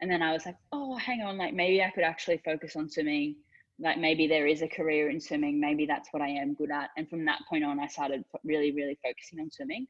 And 0.00 0.10
then 0.10 0.22
I 0.22 0.32
was 0.32 0.44
like, 0.44 0.56
oh, 0.72 0.96
hang 0.96 1.22
on, 1.22 1.38
like 1.38 1.54
maybe 1.54 1.82
I 1.82 1.90
could 1.90 2.04
actually 2.04 2.40
focus 2.44 2.76
on 2.76 2.90
swimming. 2.90 3.36
Like 3.80 3.98
maybe 3.98 4.26
there 4.26 4.46
is 4.46 4.62
a 4.62 4.68
career 4.68 5.10
in 5.10 5.20
swimming. 5.20 5.60
Maybe 5.60 5.86
that's 5.86 6.08
what 6.12 6.22
I 6.22 6.28
am 6.28 6.54
good 6.54 6.70
at. 6.70 6.90
And 6.96 7.08
from 7.08 7.24
that 7.26 7.40
point 7.48 7.64
on, 7.64 7.78
I 7.78 7.86
started 7.86 8.24
really, 8.44 8.72
really 8.72 8.98
focusing 9.04 9.40
on 9.40 9.50
swimming. 9.50 9.86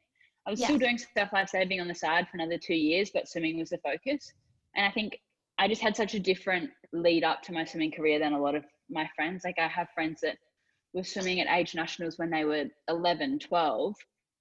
I 0.46 0.50
was 0.50 0.60
yeah. 0.60 0.66
still 0.66 0.78
doing 0.78 0.98
stuff 0.98 1.30
like 1.32 1.48
saving 1.48 1.80
on 1.80 1.88
the 1.88 1.94
side 1.94 2.26
for 2.28 2.36
another 2.36 2.58
two 2.58 2.74
years, 2.74 3.10
but 3.12 3.28
swimming 3.28 3.58
was 3.58 3.70
the 3.70 3.78
focus. 3.78 4.32
And 4.74 4.86
I 4.86 4.90
think 4.90 5.18
I 5.58 5.68
just 5.68 5.82
had 5.82 5.96
such 5.96 6.14
a 6.14 6.20
different 6.20 6.70
lead 6.92 7.24
up 7.24 7.42
to 7.42 7.52
my 7.52 7.64
swimming 7.64 7.92
career 7.92 8.18
than 8.18 8.32
a 8.32 8.40
lot 8.40 8.54
of 8.54 8.64
my 8.88 9.08
friends. 9.16 9.42
Like 9.44 9.58
I 9.58 9.68
have 9.68 9.88
friends 9.94 10.20
that 10.22 10.36
were 10.94 11.04
swimming 11.04 11.40
at 11.40 11.54
age 11.54 11.74
nationals 11.74 12.18
when 12.18 12.30
they 12.30 12.44
were 12.44 12.64
11, 12.88 13.40
12, 13.40 13.94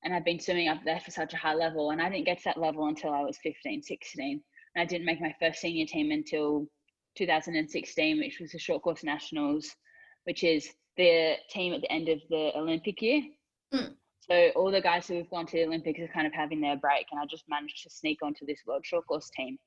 and 0.03 0.13
I've 0.13 0.25
been 0.25 0.39
swimming 0.39 0.69
up 0.69 0.79
there 0.85 0.99
for 0.99 1.11
such 1.11 1.33
a 1.33 1.37
high 1.37 1.55
level. 1.55 1.91
And 1.91 2.01
I 2.01 2.09
didn't 2.09 2.25
get 2.25 2.37
to 2.39 2.43
that 2.45 2.59
level 2.59 2.87
until 2.87 3.11
I 3.11 3.21
was 3.21 3.37
15, 3.43 3.81
16. 3.81 4.41
and 4.75 4.81
I 4.81 4.85
didn't 4.85 5.05
make 5.05 5.19
my 5.19 5.35
first 5.39 5.59
senior 5.59 5.85
team 5.85 6.11
until 6.11 6.67
2016, 7.17 8.19
which 8.19 8.39
was 8.39 8.51
the 8.51 8.59
short 8.59 8.83
course 8.83 9.03
nationals, 9.03 9.75
which 10.25 10.43
is 10.43 10.69
the 10.97 11.35
team 11.49 11.73
at 11.73 11.81
the 11.81 11.91
end 11.91 12.09
of 12.09 12.19
the 12.29 12.51
Olympic 12.55 13.01
year. 13.01 13.21
Mm. 13.73 13.93
So 14.19 14.49
all 14.55 14.71
the 14.71 14.81
guys 14.81 15.07
who 15.07 15.15
have 15.15 15.29
gone 15.29 15.45
to 15.47 15.57
the 15.57 15.65
Olympics 15.65 15.99
are 16.01 16.07
kind 16.13 16.27
of 16.27 16.33
having 16.33 16.59
their 16.59 16.75
break, 16.75 17.05
and 17.11 17.19
I 17.19 17.25
just 17.25 17.45
managed 17.49 17.83
to 17.83 17.89
sneak 17.89 18.19
onto 18.21 18.45
this 18.45 18.61
world 18.67 18.85
short 18.85 19.07
course 19.07 19.29
team. 19.35 19.57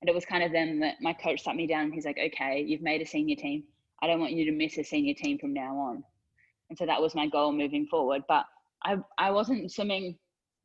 And 0.00 0.08
it 0.08 0.14
was 0.14 0.24
kind 0.24 0.42
of 0.42 0.52
then 0.52 0.80
that 0.80 0.96
my 1.00 1.12
coach 1.12 1.42
sat 1.42 1.56
me 1.56 1.66
down 1.66 1.84
and 1.84 1.94
he's 1.94 2.06
like, 2.06 2.18
"Okay, 2.18 2.62
you've 2.66 2.82
made 2.82 3.02
a 3.02 3.06
senior 3.06 3.36
team. 3.36 3.64
I 4.02 4.06
don't 4.06 4.20
want 4.20 4.32
you 4.32 4.44
to 4.46 4.52
miss 4.52 4.78
a 4.78 4.84
senior 4.84 5.14
team 5.14 5.38
from 5.38 5.52
now 5.52 5.76
on. 5.76 6.02
And 6.68 6.78
so 6.78 6.86
that 6.86 7.00
was 7.00 7.14
my 7.14 7.26
goal 7.26 7.52
moving 7.52 7.86
forward. 7.86 8.22
But 8.28 8.46
I, 8.84 8.96
I 9.18 9.30
wasn't 9.30 9.70
swimming 9.70 10.16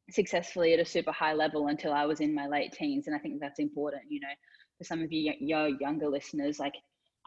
successfully 0.09 0.73
at 0.73 0.79
a 0.79 0.85
super 0.85 1.11
high 1.11 1.33
level 1.33 1.67
until 1.67 1.91
I 1.91 2.05
was 2.05 2.21
in 2.21 2.33
my 2.33 2.47
late 2.47 2.71
teens. 2.71 3.07
And 3.07 3.15
I 3.15 3.19
think 3.19 3.39
that's 3.41 3.59
important, 3.59 4.03
you 4.09 4.19
know, 4.21 4.27
for 4.77 4.83
some 4.83 5.01
of 5.01 5.11
you 5.11 5.33
your 5.39 5.67
younger 5.67 6.07
listeners. 6.07 6.59
Like 6.59 6.75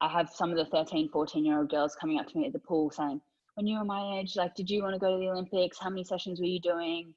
I 0.01 0.09
have 0.09 0.31
some 0.31 0.51
of 0.51 0.57
the 0.57 0.67
13, 0.67 1.09
14 1.11 1.45
year 1.45 1.59
old 1.59 1.71
girls 1.71 1.97
coming 2.01 2.19
up 2.19 2.27
to 2.29 2.39
me 2.39 2.47
at 2.47 2.53
the 2.53 2.59
pool 2.59 2.91
saying, 2.91 3.21
when 3.55 3.67
you 3.67 3.79
were 3.79 3.85
my 3.85 4.19
age, 4.19 4.37
like, 4.37 4.55
did 4.55 4.71
you 4.71 4.83
want 4.83 4.95
to 4.95 5.01
go 5.01 5.13
to 5.13 5.19
the 5.19 5.31
Olympics? 5.31 5.79
How 5.81 5.91
many 5.91 6.05
sessions 6.05 6.39
were 6.39 6.47
you 6.47 6.61
doing? 6.61 7.13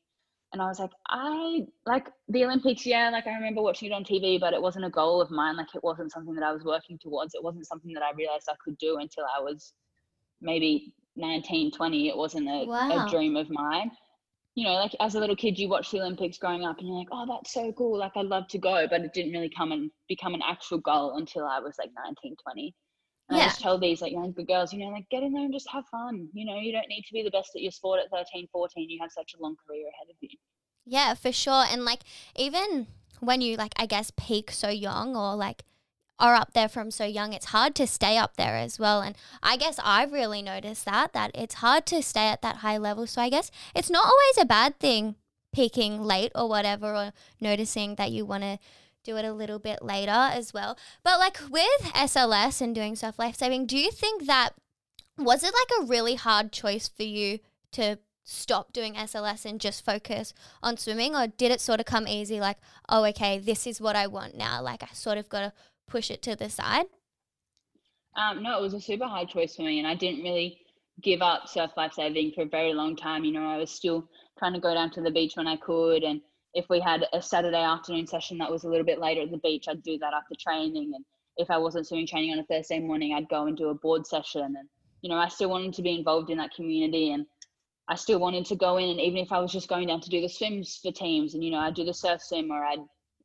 And 0.54 0.62
I 0.62 0.66
was 0.66 0.80
like, 0.80 0.90
I 1.08 1.66
like 1.86 2.08
the 2.28 2.44
Olympics, 2.44 2.86
yeah, 2.86 3.10
like 3.10 3.28
I 3.28 3.36
remember 3.36 3.62
watching 3.62 3.90
it 3.90 3.94
on 3.94 4.04
TV, 4.04 4.40
but 4.40 4.54
it 4.54 4.62
wasn't 4.62 4.86
a 4.86 4.90
goal 4.90 5.22
of 5.22 5.32
mine. 5.32 5.56
Like 5.56 5.74
it 5.76 5.84
wasn't 5.84 6.12
something 6.12 6.34
that 6.34 6.44
I 6.44 6.52
was 6.52 6.64
working 6.64 6.98
towards. 6.98 7.36
It 7.36 7.44
wasn't 7.44 7.68
something 7.68 7.94
that 7.94 8.04
I 8.04 8.12
realized 8.18 8.50
I 8.50 8.56
could 8.64 8.78
do 8.80 8.98
until 8.98 9.24
I 9.24 9.42
was 9.42 9.74
maybe 10.42 10.94
19, 11.16 11.72
20. 11.72 12.10
It 12.10 12.18
wasn't 12.18 12.48
a, 12.48 12.66
wow. 12.66 13.06
a 13.06 13.10
dream 13.10 13.38
of 13.38 13.50
mine. 13.50 13.92
You 14.55 14.65
know, 14.65 14.74
like 14.74 14.96
as 15.00 15.15
a 15.15 15.20
little 15.20 15.36
kid, 15.36 15.58
you 15.58 15.70
watch 15.70 15.91
the 15.91 16.01
Olympics 16.01 16.38
growing 16.38 16.65
up 16.65 16.79
and 16.79 16.88
you're 16.88 16.98
like, 16.98 17.08
oh, 17.12 17.25
that's 17.25 17.53
so 17.53 17.72
cool. 17.72 17.98
Like 17.98 18.12
I'd 18.15 18.25
love 18.25 18.48
to 18.50 18.58
go, 18.58 18.86
but 18.89 19.01
it 19.01 19.13
didn't 19.13 19.31
really 19.31 19.51
come 19.55 19.72
and 19.72 19.89
become 20.10 20.34
an 20.34 20.41
actual 20.48 20.79
goal 20.79 21.15
until 21.17 21.46
I 21.46 21.60
was 21.60 21.75
like 21.79 21.89
19, 22.05 22.36
20. 22.43 22.75
And 23.29 23.38
yeah. 23.38 23.46
I 23.46 23.48
just 23.48 23.62
tell 23.62 23.79
these 23.79 24.01
like 24.01 24.12
younger 24.12 24.43
girls, 24.43 24.74
you 24.74 24.79
know, 24.79 24.91
like 24.91 25.08
get 25.10 25.24
in 25.24 25.31
there 25.31 25.46
and 25.46 25.53
just 25.53 25.70
have 25.72 25.86
fun. 25.88 26.27
You 26.34 26.46
know, 26.46 26.60
you 26.60 26.74
don't 26.74 26.89
need 26.89 27.03
to 27.03 27.13
be 27.13 27.24
the 27.24 27.31
best 27.31 27.51
at 27.55 27.62
your 27.62 27.72
sport 27.72 28.01
at 28.03 28.12
13, 28.12 28.48
14. 28.51 28.89
You 28.89 29.00
have 29.01 29.12
such 29.12 29.34
a 29.38 29.41
long 29.41 29.55
career 29.65 29.88
ahead 29.88 30.10
of 30.10 30.17
you. 30.20 30.38
Yeah, 30.86 31.13
for 31.13 31.31
sure. 31.31 31.65
And 31.70 31.86
like 31.86 32.01
even 32.36 32.88
when 33.22 33.39
you 33.39 33.55
like 33.55 33.72
I 33.77 33.86
guess 33.86 34.12
peak 34.17 34.51
so 34.51 34.67
young 34.67 35.15
or 35.15 35.36
like 35.36 35.63
are 36.22 36.36
up 36.36 36.54
there 36.54 36.70
from 36.70 36.92
so 36.92 37.04
young, 37.04 37.34
it's 37.34 37.48
hard 37.48 37.75
to 37.75 37.88
stay 37.88 38.18
up 38.18 38.38
there 38.38 38.56
as 38.56 38.80
well. 38.80 39.01
And 39.01 39.18
I 39.42 39.58
guess 39.58 39.80
I've 39.84 40.13
really 40.13 40.42
noticed 40.42 40.86
that 40.86 41.13
that 41.13 41.32
it's 41.34 41.56
hard 41.56 41.86
to 41.88 42.01
stay 42.01 42.28
at 42.28 42.42
that 42.44 42.58
high 42.58 42.78
level. 42.78 43.08
So 43.08 43.22
I 43.22 43.30
guess 43.30 43.51
it's 43.75 43.90
not 43.90 44.06
always 44.06 44.38
a 44.40 44.46
bad 44.46 44.80
thing 44.80 45.16
peaking 45.51 46.01
late 46.04 46.32
or 46.36 46.48
whatever 46.48 46.96
or 46.96 47.12
noticing 47.42 47.96
that 47.96 48.12
you 48.12 48.25
want 48.25 48.44
to 48.44 48.60
do 49.04 49.18
it 49.18 49.25
a 49.25 49.34
little 49.34 49.60
bit 49.60 49.82
later 49.82 50.12
as 50.12 50.54
well. 50.54 50.78
But 51.04 51.20
like 51.20 51.40
with 51.50 51.82
SLS 51.94 52.62
and 52.62 52.74
doing 52.74 52.96
surf 52.96 53.18
lifesaving, 53.18 53.66
do 53.66 53.78
you 53.78 53.92
think 53.92 54.28
that 54.28 54.51
was 55.18 55.44
it 55.44 55.54
like 55.54 55.82
a 55.82 55.86
really 55.88 56.16
hard 56.16 56.51
choice 56.51 56.88
for 56.88 57.04
you 57.04 57.40
to 57.74 57.98
stop 58.24 58.72
doing 58.72 58.94
SLS 58.94 59.46
and 59.46 59.60
just 59.60 59.84
focus 59.84 60.34
on 60.62 60.78
swimming 60.78 61.16
or 61.16 61.28
did 61.28 61.51
it 61.51 61.60
sort 61.60 61.80
of 61.80 61.86
come 61.86 62.08
easy 62.08 62.40
like, 62.40 62.58
oh 62.88 63.04
okay, 63.06 63.40
this 63.40 63.66
is 63.66 63.82
what 63.82 63.96
I 63.96 64.08
want 64.08 64.38
now, 64.38 64.62
like 64.62 64.84
I 64.84 64.94
sort 64.94 65.18
of 65.18 65.28
got 65.28 65.42
to 65.42 65.54
push 65.92 66.10
it 66.10 66.22
to 66.24 66.36
the 66.36 66.50
side? 66.50 66.86
Um, 68.16 68.44
no, 68.44 68.58
it 68.58 68.62
was 68.62 68.74
a 68.74 68.82
super 68.82 69.06
hard 69.06 69.30
choice 69.30 69.56
for 69.56 69.64
me 69.64 69.80
and 69.80 69.88
I 69.88 69.96
didn't 69.96 70.24
really 70.24 70.58
give 71.02 71.22
up 71.22 71.48
surf 71.48 71.72
lifesaving 71.78 72.32
for 72.34 72.44
a 72.44 72.46
very 72.46 72.74
long 72.74 72.96
time. 72.96 73.24
You 73.24 73.34
know, 73.34 73.46
I 73.46 73.58
was 73.58 73.72
still 73.72 74.08
trying 74.38 74.54
to 74.54 74.60
go 74.60 74.74
down 74.74 74.92
to 74.92 75.02
the 75.02 75.12
beach 75.12 75.34
when 75.36 75.48
I 75.48 75.58
could 75.58 76.04
and 76.04 76.22
if 76.54 76.66
we 76.70 76.80
had 76.80 77.06
a 77.14 77.22
Saturday 77.22 77.62
afternoon 77.62 78.08
session 78.08 78.38
that 78.38 78.52
was 78.52 78.64
a 78.64 78.70
little 78.70 78.86
bit 78.86 79.00
later 79.00 79.22
at 79.22 79.32
the 79.32 79.38
beach, 79.38 79.66
I'd 79.68 79.84
do 79.84 79.98
that 80.00 80.14
after 80.14 80.36
training. 80.40 80.92
And 80.96 81.06
if 81.38 81.50
I 81.50 81.58
wasn't 81.58 81.88
swimming 81.88 82.08
training 82.08 82.32
on 82.32 82.40
a 82.40 82.44
Thursday 82.44 82.80
morning, 82.80 83.14
I'd 83.14 83.30
go 83.30 83.46
and 83.46 83.56
do 83.56 83.70
a 83.70 83.76
board 83.76 84.06
session. 84.06 84.56
And, 84.58 84.68
you 85.02 85.10
know, 85.10 85.16
I 85.16 85.30
still 85.30 85.50
wanted 85.50 85.74
to 85.76 85.82
be 85.82 85.96
involved 85.96 86.30
in 86.30 86.38
that 86.40 86.54
community 86.54 87.14
and 87.14 87.26
I 87.88 87.96
still 87.96 88.20
wanted 88.20 88.46
to 88.48 88.56
go 88.56 88.78
in. 88.78 88.90
And 88.90 89.00
even 89.00 89.20
if 89.20 89.32
I 89.32 89.40
was 89.40 89.52
just 89.52 89.70
going 89.70 89.88
down 89.88 90.02
to 90.02 90.10
do 90.10 90.22
the 90.22 90.28
swims 90.28 90.80
for 90.82 90.92
teams 90.92 91.34
and, 91.34 91.44
you 91.44 91.52
know, 91.52 91.60
I'd 91.60 91.74
do 91.74 91.86
the 91.86 91.94
surf 91.94 92.22
swim 92.22 92.52
or 92.52 92.64
I'd 92.64 92.80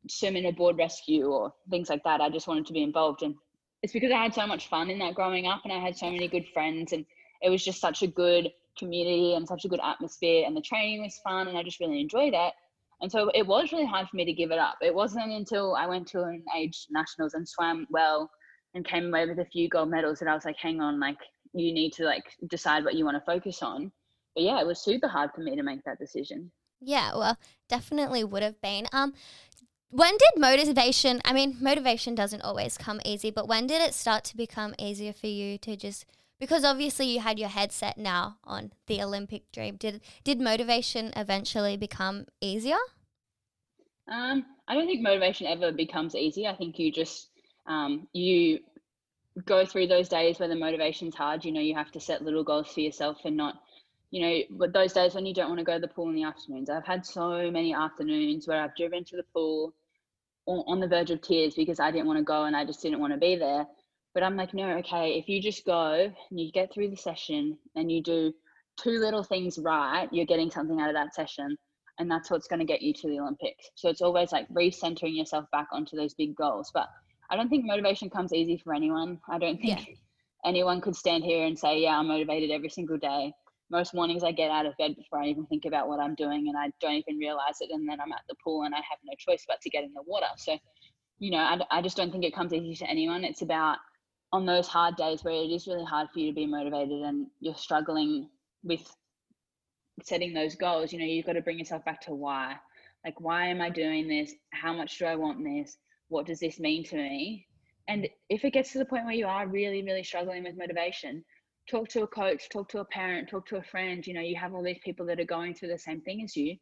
swim 0.09 0.37
in 0.37 0.47
a 0.47 0.53
board 0.53 0.79
rescue 0.79 1.27
or 1.27 1.53
things 1.71 1.89
like 1.89 2.05
that, 2.05 2.21
I 2.21 2.31
just 2.31 2.49
wanted 2.49 2.67
to 2.67 2.73
be 2.73 2.83
involved. 2.83 3.23
And 3.23 3.35
it's 3.83 3.93
because 3.93 4.13
I 4.13 4.23
had 4.23 4.35
so 4.35 4.47
much 4.47 4.69
fun 4.69 4.91
in 4.91 4.99
that 5.01 5.15
growing 5.15 5.47
up 5.47 5.63
and 5.65 5.73
I 5.73 5.79
had 5.79 5.97
so 5.97 6.11
many 6.11 6.29
good 6.29 6.47
friends 6.53 6.93
and 6.93 7.05
it 7.43 7.51
was 7.51 7.65
just 7.65 7.81
such 7.81 8.03
a 8.03 8.07
good 8.07 8.51
community 8.79 9.35
and 9.35 9.47
such 9.47 9.65
a 9.65 9.69
good 9.69 9.81
atmosphere 9.83 10.45
and 10.47 10.57
the 10.57 10.61
training 10.61 11.03
was 11.03 11.21
fun 11.25 11.49
and 11.49 11.57
I 11.57 11.63
just 11.63 11.80
really 11.80 12.00
enjoyed 12.00 12.35
it 12.35 12.52
and 13.00 13.13
so 13.13 13.30
it 13.35 13.47
was 13.47 13.73
really 13.73 13.87
hard 13.87 14.09
for 14.09 14.17
me 14.17 14.25
to 14.25 14.33
give 14.33 14.50
it 14.50 14.59
up. 14.59 14.76
It 14.80 14.95
wasn't 14.95 15.33
until 15.33 15.75
I 15.75 15.87
went 15.87 16.07
to 16.09 16.23
an 16.23 16.43
age 16.57 16.87
nationals 16.91 17.35
and 17.35 17.47
swam 17.47 17.87
well 17.91 18.30
and 18.75 18.87
came 18.87 19.07
away 19.07 19.26
with 19.26 19.39
a 19.39 19.45
few 19.45 19.69
gold 19.69 19.91
medals 19.91 20.19
that 20.21 20.28
I 20.28 20.35
was 20.35 20.45
like, 20.45 20.57
hang 20.57 20.80
on, 20.80 20.99
like 20.99 21.19
you 21.52 21.73
need 21.73 21.93
to 21.95 22.04
like 22.04 22.25
decide 22.49 22.85
what 22.85 22.95
you 22.95 23.04
want 23.04 23.17
to 23.17 23.25
focus 23.33 23.63
on. 23.63 23.93
But 24.35 24.45
yeah, 24.45 24.61
it 24.61 24.67
was 24.67 24.83
super 24.83 25.09
hard 25.09 25.30
for 25.35 25.43
me 25.43 25.57
to 25.57 25.63
make 25.63 25.85
that 25.85 25.99
decision. 25.99 26.50
Yeah, 26.80 27.15
well, 27.15 27.39
definitely 27.69 28.23
would 28.25 28.43
have 28.43 28.61
been. 28.61 28.87
Um, 28.93 29.15
when 29.91 30.13
did 30.13 30.41
motivation? 30.41 31.21
I 31.25 31.33
mean, 31.33 31.57
motivation 31.61 32.15
doesn't 32.15 32.43
always 32.43 32.77
come 32.77 33.01
easy, 33.05 33.31
but 33.31 33.49
when 33.49 33.67
did 33.67 33.83
it 33.83 33.95
start 33.95 34.25
to 34.25 34.37
become 34.37 34.75
easier 34.79 35.13
for 35.13 35.27
you 35.27 35.59
to 35.59 35.77
just 35.77 36.07
because 36.39 36.65
obviously 36.65 37.07
you 37.07 37.21
had 37.21 37.39
your 37.39 37.49
headset 37.49 37.97
now 37.97 38.37
on 38.45 38.73
the 38.89 39.03
Olympic 39.03 39.51
dream. 39.53 39.77
Did 39.77 40.01
did 40.25 40.41
motivation 40.41 41.13
eventually 41.17 41.77
become 41.77 42.27
easier? 42.41 42.79
Um, 44.09 44.45
I 44.69 44.75
don't 44.75 44.87
think 44.87 45.03
motivation 45.03 45.47
ever 45.47 45.73
becomes 45.73 46.15
easy. 46.15 46.47
I 46.47 46.55
think 46.55 46.79
you 46.79 46.93
just 46.93 47.29
um, 47.67 48.07
you 48.13 48.61
go 49.45 49.65
through 49.65 49.87
those 49.87 50.09
days 50.09 50.39
where 50.39 50.49
the 50.49 50.57
motivation's 50.57 51.15
hard. 51.15 51.45
You 51.45 51.53
know, 51.53 51.61
you 51.61 51.75
have 51.75 51.93
to 51.93 52.01
set 52.01 52.23
little 52.23 52.45
goals 52.45 52.69
for 52.69 52.81
yourself 52.81 53.19
and 53.25 53.37
not, 53.37 53.61
you 54.17 54.23
know, 54.23 54.41
but 54.52 54.73
those 54.73 54.95
days 54.95 55.15
when 55.15 55.26
you 55.26 55.35
don't 55.35 55.50
want 55.50 55.59
to 55.59 55.65
go 55.65 55.75
to 55.75 55.79
the 55.79 55.89
pool 55.89 56.09
in 56.09 56.15
the 56.15 56.23
afternoons. 56.23 56.71
I've 56.71 56.87
had 56.87 57.05
so 57.05 57.50
many 57.50 57.75
afternoons 57.75 58.49
where 58.49 58.63
I've 58.63 58.75
driven 58.75 59.05
to 59.05 59.17
the 59.17 59.25
pool 59.35 59.75
on 60.47 60.81
the 60.81 60.89
verge 60.89 61.11
of 61.11 61.21
tears 61.21 61.55
because 61.55 61.81
I 61.81 61.91
didn't 61.91 62.07
want 62.07 62.21
to 62.21 62.25
go 62.25 62.45
and 62.45 62.57
I 62.57 62.65
just 62.65 62.81
didn't 62.81 63.00
want 63.00 63.13
to 63.13 63.19
be 63.19 63.37
there. 63.37 63.67
But 64.15 64.23
I'm 64.23 64.35
like, 64.35 64.55
no, 64.55 64.71
okay, 64.79 65.19
if 65.19 65.29
you 65.29 65.43
just 65.43 65.67
go 65.67 66.11
and 66.31 66.41
you 66.41 66.50
get 66.50 66.73
through 66.73 66.89
the 66.89 66.97
session 66.97 67.59
and 67.75 67.93
you 67.93 68.02
do 68.02 68.33
two 68.81 68.99
little 69.00 69.23
things 69.23 69.59
right, 69.59 70.09
you're 70.11 70.25
getting 70.25 70.50
something 70.50 70.81
out 70.81 70.89
of 70.89 70.95
that 70.95 71.15
session. 71.15 71.55
And 71.99 72.11
that's 72.11 72.31
what's 72.31 72.49
going 72.49 72.61
to 72.61 72.65
get 72.65 72.81
you 72.81 72.95
to 72.95 73.09
the 73.09 73.21
Olympics. 73.21 73.69
So 73.75 73.91
it's 73.91 74.00
always 74.00 74.33
like 74.33 74.49
recentering 74.49 75.15
yourself 75.15 75.45
back 75.52 75.69
onto 75.73 75.95
those 75.95 76.15
big 76.15 76.35
goals. 76.35 76.71
But 76.73 76.89
I 77.29 77.37
don't 77.37 77.50
think 77.50 77.67
motivation 77.67 78.09
comes 78.09 78.33
easy 78.33 78.57
for 78.57 78.73
anyone. 78.73 79.19
I 79.29 79.39
don't 79.39 79.61
think 79.61 79.87
yeah. 79.87 79.95
anyone 80.47 80.81
could 80.81 80.97
stand 80.97 81.23
here 81.23 81.45
and 81.45 81.59
say, 81.59 81.81
yeah, 81.81 81.99
I'm 81.99 82.09
motivated 82.09 82.50
every 82.50 82.71
single 82.71 82.97
day. 82.97 83.35
Most 83.71 83.95
mornings 83.95 84.23
I 84.23 84.33
get 84.33 84.50
out 84.50 84.67
of 84.67 84.76
bed 84.76 84.95
before 84.97 85.21
I 85.21 85.26
even 85.26 85.47
think 85.47 85.65
about 85.65 85.89
what 85.89 86.00
I'm 86.00 86.15
doing 86.15 86.49
and 86.49 86.57
I 86.57 86.71
don't 86.81 86.95
even 86.95 87.19
realize 87.19 87.57
it. 87.61 87.71
And 87.73 87.89
then 87.89 88.00
I'm 88.00 88.13
at 88.13 88.23
the 88.29 88.37
pool 88.43 88.63
and 88.63 88.75
I 88.75 88.79
have 88.79 88.99
no 89.05 89.15
choice 89.19 89.45
but 89.47 89.61
to 89.63 89.71
get 89.71 89.85
in 89.85 89.93
the 89.93 90.02
water. 90.07 90.26
So, 90.37 90.57
you 91.19 91.31
know, 91.31 91.39
I, 91.39 91.59
I 91.71 91.83
just 91.83 91.97
don't 91.97 92.13
think 92.13 92.25
it 92.25 92.35
comes 92.35 92.52
easy 92.52 92.75
to 92.85 92.91
anyone. 92.91 93.25
It's 93.25 93.43
about 93.43 93.79
on 94.33 94.47
those 94.47 94.69
hard 94.69 94.97
days 94.97 95.25
where 95.25 95.35
it 95.35 95.50
is 95.50 95.67
really 95.67 95.85
hard 95.85 96.09
for 96.13 96.21
you 96.21 96.31
to 96.31 96.35
be 96.35 96.47
motivated 96.47 97.02
and 97.02 97.26
you're 97.41 97.55
struggling 97.55 98.29
with 98.63 98.89
setting 100.02 100.35
those 100.35 100.55
goals, 100.55 100.93
you 100.93 100.99
know, 100.99 101.05
you've 101.05 101.26
got 101.26 101.35
to 101.35 101.41
bring 101.41 101.59
yourself 101.59 101.85
back 101.85 102.00
to 102.02 102.15
why. 102.15 102.57
Like, 103.05 103.21
why 103.21 103.47
am 103.47 103.61
I 103.61 103.71
doing 103.71 104.09
this? 104.09 104.33
How 104.52 104.73
much 104.73 104.99
do 104.99 105.07
I 105.07 105.17
want 105.17 105.43
this? 105.43 105.79
What 106.09 106.26
does 106.26 106.41
this 106.41 106.59
mean 106.59 106.85
to 106.85 106.97
me? 106.97 107.47
And 107.89 108.09
if 108.29 108.45
it 108.45 108.52
gets 108.52 108.73
to 108.73 108.79
the 108.79 108.85
point 108.85 109.05
where 109.05 109.15
you 109.15 109.26
are 109.26 109.47
really, 109.47 109.83
really 109.83 110.02
struggling 110.02 110.43
with 110.43 110.59
motivation, 110.59 111.25
talk 111.69 111.89
to 111.91 112.02
a 112.02 112.07
coach, 112.07 112.49
talk 112.49 112.69
to 112.71 112.81
a 112.81 112.85
parent, 112.85 113.29
talk 113.29 113.47
to 113.49 113.57
a 113.57 113.63
friend. 113.63 114.07
You 114.07 114.15
know, 114.15 114.21
you 114.21 114.37
have 114.37 114.55
all 114.55 114.63
these 114.63 114.81
people 114.85 115.07
that 115.07 115.21
are 115.21 115.25
going 115.25 115.55
through 115.55 115.69
the 115.69 115.79
same 115.79 116.00
thing 116.00 116.23
as 116.23 116.37
you, 116.37 116.57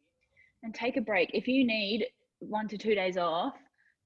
and 0.63 0.73
take 0.73 0.97
a 0.97 1.01
break. 1.01 1.31
If 1.33 1.47
you 1.47 1.65
need 1.65 2.07
one 2.39 2.67
to 2.69 2.77
two 2.77 2.95
days 2.95 3.17
off 3.17 3.53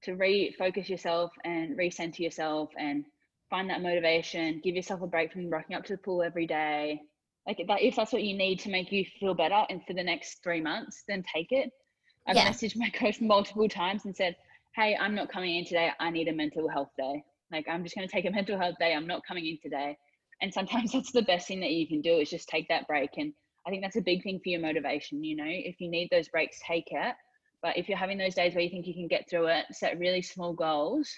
to 0.04 0.12
refocus 0.12 0.88
yourself 0.88 1.30
and 1.44 1.78
recenter 1.78 2.20
yourself 2.20 2.70
and 2.78 3.04
find 3.48 3.68
that 3.68 3.82
motivation, 3.82 4.60
give 4.62 4.76
yourself 4.76 5.02
a 5.02 5.06
break 5.06 5.32
from 5.32 5.50
rocking 5.50 5.76
up 5.76 5.84
to 5.84 5.94
the 5.94 5.98
pool 5.98 6.22
every 6.22 6.46
day. 6.46 7.00
Like 7.46 7.60
that, 7.66 7.82
if 7.82 7.96
that's 7.96 8.12
what 8.12 8.22
you 8.22 8.36
need 8.36 8.60
to 8.60 8.70
make 8.70 8.92
you 8.92 9.04
feel 9.18 9.34
better, 9.34 9.64
and 9.68 9.80
for 9.86 9.94
the 9.94 10.04
next 10.04 10.42
three 10.42 10.60
months, 10.60 11.02
then 11.08 11.24
take 11.34 11.50
it. 11.50 11.70
I've 12.26 12.36
yeah. 12.36 12.48
messaged 12.48 12.76
my 12.76 12.90
coach 12.94 13.20
multiple 13.20 13.68
times 13.68 14.04
and 14.04 14.14
said, 14.14 14.36
"Hey, 14.76 14.96
I'm 15.00 15.14
not 15.14 15.30
coming 15.30 15.56
in 15.56 15.64
today. 15.64 15.90
I 15.98 16.10
need 16.10 16.28
a 16.28 16.32
mental 16.32 16.68
health 16.68 16.90
day. 16.98 17.24
Like 17.50 17.66
I'm 17.68 17.82
just 17.82 17.96
going 17.96 18.06
to 18.06 18.12
take 18.12 18.26
a 18.26 18.30
mental 18.30 18.58
health 18.58 18.76
day. 18.78 18.94
I'm 18.94 19.06
not 19.06 19.22
coming 19.26 19.46
in 19.46 19.58
today." 19.62 19.96
And 20.42 20.52
sometimes 20.52 20.92
that's 20.92 21.12
the 21.12 21.22
best 21.22 21.48
thing 21.48 21.60
that 21.60 21.72
you 21.72 21.86
can 21.86 22.00
do 22.00 22.16
is 22.18 22.30
just 22.30 22.48
take 22.48 22.68
that 22.68 22.86
break. 22.86 23.10
And 23.16 23.32
I 23.66 23.70
think 23.70 23.82
that's 23.82 23.96
a 23.96 24.02
big 24.02 24.22
thing 24.22 24.40
for 24.42 24.48
your 24.48 24.60
motivation. 24.60 25.22
You 25.22 25.36
know, 25.36 25.44
if 25.46 25.80
you 25.80 25.90
need 25.90 26.08
those 26.10 26.28
breaks, 26.28 26.58
take 26.66 26.88
it. 26.90 27.14
But 27.62 27.76
if 27.76 27.88
you're 27.88 27.98
having 27.98 28.16
those 28.18 28.34
days 28.34 28.54
where 28.54 28.64
you 28.64 28.70
think 28.70 28.86
you 28.86 28.94
can 28.94 29.06
get 29.06 29.28
through 29.28 29.48
it, 29.48 29.66
set 29.72 29.98
really 29.98 30.22
small 30.22 30.54
goals 30.54 31.10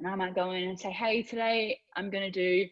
and 0.00 0.08
I 0.08 0.14
might 0.16 0.34
go 0.34 0.50
in 0.50 0.64
and 0.64 0.78
say, 0.78 0.90
hey, 0.90 1.22
today 1.22 1.78
I'm 1.96 2.10
going 2.10 2.24
to 2.24 2.30
do 2.30 2.68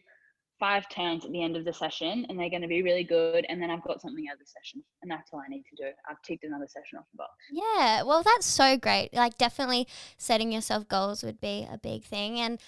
five 0.59 0.87
turns 0.89 1.25
at 1.25 1.31
the 1.31 1.43
end 1.43 1.57
of 1.57 1.65
the 1.65 1.73
session 1.73 2.25
and 2.29 2.37
they're 2.37 2.49
going 2.49 2.61
to 2.61 2.67
be 2.67 2.83
really 2.83 3.03
good. 3.03 3.45
And 3.49 3.61
then 3.61 3.69
I've 3.69 3.83
got 3.83 4.01
something 4.01 4.23
the 4.23 4.45
session. 4.45 4.83
And 5.01 5.11
that's 5.11 5.31
all 5.33 5.39
I 5.39 5.49
need 5.49 5.63
to 5.75 5.83
do. 5.83 5.89
I've 6.09 6.21
ticked 6.21 6.43
another 6.43 6.67
session 6.67 6.99
off 6.99 7.05
the 7.11 7.17
box. 7.17 7.31
Yeah. 7.51 8.03
Well, 8.03 8.23
that's 8.23 8.45
so 8.45 8.77
great. 8.77 9.09
Like, 9.13 9.37
definitely 9.37 9.87
setting 10.17 10.51
yourself 10.51 10.87
goals 10.87 11.23
would 11.23 11.41
be 11.41 11.67
a 11.69 11.77
big 11.77 12.03
thing. 12.03 12.39
And 12.39 12.59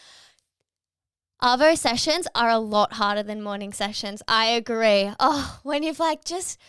Arvo 1.41 1.77
sessions 1.77 2.27
are 2.33 2.49
a 2.49 2.59
lot 2.59 2.93
harder 2.93 3.23
than 3.23 3.41
morning 3.41 3.73
sessions. 3.73 4.21
I 4.27 4.45
agree. 4.47 5.11
Oh, 5.19 5.59
when 5.63 5.83
you've 5.83 5.99
like 5.99 6.23
just, 6.25 6.59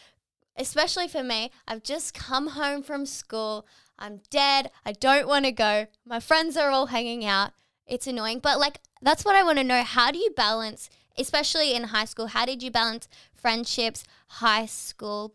especially 0.56 1.08
for 1.08 1.22
me, 1.22 1.50
I've 1.66 1.82
just 1.82 2.14
come 2.14 2.48
home 2.48 2.82
from 2.82 3.06
school. 3.06 3.66
I'm 3.98 4.20
dead. 4.30 4.70
I 4.84 4.92
don't 4.92 5.28
want 5.28 5.44
to 5.46 5.52
go. 5.52 5.86
My 6.04 6.20
friends 6.20 6.56
are 6.56 6.70
all 6.70 6.86
hanging 6.86 7.24
out 7.24 7.52
it's 7.86 8.06
annoying. 8.06 8.40
But 8.40 8.58
like 8.58 8.80
that's 9.02 9.24
what 9.24 9.34
I 9.34 9.42
want 9.42 9.58
to 9.58 9.64
know. 9.64 9.82
How 9.82 10.10
do 10.10 10.18
you 10.18 10.30
balance 10.36 10.90
especially 11.18 11.74
in 11.74 11.84
high 11.84 12.04
school? 12.04 12.28
How 12.28 12.44
did 12.44 12.62
you 12.62 12.70
balance 12.70 13.08
friendships, 13.34 14.04
high 14.28 14.66
school, 14.66 15.34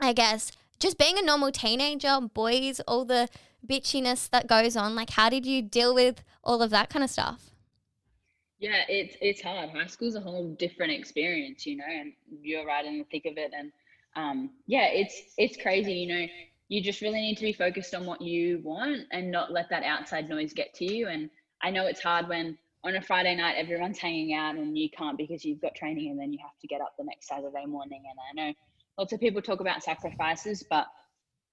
I 0.00 0.12
guess, 0.12 0.52
just 0.78 0.98
being 0.98 1.18
a 1.18 1.22
normal 1.22 1.50
teenager, 1.50 2.20
boys, 2.20 2.80
all 2.80 3.04
the 3.04 3.28
bitchiness 3.66 4.28
that 4.30 4.46
goes 4.46 4.76
on? 4.76 4.94
Like, 4.94 5.10
how 5.10 5.30
did 5.30 5.46
you 5.46 5.62
deal 5.62 5.94
with 5.94 6.22
all 6.42 6.62
of 6.62 6.70
that 6.70 6.90
kind 6.90 7.04
of 7.04 7.10
stuff? 7.10 7.53
Yeah, 8.64 8.80
it's 8.88 9.14
it's 9.20 9.42
hard. 9.42 9.68
High 9.68 9.88
school's 9.88 10.14
a 10.14 10.20
whole 10.20 10.54
different 10.58 10.90
experience, 10.90 11.66
you 11.66 11.76
know, 11.76 11.84
and 11.86 12.14
you're 12.40 12.64
right 12.64 12.86
in 12.86 12.96
the 12.96 13.04
thick 13.04 13.26
of 13.26 13.36
it. 13.36 13.52
And 13.54 13.70
um, 14.16 14.52
yeah, 14.66 14.86
it's 14.86 15.20
it's 15.36 15.58
crazy, 15.60 15.92
you 15.92 16.08
know. 16.08 16.26
You 16.68 16.82
just 16.82 17.02
really 17.02 17.20
need 17.20 17.36
to 17.36 17.42
be 17.42 17.52
focused 17.52 17.94
on 17.94 18.06
what 18.06 18.22
you 18.22 18.62
want 18.64 19.02
and 19.12 19.30
not 19.30 19.52
let 19.52 19.68
that 19.68 19.82
outside 19.82 20.30
noise 20.30 20.54
get 20.54 20.72
to 20.76 20.86
you. 20.86 21.08
And 21.08 21.28
I 21.62 21.70
know 21.70 21.84
it's 21.84 22.00
hard 22.00 22.26
when 22.26 22.56
on 22.84 22.96
a 22.96 23.02
Friday 23.02 23.36
night 23.36 23.56
everyone's 23.58 23.98
hanging 23.98 24.32
out 24.32 24.54
and 24.54 24.78
you 24.78 24.88
can't 24.88 25.18
because 25.18 25.44
you've 25.44 25.60
got 25.60 25.74
training 25.74 26.10
and 26.10 26.18
then 26.18 26.32
you 26.32 26.38
have 26.42 26.58
to 26.62 26.66
get 26.66 26.80
up 26.80 26.94
the 26.98 27.04
next 27.04 27.28
Saturday 27.28 27.66
morning. 27.66 28.02
And 28.08 28.18
I 28.18 28.46
know 28.46 28.54
lots 28.96 29.12
of 29.12 29.20
people 29.20 29.42
talk 29.42 29.60
about 29.60 29.82
sacrifices, 29.82 30.64
but 30.70 30.86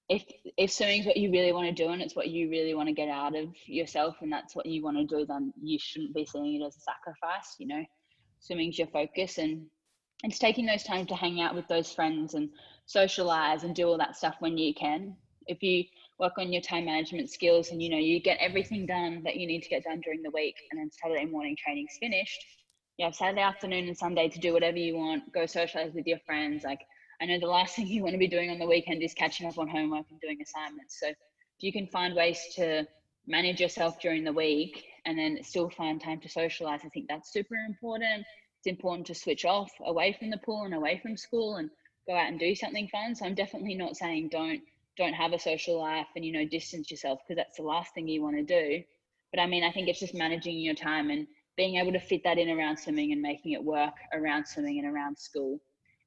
if 0.08 0.24
if 0.56 0.70
swimming's 0.70 1.06
what 1.06 1.16
you 1.16 1.30
really 1.30 1.52
want 1.52 1.74
to 1.74 1.84
do 1.84 1.90
and 1.90 2.02
it's 2.02 2.16
what 2.16 2.28
you 2.28 2.50
really 2.50 2.74
want 2.74 2.88
to 2.88 2.94
get 2.94 3.08
out 3.08 3.36
of 3.36 3.48
yourself 3.66 4.16
and 4.20 4.32
that's 4.32 4.54
what 4.54 4.66
you 4.66 4.82
want 4.82 4.96
to 4.96 5.04
do, 5.04 5.24
then 5.24 5.52
you 5.62 5.78
shouldn't 5.78 6.14
be 6.14 6.26
seeing 6.26 6.60
it 6.60 6.64
as 6.64 6.76
a 6.76 6.80
sacrifice. 6.80 7.56
You 7.58 7.68
know, 7.68 7.84
swimming's 8.40 8.78
your 8.78 8.88
focus 8.88 9.38
and 9.38 9.66
it's 10.24 10.38
taking 10.38 10.66
those 10.66 10.84
times 10.84 11.08
to 11.08 11.14
hang 11.14 11.40
out 11.40 11.54
with 11.54 11.66
those 11.68 11.92
friends 11.92 12.34
and 12.34 12.48
socialize 12.86 13.64
and 13.64 13.74
do 13.74 13.88
all 13.88 13.98
that 13.98 14.16
stuff 14.16 14.36
when 14.40 14.56
you 14.56 14.74
can. 14.74 15.16
If 15.46 15.62
you 15.62 15.84
work 16.18 16.34
on 16.38 16.52
your 16.52 16.62
time 16.62 16.84
management 16.84 17.30
skills 17.30 17.70
and 17.70 17.82
you 17.82 17.88
know 17.88 17.98
you 17.98 18.20
get 18.20 18.38
everything 18.38 18.86
done 18.86 19.22
that 19.24 19.36
you 19.36 19.46
need 19.46 19.62
to 19.62 19.68
get 19.68 19.84
done 19.84 20.00
during 20.00 20.22
the 20.22 20.30
week 20.30 20.54
and 20.70 20.80
then 20.80 20.90
Saturday 20.92 21.24
morning 21.24 21.56
training's 21.56 21.96
finished, 21.98 22.44
you 22.98 23.04
have 23.04 23.14
Saturday 23.14 23.40
afternoon 23.40 23.88
and 23.88 23.96
Sunday 23.96 24.28
to 24.28 24.38
do 24.38 24.52
whatever 24.52 24.76
you 24.76 24.96
want, 24.96 25.32
go 25.32 25.46
socialize 25.46 25.92
with 25.94 26.06
your 26.06 26.18
friends, 26.24 26.62
like 26.62 26.80
I 27.22 27.26
know 27.26 27.38
the 27.38 27.46
last 27.46 27.76
thing 27.76 27.86
you 27.86 28.02
want 28.02 28.14
to 28.14 28.18
be 28.18 28.26
doing 28.26 28.50
on 28.50 28.58
the 28.58 28.66
weekend 28.66 29.02
is 29.02 29.14
catching 29.14 29.46
up 29.46 29.58
on 29.58 29.68
homework 29.68 30.06
and 30.10 30.20
doing 30.20 30.40
assignments. 30.42 30.98
So 30.98 31.08
if 31.08 31.16
you 31.60 31.72
can 31.72 31.86
find 31.86 32.14
ways 32.14 32.40
to 32.56 32.86
manage 33.26 33.60
yourself 33.60 34.00
during 34.00 34.24
the 34.24 34.32
week 34.32 34.84
and 35.06 35.16
then 35.16 35.38
still 35.42 35.70
find 35.70 36.00
time 36.00 36.20
to 36.20 36.28
socialize, 36.28 36.80
I 36.84 36.88
think 36.88 37.06
that's 37.08 37.32
super 37.32 37.54
important. 37.54 38.26
It's 38.58 38.66
important 38.66 39.06
to 39.06 39.14
switch 39.14 39.44
off 39.44 39.70
away 39.84 40.16
from 40.18 40.30
the 40.30 40.38
pool 40.38 40.64
and 40.64 40.74
away 40.74 40.98
from 41.00 41.16
school 41.16 41.56
and 41.56 41.70
go 42.08 42.16
out 42.16 42.28
and 42.28 42.40
do 42.40 42.54
something 42.54 42.88
fun. 42.88 43.14
So 43.14 43.24
I'm 43.24 43.34
definitely 43.34 43.76
not 43.76 43.96
saying 43.96 44.28
don't 44.30 44.60
don't 44.98 45.14
have 45.14 45.32
a 45.32 45.38
social 45.38 45.78
life 45.78 46.08
and 46.14 46.24
you 46.24 46.32
know 46.32 46.44
distance 46.44 46.90
yourself 46.90 47.20
because 47.26 47.38
that's 47.38 47.56
the 47.56 47.62
last 47.62 47.94
thing 47.94 48.08
you 48.08 48.22
want 48.22 48.36
to 48.36 48.42
do. 48.42 48.82
But 49.32 49.40
I 49.40 49.46
mean, 49.46 49.64
I 49.64 49.72
think 49.72 49.88
it's 49.88 50.00
just 50.00 50.14
managing 50.14 50.58
your 50.58 50.74
time 50.74 51.10
and 51.10 51.26
being 51.56 51.76
able 51.76 51.92
to 51.92 52.00
fit 52.00 52.22
that 52.24 52.38
in 52.38 52.50
around 52.50 52.78
swimming 52.78 53.12
and 53.12 53.22
making 53.22 53.52
it 53.52 53.64
work 53.64 53.94
around 54.12 54.46
swimming 54.46 54.78
and 54.78 54.94
around 54.94 55.16
school. 55.18 55.60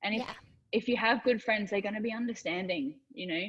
And 0.04 0.16
if 0.16 0.22
yeah 0.22 0.34
if 0.76 0.90
you 0.90 0.98
have 0.98 1.24
good 1.24 1.42
friends, 1.42 1.72
they're 1.72 1.82
going 1.82 1.96
to 1.96 2.02
be 2.02 2.12
understanding, 2.12 2.96
you 3.14 3.28
know, 3.28 3.44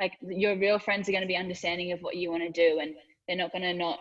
like 0.00 0.14
your 0.20 0.58
real 0.58 0.80
friends 0.80 1.08
are 1.08 1.12
going 1.12 1.22
to 1.22 1.28
be 1.28 1.36
understanding 1.36 1.92
of 1.92 2.00
what 2.00 2.16
you 2.16 2.28
want 2.28 2.42
to 2.42 2.50
do 2.50 2.80
and 2.80 2.94
they're 3.28 3.36
not 3.36 3.52
going 3.52 3.62
to 3.62 3.72
not 3.72 4.00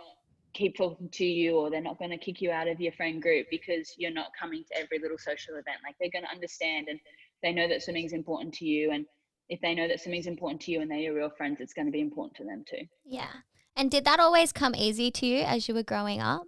keep 0.54 0.76
talking 0.76 1.08
to 1.10 1.24
you 1.24 1.58
or 1.58 1.70
they're 1.70 1.80
not 1.80 2.00
going 2.00 2.10
to 2.10 2.18
kick 2.18 2.42
you 2.42 2.50
out 2.50 2.68
of 2.68 2.82
your 2.82 2.92
friend 2.94 3.22
group 3.22 3.46
because 3.52 3.94
you're 3.98 4.12
not 4.12 4.32
coming 4.38 4.64
to 4.64 4.80
every 4.80 4.98
little 4.98 5.20
social 5.20 5.54
event. 5.54 5.78
Like 5.86 5.96
they're 6.00 6.10
going 6.10 6.26
to 6.26 6.32
understand 6.32 6.88
and 6.90 7.00
they 7.44 7.54
know 7.54 7.68
that 7.68 7.84
swimming's 7.84 8.14
important 8.14 8.52
to 8.56 8.66
you. 8.66 8.92
And 8.92 9.06
if 9.48 9.62
they 9.62 9.76
know 9.76 9.88
that 9.88 10.02
swimming's 10.02 10.26
important 10.26 10.62
to 10.62 10.72
you 10.72 10.82
and 10.82 10.90
they're 10.90 10.98
your 10.98 11.14
real 11.14 11.30
friends, 11.30 11.58
it's 11.62 11.74
going 11.74 11.86
to 11.86 11.92
be 11.92 12.02
important 12.02 12.36
to 12.38 12.46
them 12.46 12.66
too. 12.68 12.86
Yeah. 13.06 13.32
And 13.76 13.92
did 13.92 14.06
that 14.06 14.20
always 14.20 14.52
come 14.52 14.74
easy 14.76 15.12
to 15.12 15.26
you 15.28 15.44
as 15.44 15.68
you 15.68 15.76
were 15.76 15.84
growing 15.84 16.20
up? 16.20 16.44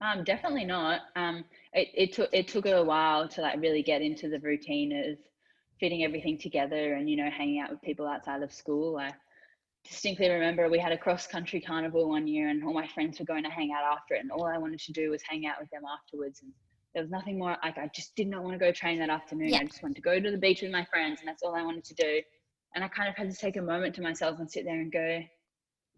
Um, 0.00 0.24
definitely 0.24 0.64
not. 0.64 1.02
Um, 1.14 1.44
it, 1.76 1.90
it 1.94 2.12
took 2.12 2.30
it 2.32 2.48
took 2.48 2.66
a 2.66 2.82
while 2.82 3.28
to 3.28 3.42
like 3.42 3.60
really 3.60 3.82
get 3.82 4.00
into 4.02 4.28
the 4.28 4.40
routine 4.40 4.92
of 4.92 5.18
fitting 5.78 6.02
everything 6.04 6.38
together 6.38 6.94
and 6.94 7.08
you 7.08 7.16
know 7.16 7.30
hanging 7.30 7.60
out 7.60 7.70
with 7.70 7.82
people 7.82 8.06
outside 8.06 8.42
of 8.42 8.52
school. 8.52 8.96
I 8.96 9.12
distinctly 9.86 10.28
remember 10.28 10.68
we 10.68 10.78
had 10.78 10.92
a 10.92 10.98
cross 10.98 11.26
country 11.26 11.60
carnival 11.60 12.08
one 12.08 12.26
year 12.26 12.48
and 12.48 12.64
all 12.64 12.72
my 12.72 12.88
friends 12.88 13.20
were 13.20 13.26
going 13.26 13.44
to 13.44 13.50
hang 13.50 13.72
out 13.72 13.84
after 13.84 14.14
it 14.14 14.20
and 14.20 14.32
all 14.32 14.46
I 14.46 14.58
wanted 14.58 14.80
to 14.80 14.92
do 14.92 15.10
was 15.10 15.22
hang 15.22 15.46
out 15.46 15.60
with 15.60 15.70
them 15.70 15.82
afterwards 15.84 16.40
and 16.42 16.50
there 16.94 17.02
was 17.02 17.10
nothing 17.10 17.38
more 17.38 17.56
like 17.62 17.76
I 17.76 17.90
just 17.94 18.16
did 18.16 18.26
not 18.26 18.42
want 18.42 18.54
to 18.54 18.58
go 18.58 18.72
train 18.72 18.98
that 19.00 19.10
afternoon. 19.10 19.50
Yeah. 19.50 19.58
I 19.58 19.64
just 19.64 19.82
wanted 19.82 19.96
to 19.96 20.00
go 20.00 20.18
to 20.18 20.30
the 20.30 20.38
beach 20.38 20.62
with 20.62 20.72
my 20.72 20.86
friends 20.86 21.20
and 21.20 21.28
that's 21.28 21.42
all 21.42 21.54
I 21.54 21.62
wanted 21.62 21.84
to 21.84 21.94
do. 21.94 22.22
And 22.74 22.82
I 22.82 22.88
kind 22.88 23.08
of 23.08 23.14
had 23.14 23.30
to 23.30 23.36
take 23.36 23.58
a 23.58 23.62
moment 23.62 23.94
to 23.96 24.02
myself 24.02 24.38
and 24.38 24.50
sit 24.50 24.64
there 24.64 24.80
and 24.80 24.90
go, 24.90 25.22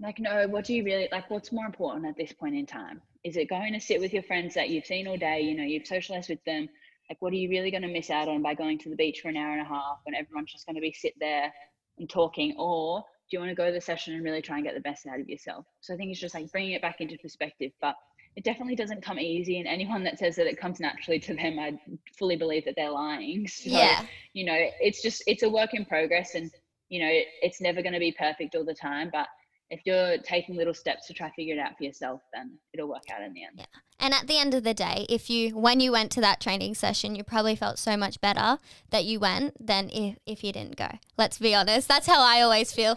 like, 0.00 0.18
no, 0.18 0.46
what 0.48 0.64
do 0.64 0.74
you 0.74 0.84
really 0.84 1.08
like? 1.10 1.30
What's 1.30 1.50
more 1.52 1.66
important 1.66 2.04
at 2.06 2.16
this 2.16 2.32
point 2.32 2.56
in 2.56 2.66
time? 2.66 3.00
Is 3.24 3.36
it 3.36 3.48
going 3.48 3.72
to 3.72 3.80
sit 3.80 4.00
with 4.00 4.12
your 4.12 4.22
friends 4.22 4.54
that 4.54 4.70
you've 4.70 4.86
seen 4.86 5.06
all 5.06 5.16
day? 5.16 5.40
You 5.40 5.56
know, 5.56 5.64
you've 5.64 5.86
socialized 5.86 6.28
with 6.28 6.42
them. 6.44 6.68
Like, 7.08 7.20
what 7.20 7.32
are 7.32 7.36
you 7.36 7.48
really 7.48 7.70
going 7.70 7.82
to 7.82 7.88
miss 7.88 8.10
out 8.10 8.28
on 8.28 8.42
by 8.42 8.54
going 8.54 8.78
to 8.80 8.90
the 8.90 8.96
beach 8.96 9.20
for 9.20 9.28
an 9.28 9.36
hour 9.36 9.52
and 9.52 9.62
a 9.62 9.68
half 9.68 9.98
when 10.04 10.14
everyone's 10.14 10.52
just 10.52 10.66
going 10.66 10.76
to 10.76 10.82
be 10.82 10.92
sit 10.92 11.14
there 11.18 11.52
and 11.98 12.08
talking? 12.08 12.54
Or 12.58 13.00
do 13.00 13.36
you 13.36 13.40
want 13.40 13.50
to 13.50 13.54
go 13.54 13.66
to 13.66 13.72
the 13.72 13.80
session 13.80 14.14
and 14.14 14.24
really 14.24 14.42
try 14.42 14.56
and 14.56 14.64
get 14.64 14.74
the 14.74 14.80
best 14.80 15.06
out 15.06 15.20
of 15.20 15.28
yourself? 15.28 15.64
So 15.80 15.94
I 15.94 15.96
think 15.96 16.10
it's 16.10 16.20
just 16.20 16.34
like 16.34 16.50
bringing 16.52 16.72
it 16.72 16.82
back 16.82 17.00
into 17.00 17.16
perspective. 17.18 17.72
But 17.80 17.96
it 18.36 18.44
definitely 18.44 18.76
doesn't 18.76 19.02
come 19.02 19.18
easy. 19.18 19.58
And 19.58 19.66
anyone 19.66 20.04
that 20.04 20.18
says 20.18 20.36
that 20.36 20.46
it 20.46 20.60
comes 20.60 20.80
naturally 20.80 21.18
to 21.20 21.34
them, 21.34 21.58
I 21.58 21.78
fully 22.16 22.36
believe 22.36 22.64
that 22.66 22.74
they're 22.76 22.90
lying. 22.90 23.48
So, 23.58 23.70
yeah. 23.70 24.04
you 24.32 24.44
know, 24.44 24.56
it's 24.80 25.02
just, 25.02 25.22
it's 25.26 25.42
a 25.42 25.48
work 25.48 25.74
in 25.74 25.84
progress. 25.84 26.34
And, 26.34 26.50
you 26.88 27.00
know, 27.00 27.10
it's 27.42 27.60
never 27.60 27.82
going 27.82 27.94
to 27.94 27.98
be 27.98 28.12
perfect 28.12 28.54
all 28.54 28.64
the 28.64 28.74
time. 28.74 29.10
But 29.12 29.26
if 29.70 29.80
you're 29.84 30.18
taking 30.18 30.56
little 30.56 30.74
steps 30.74 31.06
to 31.06 31.14
try 31.14 31.28
to 31.28 31.34
figure 31.34 31.54
it 31.54 31.58
out 31.58 31.76
for 31.76 31.84
yourself, 31.84 32.22
then 32.32 32.58
it'll 32.72 32.88
work 32.88 33.04
out 33.12 33.22
in 33.22 33.34
the 33.34 33.44
end. 33.44 33.54
Yeah. 33.56 33.66
And 34.00 34.14
at 34.14 34.26
the 34.26 34.38
end 34.38 34.54
of 34.54 34.64
the 34.64 34.74
day, 34.74 35.06
if 35.08 35.28
you 35.28 35.56
when 35.56 35.80
you 35.80 35.92
went 35.92 36.10
to 36.12 36.20
that 36.20 36.40
training 36.40 36.74
session, 36.74 37.14
you 37.14 37.24
probably 37.24 37.56
felt 37.56 37.78
so 37.78 37.96
much 37.96 38.20
better 38.20 38.58
that 38.90 39.04
you 39.04 39.20
went 39.20 39.64
than 39.64 39.90
if, 39.90 40.16
if 40.24 40.44
you 40.44 40.52
didn't 40.52 40.76
go. 40.76 40.88
Let's 41.16 41.38
be 41.38 41.54
honest. 41.54 41.88
That's 41.88 42.06
how 42.06 42.20
I 42.20 42.40
always 42.40 42.72
feel. 42.72 42.96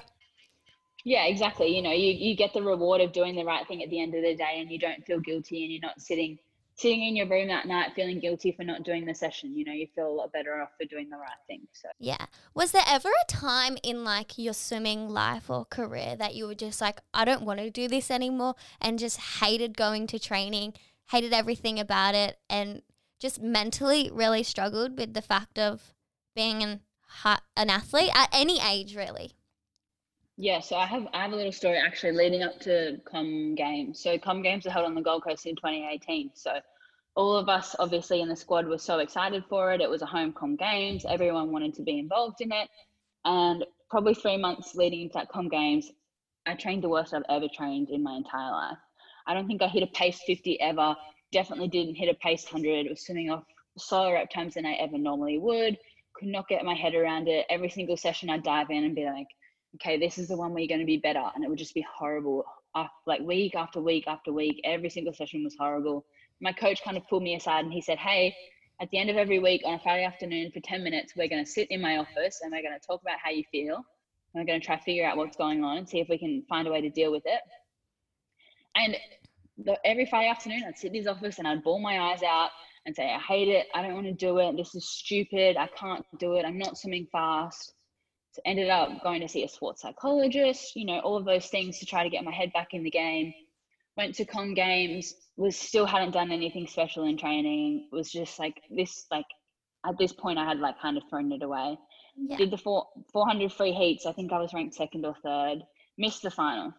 Yeah, 1.04 1.26
exactly. 1.26 1.76
You 1.76 1.82
know, 1.82 1.92
you, 1.92 2.14
you 2.14 2.36
get 2.36 2.54
the 2.54 2.62
reward 2.62 3.02
of 3.02 3.12
doing 3.12 3.36
the 3.36 3.44
right 3.44 3.68
thing 3.68 3.82
at 3.82 3.90
the 3.90 4.00
end 4.00 4.14
of 4.14 4.22
the 4.22 4.36
day 4.36 4.60
and 4.60 4.70
you 4.70 4.78
don't 4.78 5.04
feel 5.06 5.20
guilty 5.20 5.64
and 5.64 5.74
you're 5.74 5.82
not 5.82 6.00
sitting 6.00 6.38
sitting 6.76 7.04
in 7.04 7.16
your 7.16 7.28
room 7.28 7.48
that 7.48 7.68
night 7.68 7.92
feeling 7.96 8.20
guilty 8.20 8.52
for 8.52 8.64
not 8.64 8.84
doing 8.84 9.06
the 9.06 9.14
session 9.14 9.56
you 9.56 9.66
know 9.66 9.72
you 9.72 9.88
feel 9.94 10.08
a 10.08 10.10
lot 10.10 10.32
better 10.32 10.60
off 10.62 10.70
for 10.80 10.86
doing 10.86 11.10
the 11.10 11.18
right 11.18 11.30
thing 11.48 11.62
so. 11.74 11.90
Yeah. 12.00 12.26
Was 12.54 12.72
there 12.72 12.84
ever 12.88 13.10
a 13.10 13.32
time 13.32 13.78
in 13.84 14.04
like 14.04 14.38
your 14.38 14.54
swimming 14.54 15.10
life 15.10 15.50
or 15.50 15.66
career 15.66 16.16
that 16.18 16.36
you 16.36 16.48
were 16.48 16.56
just 16.56 16.82
like 16.82 17.00
i 17.14 17.26
don't 17.26 17.44
want 17.44 17.60
to 17.60 17.70
do 17.70 17.88
this 17.88 18.10
anymore 18.10 18.56
and 18.80 19.00
just 19.00 19.20
hated 19.42 19.78
going 19.78 20.08
to 20.08 20.20
training 20.20 20.74
hated 21.12 21.34
everything 21.34 21.80
about 21.80 22.16
it 22.16 22.38
and 22.50 22.82
just 23.20 23.42
mentally 23.42 24.10
really 24.12 24.44
struggled 24.44 24.98
with 24.98 25.14
the 25.14 25.22
fact 25.22 25.60
of 25.60 25.94
being 26.36 26.64
an 26.64 26.82
an 27.58 27.70
athlete 27.70 28.10
at 28.16 28.30
any 28.34 28.60
age 28.62 28.96
really 28.96 29.34
yeah, 30.42 30.60
so 30.60 30.76
I 30.76 30.88
have 30.88 31.08
I 31.14 31.22
have 31.22 31.34
a 31.34 31.36
little 31.36 31.52
story 31.52 31.78
actually 31.78 32.14
leading 32.14 32.42
up 32.42 32.60
to 32.62 33.00
Com 33.06 33.54
Games. 33.54 34.02
So 34.02 34.18
Com 34.18 34.42
Games 34.42 34.66
are 34.66 34.72
held 34.72 34.88
on 34.88 34.96
the 34.96 35.02
Gold 35.02 35.24
Coast 35.24 35.46
in 35.46 35.56
2018. 35.56 36.32
So 36.34 36.54
all 37.14 37.36
of 37.36 37.48
us 37.48 37.76
obviously 37.78 38.22
in 38.22 38.28
the 38.28 38.36
squad 38.36 38.66
were 38.66 38.80
so 38.80 38.98
excited 38.98 39.44
for 39.48 39.72
it. 39.72 39.82
It 39.82 39.90
was 39.90 40.02
a 40.02 40.08
home 40.08 40.34
Com 40.34 40.56
Games. 40.56 41.06
Everyone 41.08 41.52
wanted 41.52 41.76
to 41.76 41.84
be 41.84 42.00
involved 42.00 42.42
in 42.42 42.52
it. 42.52 42.70
And 43.24 43.64
probably 43.92 44.16
three 44.16 44.38
months 44.38 44.74
leading 44.74 45.02
into 45.02 45.14
that 45.14 45.30
Com 45.30 45.48
Games, 45.48 45.92
I 46.48 46.56
trained 46.56 46.84
the 46.84 46.90
worst 46.90 47.14
I've 47.14 47.22
ever 47.30 47.48
trained 47.54 47.92
in 47.92 48.02
my 48.02 48.16
entire 48.16 48.52
life. 48.52 48.80
I 49.28 49.36
don't 49.36 49.46
think 49.46 49.62
I 49.62 49.68
hit 49.68 49.84
a 49.84 49.88
pace 49.88 50.22
50 50.26 50.60
ever. 50.60 50.96
Definitely 51.32 51.68
didn't 51.68 51.94
hit 51.94 52.10
a 52.10 52.16
pace 52.16 52.46
100. 52.46 52.88
It 52.88 52.90
was 52.90 53.06
swimming 53.06 53.30
off 53.30 53.44
slower 53.78 54.14
rep 54.14 54.32
times 54.32 54.56
than 54.56 54.66
I 54.66 54.74
ever 54.74 54.98
normally 54.98 55.38
would. 55.38 55.78
Could 56.14 56.30
not 56.30 56.48
get 56.48 56.66
my 56.66 56.74
head 56.74 56.96
around 56.96 57.28
it. 57.28 57.46
Every 57.48 57.70
single 57.70 57.96
session 57.96 58.32
I'd 58.32 58.42
dive 58.42 58.72
in 58.72 58.86
and 58.86 58.96
be 58.96 59.06
like, 59.06 59.28
okay, 59.76 59.98
this 59.98 60.18
is 60.18 60.28
the 60.28 60.38
one 60.38 60.52
where 60.52 60.62
you're 60.62 60.68
going 60.68 60.80
to 60.80 60.86
be 60.86 60.98
better. 60.98 61.24
And 61.36 61.44
it 61.44 61.50
would 61.50 61.60
just 61.60 61.74
be 61.74 61.86
horrible. 61.94 62.46
Ah, 62.76 62.90
like 63.06 63.22
week 63.22 63.56
after 63.56 63.82
week 63.82 64.06
after 64.08 64.32
week, 64.32 64.62
every 64.64 64.90
single 64.90 65.14
session 65.14 65.44
was 65.44 65.56
horrible. 65.58 66.06
My 66.40 66.54
coach 66.54 66.84
kind 66.84 66.98
of 66.98 67.08
pulled 67.08 67.24
me 67.24 67.36
aside 67.36 67.66
and 67.66 67.74
he 67.74 67.82
said, 67.82 67.98
hey, 67.98 68.36
at 68.82 68.90
the 68.90 68.98
end 68.98 69.10
of 69.10 69.18
every 69.18 69.40
week 69.40 69.62
on 69.66 69.76
a 69.76 69.80
Friday 69.80 70.04
afternoon 70.04 70.52
for 70.52 70.60
10 70.60 70.84
minutes, 70.84 71.14
we're 71.16 71.28
going 71.28 71.44
to 71.44 71.50
sit 71.50 71.70
in 71.70 71.82
my 71.82 71.98
office 71.98 72.40
and 72.42 72.52
we're 72.52 72.64
going 72.64 72.78
to 72.78 72.86
talk 72.86 73.02
about 73.02 73.18
how 73.24 73.30
you 73.30 73.44
feel. 73.52 73.84
We're 74.34 74.46
going 74.46 74.60
to 74.60 74.66
try 74.66 74.78
to 74.78 74.84
figure 74.84 75.06
out 75.06 75.18
what's 75.18 75.38
going 75.38 75.64
on 75.64 75.78
and 75.78 75.88
see 75.88 76.00
if 76.00 76.10
we 76.10 76.18
can 76.18 76.44
find 76.50 76.68
a 76.68 76.72
way 76.72 76.82
to 76.82 76.90
deal 76.90 77.12
with 77.12 77.24
it. 77.26 77.42
And 78.76 78.96
the, 79.58 79.78
every 79.86 80.06
Friday 80.06 80.30
afternoon, 80.30 80.64
I'd 80.68 80.78
sit 80.78 80.88
in 80.88 80.96
his 80.96 81.08
office 81.08 81.38
and 81.38 81.48
I'd 81.48 81.64
bawl 81.64 81.80
my 81.80 82.00
eyes 82.00 82.24
out 82.24 82.50
and 82.86 82.96
say, 82.96 83.14
I 83.14 83.20
hate 83.20 83.50
it. 83.50 83.68
I 83.76 83.82
don't 83.82 83.94
want 83.94 84.08
to 84.08 84.14
do 84.14 84.40
it. 84.40 84.56
This 84.58 84.74
is 84.74 84.90
stupid. 84.90 85.58
I 85.58 85.68
can't 85.68 86.06
do 86.18 86.36
it. 86.36 86.46
I'm 86.46 86.58
not 86.58 86.78
swimming 86.78 87.08
fast. 87.12 87.74
So 88.32 88.42
ended 88.46 88.70
up 88.70 89.04
going 89.04 89.22
to 89.22 89.28
see 89.28 89.44
a 89.44 89.48
sports 89.50 89.82
psychologist, 89.82 90.76
you 90.76 90.86
know, 90.86 91.00
all 91.00 91.18
of 91.18 91.26
those 91.26 91.48
things 91.48 91.80
to 91.80 91.86
try 91.86 92.04
to 92.04 92.10
get 92.10 92.24
my 92.24 92.32
head 92.32 92.54
back 92.54 92.70
in 92.74 92.84
the 92.84 92.90
game. 92.90 93.34
Went 93.98 94.16
to 94.16 94.26
Com 94.26 94.54
Games, 94.54 95.14
was 95.36 95.58
still 95.58 95.86
hadn't 95.86 96.12
done 96.12 96.32
anything 96.32 96.66
special 96.66 97.04
in 97.04 97.18
training. 97.18 97.90
Was 97.92 98.10
just 98.10 98.40
like 98.40 98.62
this, 98.70 99.06
like 99.12 99.26
at 99.86 99.98
this 99.98 100.14
point, 100.14 100.40
I 100.40 100.46
had 100.46 100.60
like 100.60 100.80
kind 100.80 100.96
of 100.96 101.04
thrown 101.10 101.32
it 101.34 101.44
away. 101.44 101.78
Yeah. 102.16 102.38
Did 102.38 102.52
the 102.52 102.58
four, 102.58 102.88
400 103.12 103.52
free 103.52 103.74
heats. 103.74 104.06
I 104.06 104.14
think 104.14 104.32
I 104.32 104.40
was 104.40 104.54
ranked 104.54 104.76
second 104.76 105.06
or 105.06 105.16
third. 105.24 105.64
Missed 105.98 106.22
the 106.22 106.32
final. 106.32 106.74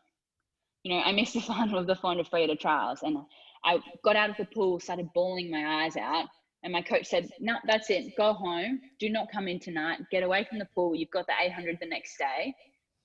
You 0.84 0.94
know, 0.94 1.02
I 1.02 1.12
missed 1.12 1.34
the 1.34 1.40
final 1.52 1.78
of 1.78 1.86
the 1.86 1.96
400 1.96 2.28
free 2.28 2.44
at 2.44 2.50
a 2.50 2.56
trials, 2.56 3.00
and 3.02 3.18
I 3.64 3.78
got 4.02 4.16
out 4.16 4.30
of 4.30 4.36
the 4.38 4.46
pool, 4.46 4.80
started 4.80 5.12
bawling 5.14 5.50
my 5.50 5.84
eyes 5.84 5.96
out. 5.96 6.28
And 6.62 6.72
my 6.72 6.82
coach 6.82 7.06
said, 7.06 7.28
No, 7.40 7.56
that's 7.66 7.90
it. 7.90 8.16
Go 8.16 8.32
home. 8.32 8.80
Do 8.98 9.08
not 9.08 9.30
come 9.32 9.48
in 9.48 9.58
tonight. 9.58 9.98
Get 10.10 10.22
away 10.22 10.46
from 10.48 10.58
the 10.58 10.68
pool. 10.74 10.94
You've 10.94 11.10
got 11.10 11.26
the 11.26 11.34
800 11.40 11.78
the 11.80 11.86
next 11.86 12.18
day. 12.18 12.54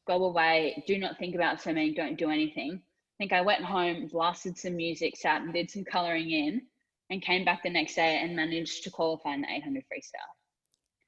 Go 0.08 0.24
away. 0.24 0.84
Do 0.88 0.98
not 0.98 1.18
think 1.18 1.36
about 1.36 1.62
swimming. 1.62 1.94
Don't 1.94 2.18
do 2.18 2.30
anything. 2.30 2.82
I 2.82 3.18
think 3.18 3.34
I 3.34 3.42
went 3.42 3.64
home, 3.64 4.08
blasted 4.12 4.58
some 4.58 4.76
music, 4.76 5.18
sat 5.18 5.42
and 5.42 5.52
did 5.52 5.72
some 5.72 5.84
coloring 5.84 6.30
in, 6.30 6.62
and 7.10 7.22
came 7.22 7.44
back 7.44 7.64
the 7.64 7.70
next 7.70 7.96
day 7.96 8.20
and 8.22 8.36
managed 8.36 8.84
to 8.84 8.92
qualify 8.92 9.34
in 9.34 9.42
the 9.42 9.48
800 9.52 9.84
freestyle. 9.84 10.38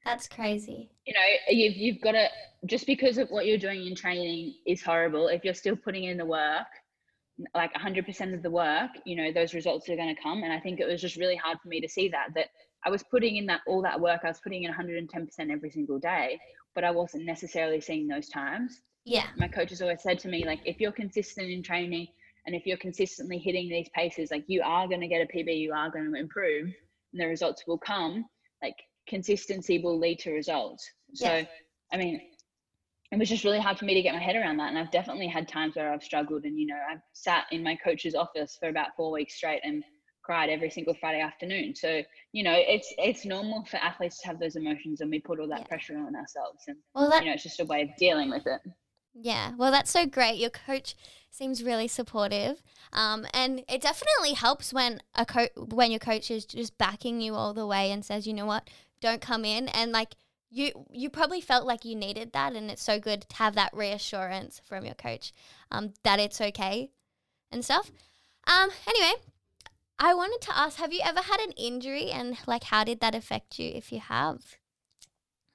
That's 0.06 0.28
crazy. 0.28 0.90
You 1.06 1.14
know, 1.14 1.20
you've, 1.50 1.76
you've 1.76 2.02
got 2.02 2.14
to, 2.14 2.28
just 2.66 2.88
because 2.88 3.20
of 3.20 3.30
what 3.30 3.46
you're 3.46 3.60
doing 3.60 3.86
in 3.86 3.94
training 3.94 4.56
is 4.66 4.82
horrible, 4.82 5.28
if 5.28 5.44
you're 5.44 5.54
still 5.54 5.76
putting 5.76 6.06
in 6.06 6.18
the 6.18 6.26
work, 6.26 6.66
like 7.54 7.74
100% 7.74 8.34
of 8.34 8.44
the 8.44 8.50
work, 8.50 8.92
you 9.06 9.16
know, 9.16 9.32
those 9.32 9.54
results 9.54 9.88
are 9.90 9.96
going 9.96 10.14
to 10.14 10.22
come. 10.22 10.44
And 10.44 10.52
I 10.52 10.60
think 10.60 10.80
it 10.80 10.88
was 10.88 11.02
just 11.02 11.18
really 11.18 11.36
hard 11.36 11.58
for 11.62 11.70
me 11.70 11.80
to 11.82 11.88
see 11.88 12.10
that, 12.10 12.30
that 12.36 12.48
I 12.86 12.90
was 12.90 13.04
putting 13.04 13.38
in 13.38 13.46
that, 13.48 13.62
all 13.68 13.82
that 13.84 14.00
work, 14.00 14.22
I 14.24 14.28
was 14.28 14.40
putting 14.44 14.64
in 14.64 14.74
110% 14.74 15.08
every 15.52 15.70
single 15.70 16.00
day, 16.00 16.40
but 16.76 16.84
I 16.84 16.92
wasn't 16.92 17.26
necessarily 17.26 17.82
seeing 17.82 18.08
those 18.08 18.30
times. 18.30 18.82
Yeah. 19.06 19.28
My 19.38 19.48
coach 19.48 19.70
has 19.70 19.82
always 19.82 20.04
said 20.04 20.20
to 20.20 20.28
me, 20.28 20.46
like, 20.46 20.60
if 20.66 20.80
you're 20.80 20.92
consistent 20.92 21.50
in 21.50 21.64
training 21.64 22.08
and 22.46 22.56
if 22.56 22.66
you're 22.66 22.78
consistently 22.78 23.38
hitting 23.38 23.70
these 23.70 23.90
paces, 23.96 24.32
like 24.32 24.44
you 24.48 24.62
are 24.64 24.88
going 24.88 25.02
to 25.02 25.08
get 25.08 25.22
a 25.22 25.38
PB, 25.38 25.60
you 25.60 25.74
are 25.74 25.90
going 25.90 26.12
to 26.12 26.20
improve 26.20 26.66
and 27.14 27.22
the 27.22 27.28
results 27.28 27.64
will 27.68 27.78
come. 27.78 28.26
Like 28.62 28.76
consistency 29.08 29.80
will 29.80 29.98
lead 30.00 30.20
to 30.20 30.32
results. 30.32 30.88
So, 31.14 31.38
yeah. 31.38 31.46
I 31.92 31.98
mean, 31.98 32.22
it 33.12 33.18
was 33.18 33.30
just 33.30 33.44
really 33.44 33.60
hard 33.60 33.78
for 33.80 33.86
me 33.86 33.96
to 33.96 34.02
get 34.02 34.14
my 34.14 34.22
head 34.22 34.36
around 34.36 34.58
that. 34.58 34.70
And 34.70 34.78
I've 34.78 34.92
definitely 34.92 35.28
had 35.28 35.48
times 35.48 35.76
where 35.76 35.92
I've 35.92 36.04
struggled 36.04 36.44
and, 36.44 36.60
you 36.60 36.68
know, 36.68 36.78
I've 36.92 37.02
sat 37.14 37.46
in 37.52 37.64
my 37.64 37.76
coach's 37.76 38.14
office 38.14 38.58
for 38.60 38.70
about 38.70 38.90
four 38.96 39.12
weeks 39.12 39.36
straight 39.36 39.62
and 39.64 39.84
cried 40.22 40.50
every 40.50 40.70
single 40.70 40.94
Friday 40.94 41.22
afternoon. 41.22 41.74
So, 41.76 42.04
you 42.34 42.44
know, 42.44 42.54
it's 42.56 42.94
it's 43.00 43.26
normal 43.26 43.66
for 43.66 43.78
athletes 43.78 44.22
to 44.22 44.28
have 44.28 44.40
those 44.40 44.56
emotions 44.56 45.02
and 45.02 45.10
we 45.10 45.20
put 45.20 45.40
all 45.40 45.48
that 45.48 45.62
yeah. 45.62 45.66
pressure 45.66 45.98
on 45.98 46.16
ourselves. 46.16 46.66
And 46.68 46.78
well, 46.94 47.10
that, 47.10 47.24
you 47.24 47.30
know, 47.30 47.34
it's 47.34 47.44
just 47.44 47.60
a 47.60 47.66
way 47.66 47.82
of 47.82 47.90
dealing 47.98 48.30
with 48.30 48.46
it. 48.46 48.62
Yeah. 49.16 49.54
Well, 49.58 49.72
that's 49.72 49.90
so 49.90 50.06
great. 50.06 50.38
Your 50.38 50.52
coach 50.52 50.96
seems 51.32 51.64
really 51.64 51.88
supportive. 51.88 52.62
Um, 52.94 53.26
and 53.34 53.64
it 53.68 53.82
definitely 53.82 54.34
helps 54.34 54.72
when 54.72 55.02
a 55.16 55.26
co- 55.26 55.50
when 55.58 55.90
your 55.90 56.00
coach 56.00 56.30
is 56.30 56.46
just 56.46 56.78
backing 56.78 57.22
you 57.22 57.34
all 57.34 57.56
the 57.56 57.66
way 57.66 57.92
and 57.92 58.06
says, 58.06 58.28
you 58.28 58.34
know 58.34 58.46
what, 58.46 58.70
don't 59.02 59.22
come 59.22 59.46
in 59.46 59.68
and 59.70 59.92
like 59.92 60.16
you 60.50 60.72
you 60.92 61.10
probably 61.10 61.42
felt 61.42 61.66
like 61.66 61.86
you 61.86 61.96
needed 61.96 62.34
that 62.34 62.54
and 62.54 62.72
it's 62.72 62.84
so 62.84 63.00
good 63.00 63.22
to 63.22 63.36
have 63.36 63.56
that 63.56 63.74
reassurance 63.74 64.62
from 64.66 64.86
your 64.86 64.96
coach 64.96 65.32
um, 65.72 65.94
that 66.04 66.20
it's 66.20 66.42
okay 66.42 66.90
and 67.52 67.64
stuff. 67.64 67.92
Um, 68.48 68.70
anyway 68.88 69.14
i 70.00 70.14
wanted 70.14 70.40
to 70.42 70.58
ask 70.58 70.78
have 70.78 70.94
you 70.94 71.02
ever 71.04 71.22
had 71.22 71.40
an 71.42 71.52
injury 71.52 72.10
and 72.10 72.38
like 72.48 72.64
how 72.64 72.84
did 72.84 73.02
that 73.02 73.14
affect 73.14 73.60
you 73.60 73.70
if 73.76 73.92
you 73.92 74.00
have? 74.00 74.56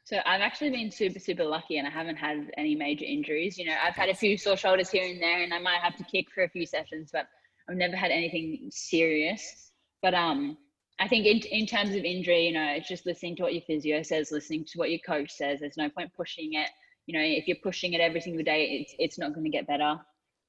So 0.04 0.18
i've 0.26 0.42
actually 0.42 0.70
been 0.70 0.90
super 0.90 1.18
super 1.18 1.44
lucky 1.44 1.78
and 1.78 1.86
i 1.88 1.90
haven't 1.90 2.16
had 2.16 2.50
any 2.58 2.74
major 2.74 3.06
injuries. 3.06 3.56
You 3.58 3.66
know 3.66 3.76
i've 3.82 3.94
had 3.94 4.10
a 4.10 4.14
few 4.14 4.36
sore 4.36 4.56
shoulders 4.56 4.90
here 4.90 5.04
and 5.04 5.20
there 5.20 5.42
and 5.42 5.52
i 5.54 5.58
might 5.58 5.80
have 5.80 5.96
to 5.96 6.04
kick 6.04 6.30
for 6.30 6.44
a 6.44 6.48
few 6.48 6.66
sessions 6.66 7.10
but 7.12 7.26
i've 7.68 7.76
never 7.76 7.96
had 7.96 8.10
anything 8.10 8.68
serious. 8.70 9.72
But 10.02 10.14
um 10.14 10.58
I 11.00 11.08
think 11.08 11.26
in, 11.26 11.38
in 11.50 11.66
terms 11.66 11.90
of 11.90 12.04
injury, 12.04 12.46
you 12.46 12.52
know, 12.52 12.74
it's 12.76 12.88
just 12.88 13.04
listening 13.04 13.36
to 13.36 13.42
what 13.42 13.52
your 13.52 13.62
physio 13.62 14.02
says, 14.02 14.30
listening 14.30 14.64
to 14.66 14.78
what 14.78 14.90
your 14.90 15.00
coach 15.06 15.32
says. 15.32 15.60
There's 15.60 15.76
no 15.76 15.88
point 15.88 16.12
pushing 16.16 16.54
it. 16.54 16.68
You 17.06 17.18
know, 17.18 17.24
if 17.24 17.48
you're 17.48 17.58
pushing 17.62 17.92
it 17.92 18.00
every 18.00 18.20
single 18.20 18.44
day, 18.44 18.80
it's 18.80 18.94
it's 18.98 19.18
not 19.18 19.34
going 19.34 19.44
to 19.44 19.50
get 19.50 19.66
better. 19.66 19.98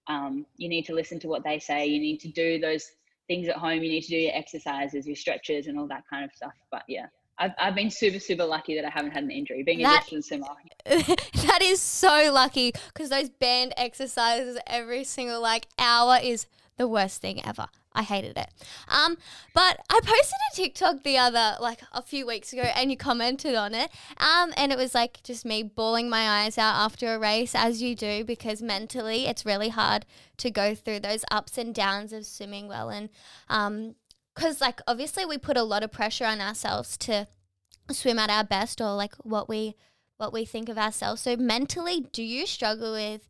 Um, 0.07 0.45
you 0.57 0.69
need 0.69 0.85
to 0.85 0.93
listen 0.93 1.19
to 1.21 1.27
what 1.27 1.43
they 1.43 1.59
say. 1.59 1.87
You 1.87 1.99
need 1.99 2.19
to 2.19 2.29
do 2.29 2.59
those 2.59 2.91
things 3.27 3.47
at 3.47 3.55
home. 3.55 3.81
You 3.81 3.89
need 3.89 4.01
to 4.01 4.09
do 4.09 4.17
your 4.17 4.35
exercises, 4.35 5.07
your 5.07 5.15
stretches, 5.15 5.67
and 5.67 5.79
all 5.79 5.87
that 5.87 6.03
kind 6.09 6.23
of 6.23 6.31
stuff. 6.31 6.53
But 6.71 6.83
yeah, 6.87 7.07
I've, 7.37 7.51
I've 7.59 7.75
been 7.75 7.89
super, 7.89 8.19
super 8.19 8.45
lucky 8.45 8.75
that 8.75 8.85
I 8.85 8.89
haven't 8.89 9.11
had 9.11 9.23
an 9.23 9.31
injury 9.31 9.63
being 9.63 9.81
that, 9.81 9.97
a 9.97 9.99
distance 10.01 10.27
swimmer. 10.27 10.45
that 10.85 11.59
is 11.61 11.81
so 11.81 12.31
lucky 12.31 12.71
because 12.93 13.09
those 13.09 13.29
band 13.29 13.73
exercises 13.75 14.57
every 14.67 15.03
single 15.03 15.41
like 15.41 15.67
hour 15.77 16.17
is 16.21 16.45
the 16.77 16.87
worst 16.87 17.21
thing 17.21 17.43
ever. 17.45 17.67
I 17.95 18.03
hated 18.03 18.37
it. 18.37 18.49
Um, 18.87 19.17
but 19.53 19.79
I 19.89 19.99
posted 20.03 20.39
a 20.51 20.55
TikTok 20.55 21.03
the 21.03 21.17
other 21.17 21.55
like 21.59 21.81
a 21.91 22.01
few 22.01 22.27
weeks 22.27 22.53
ago, 22.53 22.63
and 22.75 22.91
you 22.91 22.97
commented 22.97 23.55
on 23.55 23.73
it. 23.73 23.89
Um, 24.17 24.53
and 24.57 24.71
it 24.71 24.77
was 24.77 24.93
like 24.93 25.23
just 25.23 25.45
me 25.45 25.63
bawling 25.63 26.09
my 26.09 26.43
eyes 26.43 26.57
out 26.57 26.75
after 26.75 27.13
a 27.13 27.19
race, 27.19 27.55
as 27.55 27.81
you 27.81 27.95
do, 27.95 28.23
because 28.23 28.61
mentally 28.61 29.25
it's 29.25 29.45
really 29.45 29.69
hard 29.69 30.05
to 30.37 30.51
go 30.51 30.75
through 30.75 30.99
those 30.99 31.25
ups 31.31 31.57
and 31.57 31.73
downs 31.73 32.13
of 32.13 32.25
swimming 32.25 32.67
well, 32.67 32.89
and 32.89 33.09
um, 33.49 33.95
because 34.35 34.61
like 34.61 34.81
obviously 34.85 35.25
we 35.25 35.37
put 35.37 35.57
a 35.57 35.63
lot 35.63 35.83
of 35.83 35.91
pressure 35.91 36.25
on 36.25 36.41
ourselves 36.41 36.97
to 36.97 37.27
swim 37.91 38.19
at 38.19 38.29
our 38.29 38.43
best 38.43 38.81
or 38.81 38.93
like 38.95 39.15
what 39.23 39.47
we 39.47 39.75
what 40.17 40.33
we 40.33 40.45
think 40.45 40.69
of 40.69 40.77
ourselves. 40.77 41.21
So 41.21 41.35
mentally, 41.35 42.07
do 42.11 42.23
you 42.23 42.45
struggle 42.45 42.93
with 42.93 43.29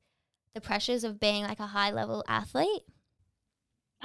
the 0.53 0.61
pressures 0.61 1.03
of 1.03 1.19
being 1.19 1.43
like 1.43 1.59
a 1.59 1.67
high 1.67 1.91
level 1.91 2.23
athlete? 2.27 2.83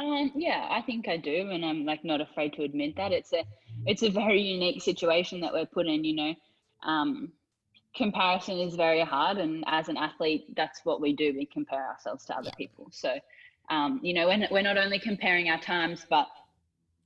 Um, 0.01 0.33
yeah, 0.35 0.67
I 0.71 0.81
think 0.81 1.09
I 1.09 1.19
do, 1.19 1.51
and 1.51 1.65
I'm 1.65 1.85
like 1.85 2.05
not 2.05 2.23
afraid 2.23 2.55
to 2.55 2.63
admit 2.63 2.97
that. 2.97 3.13
It's 3.13 3.33
a 3.35 3.45
it's 3.87 4.03
a 4.03 4.09
very 4.09 4.41
unique 4.41 4.83
situation 4.83 5.41
that 5.41 5.53
we're 5.53 5.67
put 5.67 5.87
in. 5.87 6.05
You 6.05 6.17
know, 6.17 6.35
um, 6.83 7.33
comparison 7.95 8.59
is 8.59 8.77
very 8.77 9.03
hard, 9.03 9.37
and 9.37 9.63
as 9.67 9.89
an 9.89 9.99
athlete, 9.99 10.57
that's 10.57 10.81
what 10.85 11.03
we 11.03 11.13
do. 11.13 11.35
We 11.37 11.45
compare 11.45 11.87
ourselves 11.87 12.25
to 12.27 12.37
other 12.37 12.49
yeah. 12.49 12.57
people. 12.57 12.89
So, 12.91 13.19
um, 13.69 14.01
you 14.03 14.15
know, 14.15 14.27
we're, 14.27 14.49
we're 14.51 14.63
not 14.63 14.79
only 14.79 14.99
comparing 14.99 15.51
our 15.51 15.61
times, 15.61 16.07
but 16.09 16.29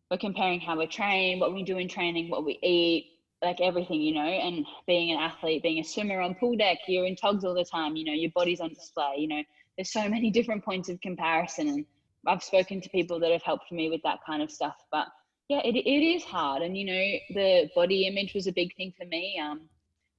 we're 0.09 0.19
comparing 0.19 0.61
how 0.61 0.79
we 0.79 0.87
train, 0.87 1.41
what 1.41 1.53
we 1.53 1.65
do 1.65 1.79
in 1.79 1.89
training, 1.89 2.31
what 2.31 2.45
we 2.45 2.61
eat, 2.63 3.11
like 3.43 3.61
everything, 3.61 4.03
you 4.03 4.15
know. 4.15 4.21
And 4.21 4.65
being 4.87 5.11
an 5.11 5.19
athlete, 5.19 5.65
being 5.65 5.81
a 5.81 5.85
swimmer 5.85 6.21
on 6.21 6.37
pool 6.37 6.57
deck, 6.57 6.79
you're 6.87 7.07
in 7.07 7.17
togs 7.17 7.45
all 7.45 7.55
the 7.55 7.65
time. 7.65 7.97
You 7.97 8.05
know, 8.05 8.13
your 8.13 8.31
body's 8.31 8.61
on 8.61 8.69
display. 8.69 9.17
You 9.19 9.29
know, 9.29 9.43
there's 9.77 9.91
so 9.91 10.09
many 10.09 10.31
different 10.31 10.65
points 10.65 10.89
of 10.89 11.01
comparison 11.01 11.67
and 11.67 11.87
I've 12.27 12.43
spoken 12.43 12.81
to 12.81 12.89
people 12.89 13.21
that 13.21 13.33
have 13.33 13.43
helped 13.43 13.71
me 13.73 13.91
with 13.91 14.03
that 14.03 14.21
kind 14.27 14.43
of 14.43 14.51
stuff. 14.51 14.77
But 14.91 15.09
yeah, 15.49 15.61
it, 15.65 15.77
it 15.77 16.05
is 16.05 16.25
hard. 16.25 16.63
And, 16.63 16.77
you 16.77 16.85
know, 16.85 17.19
the 17.31 17.71
body 17.75 18.07
image 18.07 18.35
was 18.35 18.47
a 18.47 18.53
big 18.53 18.75
thing 18.77 18.93
for 18.97 19.07
me. 19.07 19.41
Um, 19.43 19.69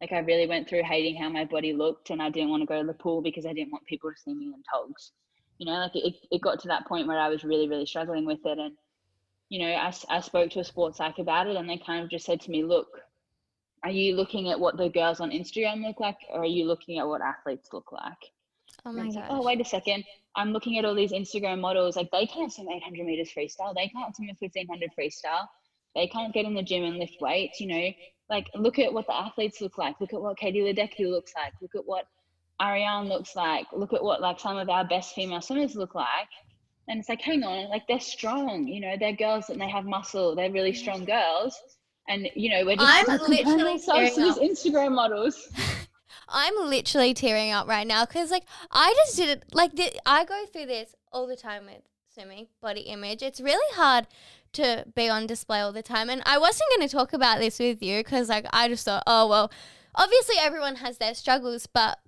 like 0.02 0.12
I 0.12 0.20
really 0.20 0.48
went 0.48 0.68
through 0.68 0.84
hating 0.84 1.15
how 1.15 1.30
my 1.30 1.46
body 1.46 1.74
looked 1.74 2.10
and 2.10 2.22
I 2.22 2.30
didn't 2.30 2.50
want 2.50 2.62
to 2.62 2.68
go 2.68 2.80
to 2.80 2.88
the 2.88 2.94
pool 2.94 3.22
because 3.22 3.46
I 3.46 3.54
didn't 3.54 3.72
want 3.72 3.86
people 3.86 4.12
to 4.12 4.18
see 4.18 4.34
me 4.34 4.46
in 4.46 4.63
togs. 4.72 5.12
You 5.58 5.68
know, 5.68 5.74
like 5.74 5.96
it, 5.96 6.15
it 6.32 6.41
got 6.41 6.60
to 6.62 6.68
that 6.68 6.86
point 6.86 7.08
where 7.08 7.20
I 7.20 7.30
was 7.30 7.44
really, 7.44 7.68
really 7.68 7.86
struggling 7.86 8.26
with 8.26 8.46
it. 8.46 8.58
And, 8.58 8.74
you 9.50 9.60
know, 9.60 9.74
I, 9.74 9.94
I 10.10 10.20
spoke 10.20 10.52
to 10.52 10.60
a 10.60 10.65
sports 10.65 10.98
psych 10.98 11.20
about 11.20 11.48
it 11.48 11.56
and 11.56 11.70
they 11.70 11.78
kind 11.78 12.04
of 12.04 12.10
just 12.10 12.26
said 12.26 12.41
to 12.41 12.52
me, 12.52 12.63
look, 12.63 12.88
are 13.84 13.91
you 13.91 14.15
looking 14.15 14.50
at 14.50 14.60
what 14.60 14.78
the 14.78 14.89
girls 14.89 15.20
on 15.20 15.32
Instagram 15.32 15.86
look 15.86 16.00
like 16.00 16.18
or 16.32 16.41
are 16.41 16.46
you 16.46 16.65
looking 16.65 17.00
at 17.00 17.08
what 17.08 17.22
athletes 17.22 17.70
look 17.72 17.91
like? 17.91 18.32
Oh 18.86 18.91
my 18.91 19.06
god. 19.06 19.15
Like, 19.15 19.26
oh, 19.30 19.44
wait 19.44 19.62
a 19.62 19.65
second. 19.65 20.04
I'm 20.36 20.52
looking 20.52 20.78
at 20.78 20.86
all 20.86 20.95
these 20.95 21.12
Instagram 21.12 21.60
models. 21.60 21.95
Like 21.95 22.12
they 22.12 22.26
can't 22.26 22.52
swim 22.52 22.69
800 22.69 23.06
meters 23.06 23.32
freestyle. 23.36 23.74
They 23.74 23.88
can't 23.89 24.15
swim 24.15 24.30
a 24.30 24.36
1500 24.38 24.89
freestyle. 24.98 25.48
They 25.95 26.08
can't 26.08 26.34
get 26.34 26.45
in 26.45 26.54
the 26.54 26.63
gym 26.63 26.84
and 26.84 26.98
lift 26.98 27.15
weights. 27.21 27.60
You 27.60 27.67
know, 27.67 27.91
like 28.30 28.50
look 28.56 28.80
at 28.80 28.93
what 28.93 29.08
the 29.08 29.15
athletes 29.15 29.62
look 29.62 29.78
like. 29.78 30.00
Look 30.02 30.13
at 30.13 30.21
what 30.21 30.38
Katie 30.38 30.62
Ledecky 30.62 31.10
looks 31.10 31.34
like. 31.36 31.54
Look 31.62 31.76
at 31.76 31.86
what 31.86 32.06
Ariarne 32.62 33.08
looks 33.08 33.36
like. 33.36 33.67
Look 33.74 33.93
at 33.93 34.04
what 34.04 34.21
like 34.21 34.39
some 34.39 34.58
of 34.58 34.69
our 34.69 34.86
best 34.86 35.15
female 35.15 35.41
swimmers 35.41 35.76
look 35.76 35.95
like. 35.95 36.30
And 36.88 37.00
it's 37.00 37.10
like, 37.10 37.21
hang 37.21 37.43
on, 37.43 37.69
like 37.69 37.84
they're 37.88 38.00
strong. 38.00 38.67
You 38.67 38.82
know, 38.82 38.95
they're 39.00 39.15
girls 39.15 39.50
and 39.50 39.60
they 39.60 39.69
have 39.69 39.86
muscle. 39.86 40.36
They're 40.36 40.52
really 40.52 40.74
strong 40.74 41.06
girls. 41.06 41.60
And 42.08 42.30
you 42.36 42.50
know, 42.50 42.65
we're 42.65 42.76
just 42.76 43.08
like 43.08 43.21
I'm 43.21 43.30
literally 43.30 43.71
ourselves 43.74 44.15
these 44.15 44.38
Instagram 44.38 44.93
models. 44.93 45.50
I'm 46.28 46.56
literally 46.58 47.14
tearing 47.14 47.52
up 47.52 47.68
right 47.68 47.88
now 47.88 48.06
because 48.06 48.32
like 48.32 48.46
I 48.72 48.94
just 49.06 49.18
did 49.18 49.30
it 49.30 49.44
like 49.54 49.76
th- 49.76 49.98
I 50.06 50.26
go 50.26 50.46
through 50.46 50.68
this 50.68 50.96
all 51.12 51.28
the 51.28 51.36
time 51.36 51.66
with 51.66 51.82
swimming 52.14 52.48
body 52.62 52.82
image. 52.82 53.22
It's 53.22 53.42
really 53.42 53.76
hard 53.76 54.08
to 54.54 54.86
be 54.96 55.10
on 55.10 55.28
display 55.28 55.60
all 55.60 55.74
the 55.74 55.84
time, 55.84 56.10
and 56.10 56.22
I 56.26 56.38
wasn't 56.38 56.70
going 56.76 56.88
to 56.88 56.96
talk 56.96 57.14
about 57.14 57.40
this 57.40 57.60
with 57.60 57.82
you 57.82 58.00
because 58.00 58.30
like 58.30 58.46
I 58.52 58.68
just 58.68 58.86
thought, 58.86 59.04
oh 59.06 59.28
well, 59.28 59.52
obviously 59.94 60.36
everyone 60.40 60.78
has 60.78 60.98
their 60.98 61.14
struggles, 61.14 61.68
but 61.68 62.00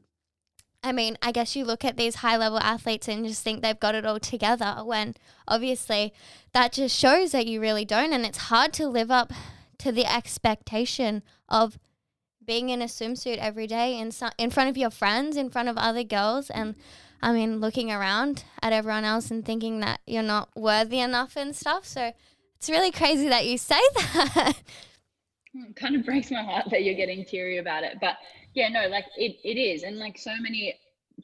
I 0.84 0.92
mean, 0.92 1.18
I 1.22 1.32
guess 1.32 1.56
you 1.56 1.66
look 1.66 1.84
at 1.84 1.98
these 1.98 2.16
high 2.16 2.38
level 2.38 2.60
athletes 2.60 3.08
and 3.08 3.26
just 3.26 3.44
think 3.44 3.62
they've 3.62 3.80
got 3.80 3.96
it 3.96 4.06
all 4.06 4.20
together 4.20 4.78
when 4.84 5.16
obviously 5.48 6.14
that 6.54 6.72
just 6.72 6.98
shows 6.98 7.32
that 7.32 7.48
you 7.48 7.60
really 7.60 7.84
don't. 7.84 8.14
And 8.14 8.26
it's 8.26 8.38
hard 8.38 8.74
to 8.74 8.88
live 8.88 9.12
up 9.12 9.34
to 9.80 9.92
the 9.92 10.06
expectation 10.06 11.24
of 11.50 11.78
being 12.48 12.70
in 12.70 12.82
a 12.82 12.86
swimsuit 12.86 13.38
every 13.38 13.68
day 13.68 14.00
in 14.00 14.10
in 14.38 14.50
front 14.50 14.70
of 14.70 14.78
your 14.78 14.90
friends, 14.90 15.36
in 15.36 15.50
front 15.50 15.68
of 15.68 15.78
other 15.78 16.04
girls, 16.04 16.50
and 16.50 16.76
I 17.22 17.34
mean 17.34 17.60
looking 17.60 17.92
around 17.92 18.46
at 18.62 18.74
everyone 18.74 19.04
else 19.04 19.30
and 19.30 19.46
thinking 19.46 19.82
that 19.82 20.00
you're 20.08 20.24
not 20.24 20.50
worthy 20.56 21.00
enough 21.00 21.36
and 21.36 21.56
stuff. 21.56 21.86
So 21.86 22.14
it's 22.56 22.70
really 22.70 22.92
crazy 22.92 23.28
that 23.28 23.46
you 23.46 23.58
say 23.58 23.82
that. 23.96 24.54
It 25.54 25.76
kind 25.76 25.96
of 25.96 26.06
breaks 26.06 26.32
my 26.32 26.42
heart 26.42 26.70
that 26.72 26.84
you're 26.84 26.96
getting 26.96 27.26
teary 27.26 27.58
about 27.58 27.84
it, 27.84 27.98
but 28.00 28.18
yeah, 28.54 28.70
no, 28.70 28.88
like 28.88 29.06
it, 29.18 29.36
it 29.44 29.60
is, 29.60 29.84
and 29.84 30.00
like 30.00 30.18
so 30.18 30.32
many 30.40 30.74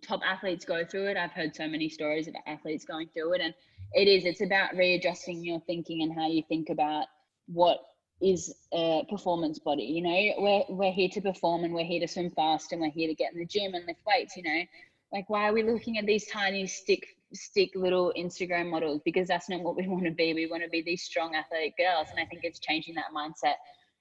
top 0.02 0.20
athletes 0.26 0.66
go 0.66 0.84
through 0.84 1.08
it. 1.08 1.18
I've 1.18 1.32
heard 1.32 1.56
so 1.56 1.68
many 1.68 1.88
stories 1.88 2.28
about 2.28 2.42
athletes 2.48 2.84
going 2.84 3.08
through 3.14 3.34
it, 3.34 3.42
and 3.42 3.54
it 3.94 4.08
is. 4.08 4.26
It's 4.26 4.42
about 4.42 4.76
readjusting 4.76 5.44
your 5.44 5.62
thinking 5.62 6.04
and 6.04 6.14
how 6.14 6.28
you 6.28 6.44
think 6.50 6.70
about 6.70 7.06
what 7.48 7.80
is 8.22 8.54
a 8.74 9.04
performance 9.10 9.60
body. 9.60 9.84
You 9.84 10.02
know, 10.02 10.34
we're 10.38 10.64
we're 10.70 10.92
here 10.92 11.10
to 11.10 11.22
perform 11.22 11.64
and 11.64 11.74
we're 11.74 11.86
here 11.86 12.00
to 12.00 12.08
swim 12.08 12.32
fast 12.32 12.72
and 12.72 12.82
we're 12.82 12.92
here 12.92 13.08
to 13.08 13.16
get 13.16 13.34
in 13.34 13.40
the 13.40 13.46
gym 13.46 13.74
and 13.74 13.86
lift 13.86 14.00
weights. 14.08 14.38
You 14.38 14.44
know, 14.44 14.64
like 15.12 15.30
why 15.30 15.50
are 15.50 15.54
we 15.54 15.64
looking 15.64 15.98
at 15.98 16.06
these 16.06 16.28
tiny 16.28 16.66
stick 16.68 17.06
stick 17.34 17.72
little 17.76 18.14
Instagram 18.18 18.70
models? 18.70 19.02
Because 19.04 19.28
that's 19.28 19.50
not 19.50 19.62
what 19.62 19.76
we 19.76 19.88
want 19.88 20.06
to 20.06 20.12
be. 20.12 20.34
We 20.34 20.48
want 20.48 20.64
to 20.64 20.70
be 20.70 20.82
these 20.82 21.04
strong 21.04 21.36
athletic 21.36 21.78
girls, 21.78 22.08
and 22.12 22.20
I 22.20 22.26
think 22.26 22.44
it's 22.44 22.60
changing 22.60 22.96
that 22.96 23.14
mindset. 23.16 23.56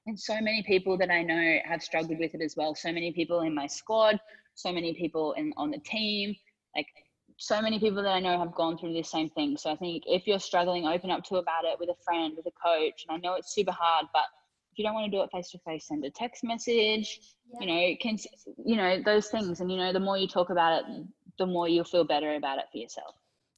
And 0.06 0.18
so 0.18 0.34
many 0.40 0.64
people 0.64 0.98
that 0.98 1.10
I 1.10 1.22
know 1.22 1.58
have 1.64 1.82
struggled 1.82 2.18
with 2.18 2.34
it 2.34 2.40
as 2.40 2.56
well. 2.56 2.74
So 2.74 2.92
many 2.92 3.12
people 3.12 3.42
in 3.42 3.54
my 3.54 3.68
squad, 3.68 4.18
so 4.54 4.72
many 4.72 4.94
people 4.94 5.32
in 5.34 5.52
on 5.56 5.70
the 5.70 5.78
team, 5.78 6.34
like 6.74 6.88
so 7.36 7.60
many 7.60 7.78
people 7.78 8.02
that 8.02 8.12
I 8.12 8.20
know 8.20 8.38
have 8.38 8.54
gone 8.54 8.78
through 8.78 8.94
the 8.94 9.02
same 9.02 9.30
thing. 9.30 9.56
So 9.56 9.70
I 9.70 9.76
think 9.76 10.04
if 10.06 10.26
you're 10.26 10.38
struggling, 10.38 10.86
open 10.86 11.10
up 11.10 11.24
to 11.24 11.36
about 11.36 11.64
it 11.64 11.78
with 11.78 11.88
a 11.88 12.02
friend, 12.04 12.34
with 12.36 12.46
a 12.46 12.50
coach. 12.50 13.04
And 13.08 13.16
I 13.16 13.16
know 13.18 13.34
it's 13.34 13.54
super 13.54 13.72
hard, 13.72 14.06
but 14.12 14.24
if 14.72 14.78
you 14.78 14.84
don't 14.84 14.94
want 14.94 15.10
to 15.10 15.16
do 15.16 15.22
it 15.22 15.30
face 15.30 15.50
to 15.50 15.58
face, 15.58 15.88
send 15.88 16.04
a 16.04 16.10
text 16.10 16.44
message. 16.44 17.20
Yeah. 17.52 17.60
You 17.60 17.66
know, 17.66 17.96
can 18.00 18.18
you 18.64 18.76
know 18.76 19.02
those 19.04 19.28
things, 19.28 19.60
and 19.60 19.70
you 19.70 19.76
know 19.76 19.92
the 19.92 20.00
more 20.00 20.16
you 20.16 20.26
talk 20.26 20.50
about 20.50 20.80
it, 20.80 21.06
the 21.38 21.46
more 21.46 21.68
you'll 21.68 21.84
feel 21.84 22.04
better 22.04 22.34
about 22.34 22.58
it 22.58 22.64
for 22.72 22.78
yourself. 22.78 23.14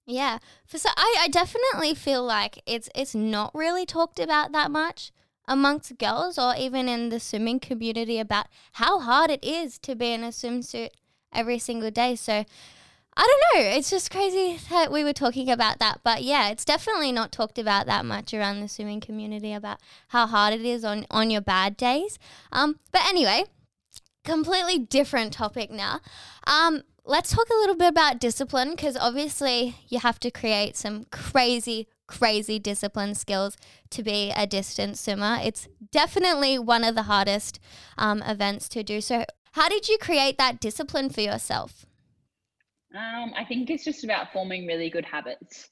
Yeah, 0.06 0.38
for 0.66 0.78
so 0.78 0.90
I, 0.96 1.16
I 1.20 1.28
definitely 1.28 1.94
feel 1.94 2.24
like 2.24 2.60
it's 2.66 2.88
it's 2.94 3.14
not 3.14 3.54
really 3.54 3.86
talked 3.86 4.18
about 4.18 4.52
that 4.52 4.70
much 4.70 5.12
amongst 5.46 5.96
girls 5.98 6.38
or 6.38 6.54
even 6.56 6.88
in 6.88 7.10
the 7.10 7.20
swimming 7.20 7.60
community 7.60 8.18
about 8.18 8.46
how 8.72 8.98
hard 8.98 9.30
it 9.30 9.44
is 9.44 9.78
to 9.78 9.94
be 9.94 10.12
in 10.12 10.24
a 10.24 10.28
swimsuit 10.28 10.90
every 11.32 11.58
single 11.58 11.90
day. 11.90 12.16
So 12.16 12.44
I 13.16 13.26
don't 13.54 13.62
know. 13.62 13.70
It's 13.70 13.90
just 13.90 14.10
crazy 14.10 14.58
that 14.70 14.90
we 14.90 15.04
were 15.04 15.12
talking 15.12 15.50
about 15.50 15.78
that. 15.78 16.00
But 16.02 16.24
yeah, 16.24 16.48
it's 16.48 16.64
definitely 16.64 17.12
not 17.12 17.30
talked 17.30 17.58
about 17.58 17.86
that 17.86 18.04
much 18.04 18.34
around 18.34 18.60
the 18.60 18.68
swimming 18.68 19.00
community 19.00 19.52
about 19.52 19.78
how 20.08 20.26
hard 20.26 20.54
it 20.54 20.62
is 20.62 20.84
on, 20.84 21.06
on 21.10 21.30
your 21.30 21.40
bad 21.40 21.76
days. 21.76 22.18
Um, 22.50 22.80
but 22.90 23.02
anyway, 23.06 23.44
completely 24.24 24.78
different 24.78 25.32
topic 25.32 25.70
now. 25.70 26.00
Um, 26.46 26.82
let's 27.04 27.32
talk 27.32 27.48
a 27.50 27.54
little 27.54 27.76
bit 27.76 27.88
about 27.88 28.18
discipline 28.18 28.70
because 28.70 28.96
obviously 28.96 29.76
you 29.88 30.00
have 30.00 30.18
to 30.20 30.30
create 30.30 30.76
some 30.76 31.04
crazy, 31.12 31.86
crazy 32.08 32.58
discipline 32.58 33.14
skills 33.14 33.56
to 33.90 34.02
be 34.02 34.32
a 34.34 34.46
distance 34.46 35.00
swimmer. 35.00 35.38
It's 35.42 35.68
definitely 35.92 36.58
one 36.58 36.82
of 36.82 36.96
the 36.96 37.04
hardest 37.04 37.60
um, 37.96 38.22
events 38.22 38.68
to 38.70 38.82
do. 38.82 39.00
So, 39.00 39.24
how 39.52 39.68
did 39.68 39.88
you 39.88 39.98
create 39.98 40.36
that 40.38 40.58
discipline 40.58 41.10
for 41.10 41.20
yourself? 41.20 41.86
Um, 42.94 43.32
I 43.36 43.44
think 43.44 43.70
it's 43.70 43.84
just 43.84 44.04
about 44.04 44.32
forming 44.32 44.66
really 44.66 44.88
good 44.88 45.04
habits. 45.04 45.68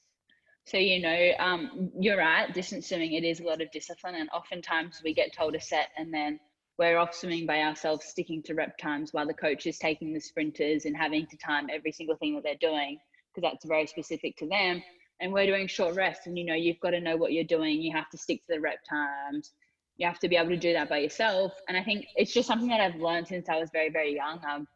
So, 0.65 0.77
you 0.77 1.01
know, 1.01 1.31
um, 1.39 1.91
you're 1.97 2.17
right, 2.17 2.53
distance 2.53 2.87
swimming, 2.87 3.13
it 3.13 3.23
is 3.23 3.39
a 3.39 3.43
lot 3.43 3.61
of 3.61 3.71
discipline. 3.71 4.15
And 4.15 4.29
oftentimes 4.33 5.01
we 5.03 5.13
get 5.13 5.33
told 5.33 5.55
a 5.55 5.61
set 5.61 5.89
and 5.97 6.13
then 6.13 6.39
we're 6.77 6.97
off 6.97 7.13
swimming 7.13 7.45
by 7.45 7.61
ourselves, 7.61 8.05
sticking 8.05 8.43
to 8.43 8.55
rep 8.55 8.77
times 8.77 9.13
while 9.13 9.27
the 9.27 9.33
coach 9.33 9.67
is 9.67 9.77
taking 9.77 10.13
the 10.13 10.19
sprinters 10.19 10.85
and 10.85 10.97
having 10.97 11.25
to 11.27 11.37
time 11.37 11.67
every 11.71 11.91
single 11.91 12.15
thing 12.17 12.35
that 12.35 12.43
they're 12.43 12.69
doing 12.69 12.97
because 13.33 13.49
that's 13.49 13.65
very 13.65 13.87
specific 13.87 14.35
to 14.37 14.47
them. 14.47 14.83
And 15.21 15.31
we're 15.31 15.45
doing 15.45 15.67
short 15.67 15.95
rests. 15.95 16.27
And, 16.27 16.37
you 16.37 16.45
know, 16.45 16.55
you've 16.55 16.79
got 16.79 16.91
to 16.91 16.99
know 16.99 17.15
what 17.15 17.31
you're 17.31 17.43
doing. 17.43 17.81
You 17.81 17.95
have 17.95 18.09
to 18.09 18.17
stick 18.17 18.41
to 18.41 18.53
the 18.53 18.59
rep 18.59 18.79
times. 18.89 19.51
You 19.97 20.07
have 20.07 20.19
to 20.19 20.27
be 20.27 20.35
able 20.35 20.49
to 20.49 20.57
do 20.57 20.73
that 20.73 20.89
by 20.89 20.97
yourself. 20.99 21.53
And 21.69 21.77
I 21.77 21.83
think 21.83 22.05
it's 22.15 22.33
just 22.33 22.47
something 22.47 22.69
that 22.69 22.81
I've 22.81 22.99
learned 22.99 23.27
since 23.27 23.47
I 23.47 23.59
was 23.59 23.69
very, 23.71 23.89
very 23.89 24.15
young. 24.15 24.41
Um, 24.49 24.67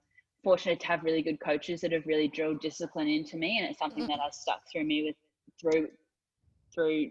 fortunate 0.48 0.80
to 0.80 0.88
have 0.88 1.04
really 1.04 1.22
good 1.22 1.42
coaches 1.42 1.82
that 1.82 1.92
have 1.92 2.06
really 2.06 2.30
drilled 2.30 2.62
discipline 2.62 3.10
into 3.10 3.36
me, 3.36 3.58
and 3.60 3.70
it's 3.70 3.80
something 3.80 4.04
mm-hmm. 4.04 4.14
that 4.14 4.20
has 4.22 4.40
stuck 4.40 4.62
through 4.72 4.86
me 4.86 5.04
with 5.04 5.16
through 5.60 5.90
through 6.74 7.10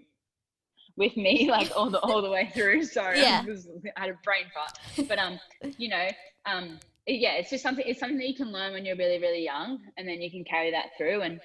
with 0.97 1.15
me 1.19 1.51
like 1.57 1.71
all 1.77 1.91
the 1.91 2.01
all 2.01 2.23
the 2.23 2.31
way 2.31 2.51
through. 2.55 2.83
Sorry, 2.99 3.21
yeah. 3.21 3.43
I, 3.45 3.47
was, 3.47 3.69
I 3.95 4.01
had 4.01 4.09
a 4.09 4.19
brain 4.25 4.47
fart, 4.55 5.07
but 5.07 5.19
um, 5.19 5.39
you 5.77 5.91
know, 5.91 6.09
um, 6.47 6.79
yeah, 7.07 7.35
it's 7.35 7.51
just 7.51 7.63
something. 7.63 7.85
It's 7.87 8.01
something 8.01 8.17
that 8.17 8.27
you 8.27 8.35
can 8.35 8.51
learn 8.51 8.73
when 8.73 8.87
you're 8.87 8.97
really 8.97 9.19
really 9.19 9.45
young, 9.45 9.81
and 9.99 10.09
then 10.09 10.23
you 10.23 10.31
can 10.31 10.43
carry 10.43 10.71
that 10.71 10.97
through. 10.97 11.21
And 11.21 11.39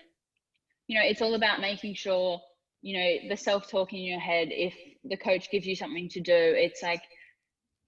you 0.88 0.98
know, 0.98 1.06
it's 1.06 1.22
all 1.22 1.34
about 1.34 1.60
making 1.60 1.96
sure 1.96 2.40
you 2.82 2.98
know 2.98 3.30
the 3.30 3.36
self 3.36 3.70
talk 3.70 3.92
in 3.92 4.00
your 4.00 4.22
head. 4.22 4.48
If 4.50 4.76
the 5.04 5.18
coach 5.18 5.52
gives 5.52 5.68
you 5.68 5.76
something 5.76 6.08
to 6.08 6.22
do, 6.22 6.32
it's 6.34 6.82
like 6.82 7.02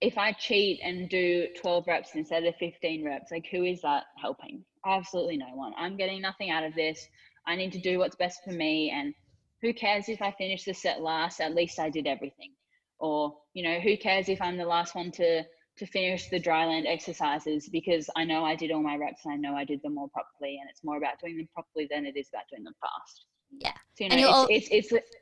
if 0.04 0.18
I 0.18 0.34
cheat 0.34 0.82
and 0.84 1.10
do 1.10 1.48
12 1.62 1.88
reps 1.88 2.10
instead 2.14 2.44
of 2.44 2.56
15 2.58 3.06
reps, 3.06 3.32
like 3.32 3.48
who 3.50 3.64
is 3.64 3.82
that 3.82 4.04
helping? 4.22 4.64
Absolutely 4.86 5.38
no 5.38 5.48
one. 5.54 5.74
I'm 5.78 5.96
getting 5.96 6.22
nothing 6.22 6.50
out 6.52 6.66
of 6.66 6.76
this. 6.76 7.08
I 7.48 7.56
need 7.56 7.72
to 7.72 7.80
do 7.80 8.00
what's 8.00 8.18
best 8.18 8.42
for 8.44 8.52
me. 8.52 8.92
And 8.94 9.14
who 9.62 9.74
cares 9.74 10.10
if 10.10 10.22
I 10.22 10.32
finish 10.32 10.66
the 10.66 10.74
set 10.74 11.02
last? 11.02 11.40
At 11.40 11.56
least 11.56 11.80
I 11.80 11.90
did 11.90 12.06
everything. 12.06 12.52
Or, 13.00 13.38
you 13.54 13.64
know, 13.64 13.80
who 13.80 13.96
cares 13.96 14.28
if 14.28 14.42
I'm 14.42 14.58
the 14.58 14.66
last 14.66 14.94
one 14.94 15.12
to 15.14 15.44
to 15.76 15.88
finish 15.88 16.30
the 16.30 16.38
dry 16.38 16.66
land 16.66 16.86
exercises 16.86 17.68
because 17.68 18.08
I 18.16 18.26
know 18.26 18.46
I 18.46 18.56
did 18.56 18.70
all 18.72 18.84
my 18.84 18.96
reps 18.96 19.26
and 19.26 19.34
I 19.34 19.38
know 19.38 19.56
I 19.56 19.66
did 19.66 19.82
them 19.82 19.98
all 19.98 20.08
properly 20.10 20.60
and 20.62 20.70
it's 20.70 20.84
more 20.84 20.98
about 20.98 21.20
doing 21.20 21.36
them 21.38 21.50
properly 21.52 21.88
than 21.90 22.06
it 22.06 22.16
is 22.16 22.30
about 22.32 22.44
doing 22.52 22.64
them 22.64 22.76
fast. 22.80 23.26
Yeah. 23.58 23.74
So, 23.98 24.04
you 24.04 24.10
know, 24.10 24.16
it's, 24.18 24.28
all- 24.28 24.48
it's, 24.52 24.68
it's, 24.70 24.92
it's 24.92 25.16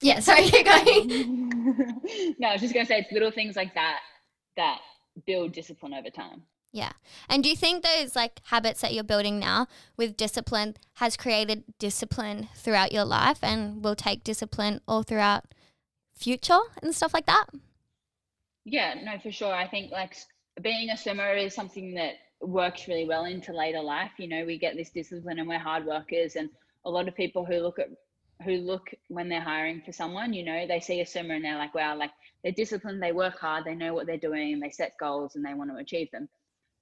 yeah, 0.00 0.20
sorry, 0.20 0.42
keep 0.42 0.66
going. 0.66 1.48
no, 2.38 2.48
I 2.48 2.52
was 2.52 2.60
just 2.60 2.74
gonna 2.74 2.86
say 2.86 2.98
it's 2.98 3.12
little 3.12 3.30
things 3.30 3.56
like 3.56 3.74
that 3.74 4.00
that 4.56 4.80
build 5.26 5.52
discipline 5.52 5.94
over 5.94 6.10
time. 6.10 6.42
Yeah. 6.72 6.92
And 7.28 7.42
do 7.42 7.48
you 7.48 7.56
think 7.56 7.82
those 7.82 8.14
like 8.14 8.40
habits 8.44 8.82
that 8.82 8.92
you're 8.92 9.04
building 9.04 9.38
now 9.38 9.66
with 9.96 10.16
discipline 10.16 10.76
has 10.94 11.16
created 11.16 11.64
discipline 11.78 12.48
throughout 12.54 12.92
your 12.92 13.04
life 13.04 13.38
and 13.42 13.82
will 13.82 13.94
take 13.94 14.24
discipline 14.24 14.80
all 14.86 15.02
throughout 15.02 15.54
future 16.14 16.58
and 16.82 16.94
stuff 16.94 17.14
like 17.14 17.26
that? 17.26 17.46
Yeah, 18.64 18.94
no, 19.02 19.18
for 19.18 19.30
sure. 19.32 19.54
I 19.54 19.66
think 19.66 19.90
like 19.90 20.16
being 20.60 20.90
a 20.90 20.96
swimmer 20.96 21.32
is 21.32 21.54
something 21.54 21.94
that 21.94 22.14
works 22.42 22.88
really 22.88 23.06
well 23.06 23.24
into 23.24 23.52
later 23.54 23.80
life. 23.80 24.10
You 24.18 24.28
know, 24.28 24.44
we 24.44 24.58
get 24.58 24.76
this 24.76 24.90
discipline 24.90 25.38
and 25.38 25.48
we're 25.48 25.58
hard 25.58 25.86
workers 25.86 26.36
and 26.36 26.50
a 26.84 26.90
lot 26.90 27.08
of 27.08 27.14
people 27.14 27.44
who 27.44 27.54
look 27.54 27.78
at 27.78 27.88
who 28.44 28.58
look 28.58 28.90
when 29.08 29.28
they're 29.28 29.40
hiring 29.40 29.82
for 29.84 29.92
someone, 29.92 30.32
you 30.32 30.44
know, 30.44 30.66
they 30.66 30.80
see 30.80 31.00
a 31.00 31.06
swimmer 31.06 31.34
and 31.34 31.44
they're 31.44 31.58
like, 31.58 31.74
wow, 31.74 31.96
like 31.96 32.10
they're 32.42 32.52
disciplined, 32.52 33.02
they 33.02 33.12
work 33.12 33.38
hard, 33.38 33.64
they 33.64 33.74
know 33.74 33.94
what 33.94 34.06
they're 34.06 34.18
doing, 34.18 34.52
and 34.52 34.62
they 34.62 34.70
set 34.70 34.92
goals 35.00 35.36
and 35.36 35.44
they 35.44 35.54
want 35.54 35.70
to 35.70 35.76
achieve 35.76 36.10
them. 36.10 36.28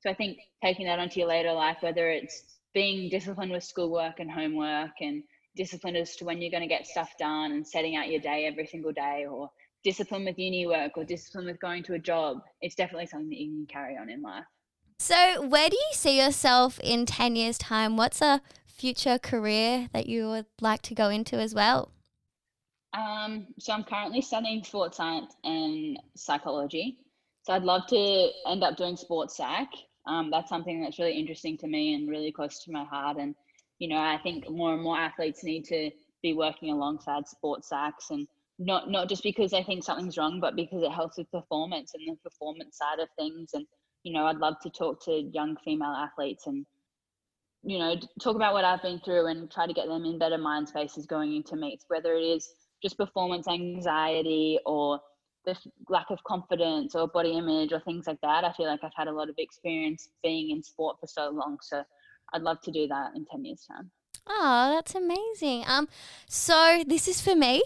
So 0.00 0.10
I 0.10 0.14
think 0.14 0.38
taking 0.62 0.86
that 0.86 0.98
onto 0.98 1.20
your 1.20 1.28
later 1.28 1.52
life, 1.52 1.78
whether 1.80 2.10
it's 2.10 2.42
being 2.74 3.08
disciplined 3.08 3.52
with 3.52 3.64
schoolwork 3.64 4.18
and 4.18 4.30
homework 4.30 4.90
and 5.00 5.22
disciplined 5.56 5.96
as 5.96 6.16
to 6.16 6.24
when 6.24 6.42
you're 6.42 6.50
going 6.50 6.62
to 6.62 6.68
get 6.68 6.86
stuff 6.86 7.12
done 7.18 7.52
and 7.52 7.66
setting 7.66 7.96
out 7.96 8.10
your 8.10 8.20
day 8.20 8.46
every 8.46 8.66
single 8.66 8.92
day 8.92 9.26
or 9.30 9.50
discipline 9.84 10.24
with 10.24 10.38
uni 10.38 10.66
work 10.66 10.92
or 10.96 11.04
discipline 11.04 11.46
with 11.46 11.60
going 11.60 11.82
to 11.84 11.94
a 11.94 11.98
job, 11.98 12.38
it's 12.60 12.74
definitely 12.74 13.06
something 13.06 13.30
that 13.30 13.38
you 13.38 13.50
can 13.50 13.66
carry 13.66 13.96
on 13.96 14.10
in 14.10 14.20
life. 14.20 14.44
So, 14.98 15.46
where 15.46 15.68
do 15.68 15.76
you 15.76 15.92
see 15.92 16.18
yourself 16.18 16.78
in 16.80 17.06
10 17.06 17.36
years' 17.36 17.58
time? 17.58 17.96
What's 17.96 18.22
a 18.22 18.40
future 18.66 19.18
career 19.18 19.88
that 19.92 20.06
you 20.06 20.28
would 20.28 20.46
like 20.60 20.82
to 20.82 20.94
go 20.94 21.08
into 21.08 21.36
as 21.36 21.54
well? 21.54 21.90
Um, 22.94 23.48
so 23.58 23.72
I'm 23.72 23.84
currently 23.84 24.20
studying 24.20 24.62
sports 24.62 24.96
science 24.96 25.34
and 25.42 25.98
psychology. 26.16 26.98
So 27.42 27.52
I'd 27.52 27.64
love 27.64 27.86
to 27.88 28.30
end 28.46 28.62
up 28.62 28.76
doing 28.76 28.96
sports 28.96 29.36
psych. 29.36 29.68
Um, 30.06 30.30
that's 30.30 30.48
something 30.48 30.82
that's 30.82 30.98
really 30.98 31.18
interesting 31.18 31.58
to 31.58 31.66
me 31.66 31.94
and 31.94 32.08
really 32.08 32.30
close 32.30 32.62
to 32.64 32.72
my 32.72 32.84
heart. 32.84 33.16
And 33.18 33.34
you 33.78 33.88
know, 33.88 33.98
I 33.98 34.18
think 34.22 34.48
more 34.48 34.72
and 34.74 34.82
more 34.82 34.96
athletes 34.96 35.42
need 35.42 35.64
to 35.66 35.90
be 36.22 36.32
working 36.32 36.70
alongside 36.70 37.26
sports 37.26 37.68
psychs 37.70 38.10
and 38.10 38.26
not 38.58 38.88
not 38.88 39.08
just 39.08 39.22
because 39.22 39.50
they 39.50 39.64
think 39.64 39.82
something's 39.82 40.16
wrong, 40.16 40.38
but 40.40 40.54
because 40.54 40.82
it 40.82 40.92
helps 40.92 41.18
with 41.18 41.30
performance 41.32 41.92
and 41.94 42.06
the 42.06 42.16
performance 42.30 42.78
side 42.78 43.02
of 43.02 43.08
things. 43.18 43.50
And 43.54 43.66
you 44.04 44.12
know, 44.12 44.26
I'd 44.26 44.36
love 44.36 44.60
to 44.62 44.70
talk 44.70 45.02
to 45.06 45.12
young 45.32 45.56
female 45.64 45.90
athletes 45.90 46.46
and 46.46 46.64
you 47.66 47.78
know, 47.78 47.96
talk 48.20 48.36
about 48.36 48.52
what 48.52 48.64
I've 48.64 48.82
been 48.82 49.00
through 49.00 49.26
and 49.26 49.50
try 49.50 49.66
to 49.66 49.72
get 49.72 49.88
them 49.88 50.04
in 50.04 50.18
better 50.18 50.36
mind 50.36 50.68
spaces 50.68 51.06
going 51.06 51.34
into 51.34 51.56
meets, 51.56 51.86
whether 51.88 52.14
it 52.14 52.22
is 52.22 52.50
just 52.82 52.98
performance 52.98 53.48
anxiety 53.48 54.58
or 54.66 55.00
the 55.46 55.56
lack 55.88 56.06
of 56.10 56.22
confidence 56.24 56.94
or 56.94 57.08
body 57.08 57.32
image 57.36 57.72
or 57.72 57.80
things 57.80 58.06
like 58.06 58.20
that. 58.22 58.44
I 58.44 58.52
feel 58.52 58.66
like 58.66 58.80
I've 58.82 58.92
had 58.94 59.08
a 59.08 59.12
lot 59.12 59.30
of 59.30 59.34
experience 59.38 60.10
being 60.22 60.50
in 60.50 60.62
sport 60.62 60.98
for 61.00 61.06
so 61.06 61.30
long. 61.30 61.56
So 61.62 61.82
I'd 62.34 62.42
love 62.42 62.60
to 62.64 62.70
do 62.70 62.86
that 62.88 63.12
in 63.16 63.24
10 63.30 63.44
years' 63.44 63.66
time. 63.66 63.90
Oh, 64.26 64.72
that's 64.74 64.94
amazing. 64.94 65.64
Um, 65.66 65.88
so 66.28 66.82
this 66.86 67.08
is 67.08 67.20
for 67.22 67.34
me 67.34 67.62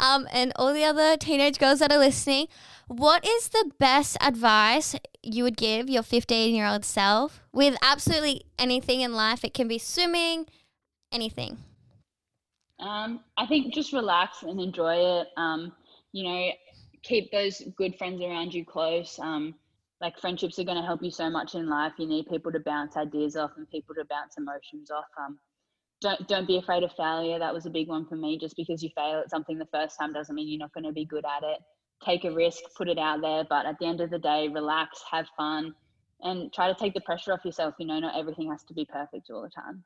um, 0.00 0.26
and 0.32 0.52
all 0.56 0.72
the 0.72 0.84
other 0.84 1.16
teenage 1.16 1.58
girls 1.58 1.78
that 1.80 1.92
are 1.92 1.98
listening, 1.98 2.48
what 2.86 3.26
is 3.26 3.48
the 3.48 3.70
best 3.78 4.16
advice 4.20 4.96
you 5.22 5.44
would 5.44 5.56
give 5.56 5.90
your 5.90 6.02
15 6.02 6.54
year 6.54 6.66
old 6.66 6.84
self 6.84 7.42
with 7.52 7.76
absolutely 7.82 8.42
anything 8.58 9.00
in 9.00 9.12
life? 9.12 9.44
It 9.44 9.54
can 9.54 9.68
be 9.68 9.78
swimming, 9.78 10.46
anything. 11.12 11.58
Um, 12.80 13.20
I 13.36 13.46
think 13.46 13.74
just 13.74 13.92
relax 13.92 14.42
and 14.42 14.60
enjoy 14.60 14.94
it. 14.94 15.28
Um, 15.36 15.72
you 16.12 16.24
know, 16.24 16.50
keep 17.02 17.30
those 17.30 17.62
good 17.76 17.96
friends 17.96 18.22
around 18.22 18.54
you 18.54 18.64
close. 18.64 19.18
Um, 19.20 19.54
like 20.00 20.18
friendships 20.18 20.58
are 20.58 20.64
going 20.64 20.76
to 20.76 20.86
help 20.86 21.02
you 21.02 21.10
so 21.10 21.28
much 21.28 21.54
in 21.54 21.68
life. 21.68 21.92
You 21.98 22.06
need 22.06 22.28
people 22.28 22.52
to 22.52 22.60
bounce 22.60 22.96
ideas 22.96 23.36
off 23.36 23.50
and 23.56 23.68
people 23.68 23.94
to 23.96 24.04
bounce 24.04 24.36
emotions 24.38 24.90
off. 24.90 25.06
Um, 25.18 25.38
don't 26.00 26.28
don't 26.28 26.46
be 26.46 26.58
afraid 26.58 26.82
of 26.82 26.92
failure. 26.92 27.38
That 27.38 27.52
was 27.52 27.66
a 27.66 27.70
big 27.70 27.88
one 27.88 28.06
for 28.06 28.16
me. 28.16 28.38
Just 28.38 28.56
because 28.56 28.82
you 28.82 28.90
fail 28.94 29.20
at 29.20 29.30
something 29.30 29.58
the 29.58 29.66
first 29.66 29.98
time 29.98 30.12
doesn't 30.12 30.34
mean 30.34 30.48
you're 30.48 30.58
not 30.58 30.72
going 30.72 30.84
to 30.84 30.92
be 30.92 31.04
good 31.04 31.24
at 31.24 31.42
it. 31.42 31.58
Take 32.04 32.24
a 32.24 32.30
risk, 32.30 32.60
put 32.76 32.88
it 32.88 32.98
out 32.98 33.20
there, 33.20 33.44
but 33.48 33.66
at 33.66 33.78
the 33.80 33.86
end 33.86 34.00
of 34.00 34.10
the 34.10 34.20
day, 34.20 34.48
relax, 34.48 35.02
have 35.10 35.26
fun, 35.36 35.74
and 36.20 36.52
try 36.52 36.68
to 36.68 36.74
take 36.74 36.94
the 36.94 37.00
pressure 37.00 37.32
off 37.32 37.44
yourself. 37.44 37.74
You 37.78 37.86
know, 37.86 37.98
not 37.98 38.16
everything 38.16 38.50
has 38.50 38.62
to 38.64 38.74
be 38.74 38.84
perfect 38.84 39.30
all 39.30 39.42
the 39.42 39.50
time. 39.50 39.82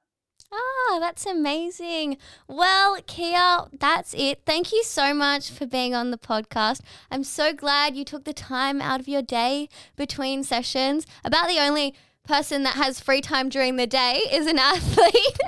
Ah, 0.52 0.98
that's 0.98 1.24
amazing. 1.24 2.18
Well, 2.46 3.00
Kiah, 3.02 3.70
that's 3.78 4.12
it. 4.12 4.42
Thank 4.44 4.72
you 4.72 4.82
so 4.84 5.14
much 5.14 5.50
for 5.50 5.66
being 5.66 5.94
on 5.94 6.10
the 6.10 6.18
podcast. 6.18 6.80
I'm 7.10 7.24
so 7.24 7.54
glad 7.54 7.96
you 7.96 8.04
took 8.04 8.24
the 8.24 8.34
time 8.34 8.82
out 8.82 9.00
of 9.00 9.08
your 9.08 9.22
day 9.22 9.70
between 9.96 10.44
sessions. 10.44 11.06
About 11.24 11.48
the 11.48 11.58
only 11.58 11.94
person 12.24 12.62
that 12.62 12.74
has 12.74 13.00
free 13.00 13.20
time 13.20 13.48
during 13.48 13.76
the 13.76 13.86
day 13.86 14.20
is 14.30 14.46
an 14.46 14.58
athlete. 14.60 15.38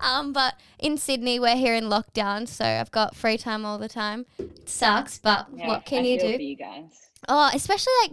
um, 0.00 0.32
but 0.32 0.54
in 0.78 0.98
Sydney, 0.98 1.38
we're 1.38 1.56
here 1.56 1.74
in 1.74 1.84
lockdown, 1.84 2.46
so 2.48 2.64
I've 2.64 2.90
got 2.90 3.14
free 3.16 3.38
time 3.38 3.64
all 3.64 3.78
the 3.78 3.88
time. 3.88 4.26
It 4.38 4.68
sucks, 4.68 5.18
but 5.18 5.46
Yeah, 5.54 5.68
what 5.68 5.86
can 5.86 6.04
I 6.04 6.06
you 6.08 6.20
do? 6.20 6.34
For 6.36 6.42
you 6.42 6.56
guys. 6.56 7.08
Oh, 7.28 7.50
especially 7.54 7.92
like 8.02 8.12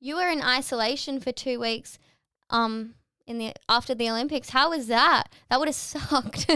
you 0.00 0.16
were 0.16 0.28
in 0.28 0.42
isolation 0.42 1.20
for 1.20 1.32
two 1.32 1.58
weeks. 1.58 1.98
Um, 2.50 2.94
in 3.26 3.38
the 3.38 3.52
after 3.68 3.92
the 3.94 4.08
Olympics, 4.08 4.50
how 4.50 4.70
was 4.70 4.86
that? 4.86 5.24
That 5.50 5.58
would 5.58 5.68
have 5.68 5.74
sucked. 5.74 6.46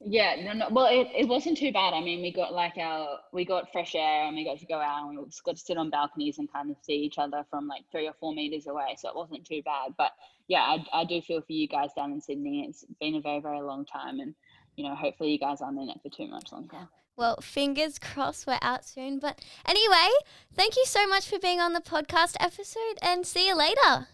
Yeah, 0.00 0.36
no, 0.44 0.52
no. 0.52 0.68
Well, 0.70 0.86
it, 0.86 1.08
it 1.16 1.26
wasn't 1.26 1.56
too 1.56 1.72
bad. 1.72 1.94
I 1.94 2.00
mean, 2.02 2.20
we 2.20 2.30
got 2.30 2.52
like 2.52 2.76
our 2.76 3.18
we 3.32 3.46
got 3.46 3.72
fresh 3.72 3.94
air 3.94 4.26
and 4.26 4.36
we 4.36 4.44
got 4.44 4.58
to 4.58 4.66
go 4.66 4.78
out 4.78 5.08
and 5.08 5.18
we 5.18 5.24
just 5.24 5.42
got 5.42 5.56
to 5.56 5.62
sit 5.62 5.78
on 5.78 5.88
balconies 5.88 6.38
and 6.38 6.52
kind 6.52 6.70
of 6.70 6.76
see 6.82 6.96
each 6.96 7.18
other 7.18 7.46
from 7.48 7.66
like 7.66 7.82
three 7.90 8.06
or 8.06 8.12
four 8.20 8.34
meters 8.34 8.66
away. 8.66 8.96
So 8.98 9.08
it 9.08 9.16
wasn't 9.16 9.46
too 9.46 9.62
bad. 9.64 9.94
But 9.96 10.12
yeah, 10.48 10.60
I, 10.60 10.84
I 10.92 11.04
do 11.04 11.22
feel 11.22 11.40
for 11.40 11.52
you 11.52 11.66
guys 11.66 11.90
down 11.96 12.12
in 12.12 12.20
Sydney. 12.20 12.66
It's 12.68 12.84
been 13.00 13.14
a 13.14 13.20
very 13.22 13.40
very 13.40 13.62
long 13.62 13.86
time, 13.86 14.20
and 14.20 14.34
you 14.76 14.84
know, 14.84 14.94
hopefully 14.94 15.32
you 15.32 15.38
guys 15.38 15.62
aren't 15.62 15.78
in 15.80 15.88
it 15.88 16.00
for 16.02 16.10
too 16.10 16.28
much 16.28 16.52
longer. 16.52 16.88
well, 17.16 17.38
fingers 17.40 17.98
crossed 17.98 18.46
we're 18.46 18.58
out 18.60 18.84
soon. 18.84 19.18
But 19.18 19.42
anyway, 19.66 20.10
thank 20.54 20.76
you 20.76 20.84
so 20.84 21.06
much 21.08 21.26
for 21.26 21.38
being 21.38 21.58
on 21.60 21.72
the 21.72 21.80
podcast 21.80 22.36
episode, 22.38 22.98
and 23.00 23.26
see 23.26 23.48
you 23.48 23.56
later. 23.56 24.08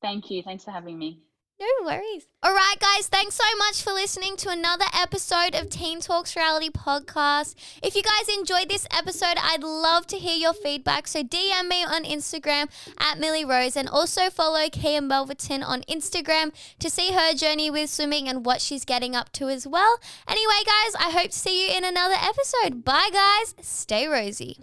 Thank 0.00 0.30
you. 0.30 0.42
Thanks 0.42 0.64
for 0.64 0.70
having 0.70 0.98
me. 0.98 1.20
No 1.58 1.66
worries. 1.86 2.26
All 2.42 2.52
right, 2.52 2.74
guys, 2.78 3.08
thanks 3.08 3.34
so 3.34 3.56
much 3.56 3.82
for 3.82 3.92
listening 3.92 4.36
to 4.36 4.50
another 4.50 4.84
episode 4.94 5.54
of 5.54 5.70
Teen 5.70 6.00
Talks 6.00 6.36
Reality 6.36 6.68
Podcast. 6.68 7.54
If 7.82 7.96
you 7.96 8.02
guys 8.02 8.28
enjoyed 8.36 8.68
this 8.68 8.86
episode, 8.90 9.36
I'd 9.42 9.62
love 9.62 10.06
to 10.08 10.18
hear 10.18 10.36
your 10.36 10.52
feedback. 10.52 11.08
So 11.08 11.22
DM 11.22 11.66
me 11.66 11.82
on 11.82 12.04
Instagram 12.04 12.68
at 12.98 13.18
Millie 13.18 13.46
Rose 13.46 13.74
and 13.74 13.88
also 13.88 14.28
follow 14.28 14.66
Kiah 14.66 15.00
Melverton 15.00 15.66
on 15.66 15.80
Instagram 15.82 16.52
to 16.78 16.90
see 16.90 17.12
her 17.12 17.32
journey 17.32 17.70
with 17.70 17.88
swimming 17.88 18.28
and 18.28 18.44
what 18.44 18.60
she's 18.60 18.84
getting 18.84 19.16
up 19.16 19.32
to 19.32 19.48
as 19.48 19.66
well. 19.66 19.98
Anyway, 20.28 20.62
guys, 20.66 20.94
I 21.00 21.10
hope 21.10 21.30
to 21.30 21.38
see 21.38 21.68
you 21.68 21.76
in 21.76 21.84
another 21.84 22.16
episode. 22.20 22.84
Bye, 22.84 23.08
guys. 23.10 23.54
Stay 23.62 24.06
rosy. 24.06 24.58